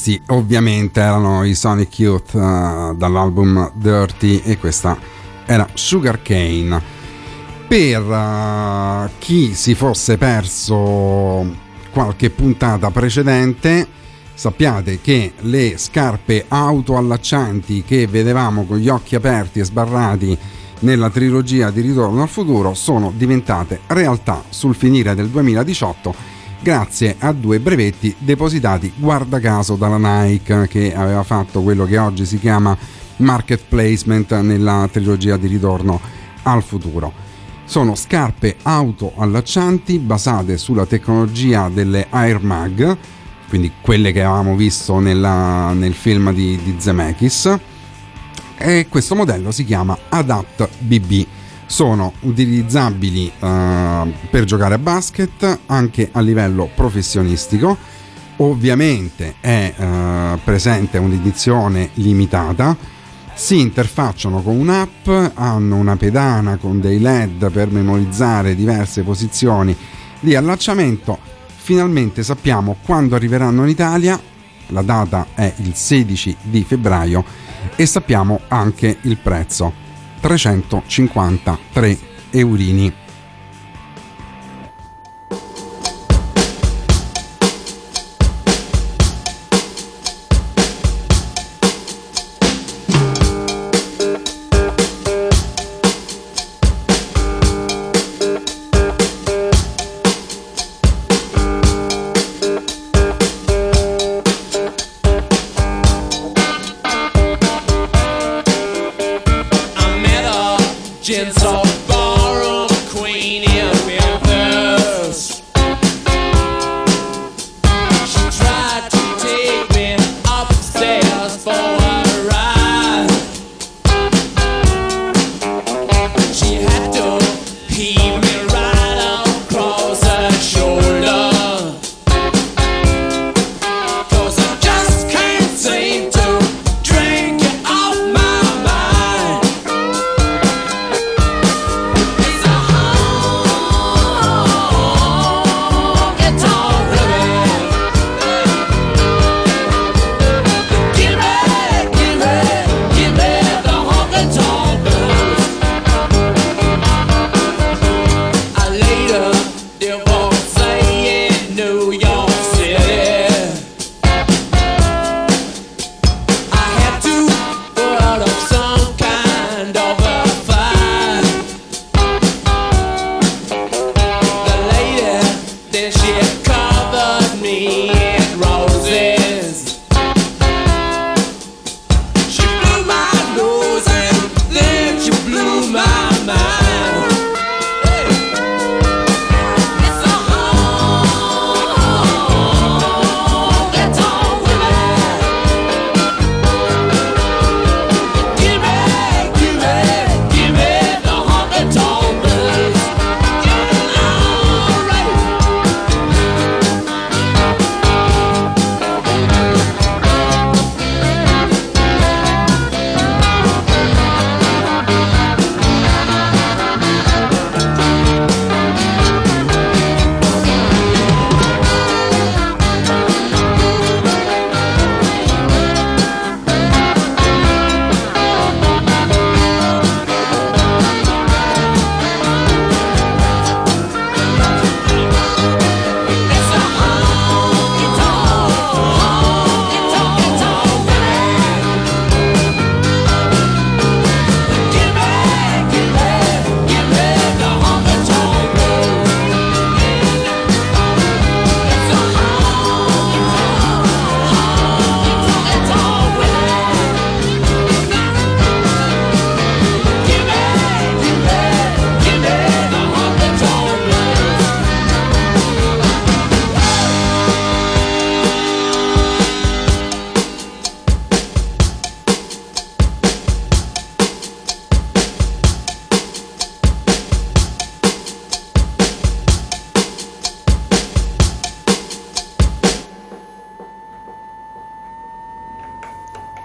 Questi 0.06 0.22
ovviamente 0.28 1.00
erano 1.00 1.44
i 1.44 1.54
Sonic 1.54 1.98
Youth 1.98 2.34
uh, 2.34 2.94
dall'album 2.94 3.72
Dirty 3.74 4.40
e 4.44 4.56
questa 4.56 4.96
era 5.44 5.66
Sugar 5.74 6.22
Cane. 6.22 6.80
Per 7.66 8.02
uh, 8.02 9.10
chi 9.18 9.54
si 9.54 9.74
fosse 9.74 10.16
perso 10.16 11.44
qualche 11.90 12.30
puntata 12.30 12.90
precedente, 12.90 13.88
sappiate 14.32 15.00
che 15.00 15.32
le 15.40 15.76
scarpe 15.76 16.44
autoallaccianti 16.46 17.82
che 17.82 18.06
vedevamo 18.06 18.64
con 18.64 18.76
gli 18.76 18.88
occhi 18.88 19.16
aperti 19.16 19.58
e 19.58 19.64
sbarrati 19.64 20.38
nella 20.80 21.10
trilogia 21.10 21.70
di 21.70 21.80
Ritorno 21.80 22.22
al 22.22 22.28
futuro 22.28 22.74
sono 22.74 23.12
diventate 23.16 23.80
realtà 23.88 24.44
sul 24.50 24.76
finire 24.76 25.16
del 25.16 25.30
2018 25.30 26.35
grazie 26.60 27.16
a 27.18 27.32
due 27.32 27.60
brevetti 27.60 28.14
depositati 28.18 28.92
guarda 28.96 29.40
caso 29.40 29.76
dalla 29.76 30.24
Nike 30.24 30.66
che 30.68 30.94
aveva 30.94 31.22
fatto 31.22 31.62
quello 31.62 31.84
che 31.84 31.98
oggi 31.98 32.24
si 32.24 32.38
chiama 32.38 32.76
market 33.18 33.64
placement 33.68 34.40
nella 34.40 34.88
trilogia 34.90 35.36
di 35.36 35.46
ritorno 35.46 36.00
al 36.42 36.62
futuro. 36.62 37.24
Sono 37.64 37.94
scarpe 37.94 38.56
auto 38.62 39.12
allaccianti 39.16 39.98
basate 39.98 40.56
sulla 40.56 40.86
tecnologia 40.86 41.68
delle 41.68 42.06
Air 42.10 42.42
Mag, 42.42 42.96
quindi 43.48 43.72
quelle 43.80 44.12
che 44.12 44.22
avevamo 44.22 44.54
visto 44.54 44.98
nella, 44.98 45.72
nel 45.72 45.94
film 45.94 46.32
di, 46.32 46.60
di 46.62 46.76
Zemeckis, 46.78 47.58
e 48.58 48.86
questo 48.88 49.14
modello 49.14 49.50
si 49.50 49.64
chiama 49.64 49.98
Adapt 50.08 50.68
BB 50.78 51.26
sono 51.66 52.12
utilizzabili 52.20 53.30
uh, 53.38 54.12
per 54.30 54.44
giocare 54.44 54.74
a 54.74 54.78
basket 54.78 55.60
anche 55.66 56.08
a 56.12 56.20
livello 56.20 56.70
professionistico. 56.74 57.76
Ovviamente 58.36 59.36
è 59.40 59.74
uh, 59.76 60.38
presente 60.42 60.98
un'edizione 60.98 61.90
limitata. 61.94 62.76
Si 63.34 63.58
interfacciano 63.58 64.40
con 64.42 64.56
un'app, 64.56 65.08
hanno 65.34 65.76
una 65.76 65.96
pedana 65.96 66.56
con 66.56 66.80
dei 66.80 67.00
LED 67.00 67.50
per 67.50 67.70
memorizzare 67.70 68.54
diverse 68.54 69.02
posizioni 69.02 69.76
di 70.20 70.34
allacciamento. 70.34 71.18
Finalmente 71.56 72.22
sappiamo 72.22 72.76
quando 72.82 73.16
arriveranno 73.16 73.64
in 73.64 73.68
Italia, 73.68 74.18
la 74.68 74.82
data 74.82 75.26
è 75.34 75.52
il 75.58 75.74
16 75.74 76.36
di 76.42 76.64
febbraio 76.64 77.24
e 77.74 77.84
sappiamo 77.86 78.40
anche 78.48 78.98
il 79.02 79.16
prezzo 79.18 79.84
353 80.22 81.98
eurini. 82.32 83.05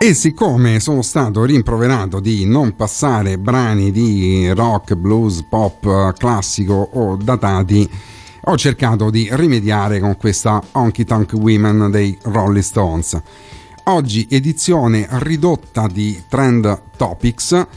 E 0.04 0.16
siccome 0.16 0.80
sono 0.80 1.04
stato 1.04 1.44
rimproverato 1.44 2.20
di 2.20 2.44
non 2.44 2.76
passare 2.76 3.38
brani 3.38 3.92
di 3.92 4.50
rock, 4.50 4.96
blues, 4.96 5.44
pop 5.48 6.18
classico 6.18 6.90
o 6.94 7.16
datati, 7.16 7.88
ho 8.46 8.58
cercato 8.58 9.12
di 9.12 9.30
rimediare 9.32 10.00
con 10.00 10.18
questa 10.18 10.60
Honky 10.72 11.04
Tonk 11.04 11.34
Women 11.34 11.92
dei 11.92 12.18
Rolling 12.24 12.64
Stones. 12.64 13.22
Oggi 13.84 14.26
edizione 14.28 15.06
ridotta 15.08 15.86
di 15.86 16.24
Trend 16.28 16.82
Topics. 16.98 17.68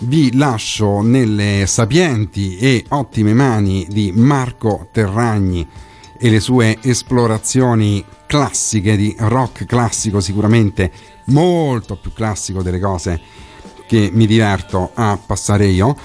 Vi 0.00 0.36
lascio 0.36 1.00
nelle 1.00 1.64
sapienti 1.66 2.58
e 2.58 2.84
ottime 2.88 3.32
mani 3.32 3.86
di 3.88 4.12
Marco 4.14 4.88
Terragni 4.92 5.66
e 6.18 6.28
le 6.28 6.38
sue 6.38 6.76
esplorazioni 6.82 8.04
classiche 8.26 8.94
di 8.94 9.14
rock 9.18 9.64
classico, 9.64 10.20
sicuramente 10.20 10.92
molto 11.32 11.96
più 11.96 12.12
classico 12.12 12.62
delle 12.62 12.78
cose 12.78 13.20
che 13.86 14.10
mi 14.12 14.26
diverto 14.26 14.90
a 14.94 15.18
passare 15.24 15.66
io, 15.66 15.96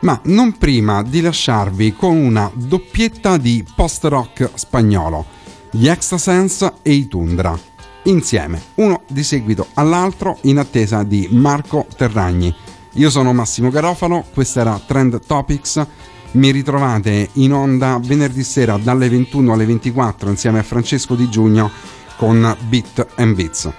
ma 0.00 0.20
non 0.24 0.58
prima 0.58 1.02
di 1.02 1.20
lasciarvi 1.20 1.94
con 1.94 2.16
una 2.16 2.50
doppietta 2.52 3.36
di 3.36 3.64
post-rock 3.74 4.50
spagnolo, 4.54 5.24
gli 5.70 5.88
Extrasense 5.88 6.74
e 6.82 6.92
i 6.92 7.08
Tundra, 7.08 7.58
insieme, 8.04 8.60
uno 8.74 9.02
di 9.08 9.22
seguito 9.22 9.68
all'altro 9.74 10.38
in 10.42 10.58
attesa 10.58 11.02
di 11.02 11.28
Marco 11.30 11.86
Terragni. 11.96 12.54
Io 12.94 13.10
sono 13.10 13.32
Massimo 13.32 13.70
Garofalo, 13.70 14.24
questo 14.34 14.60
era 14.60 14.80
Trend 14.84 15.24
Topics. 15.24 15.86
Mi 16.32 16.50
ritrovate 16.50 17.28
in 17.34 17.52
onda 17.52 17.98
venerdì 18.02 18.42
sera 18.42 18.76
dalle 18.78 19.08
21 19.08 19.52
alle 19.52 19.66
24 19.66 20.30
insieme 20.30 20.58
a 20.58 20.62
Francesco 20.62 21.14
Di 21.14 21.28
Giugno 21.28 21.70
con 22.16 22.56
Bit 22.68 23.06
and 23.16 23.34
Beats. 23.34 23.70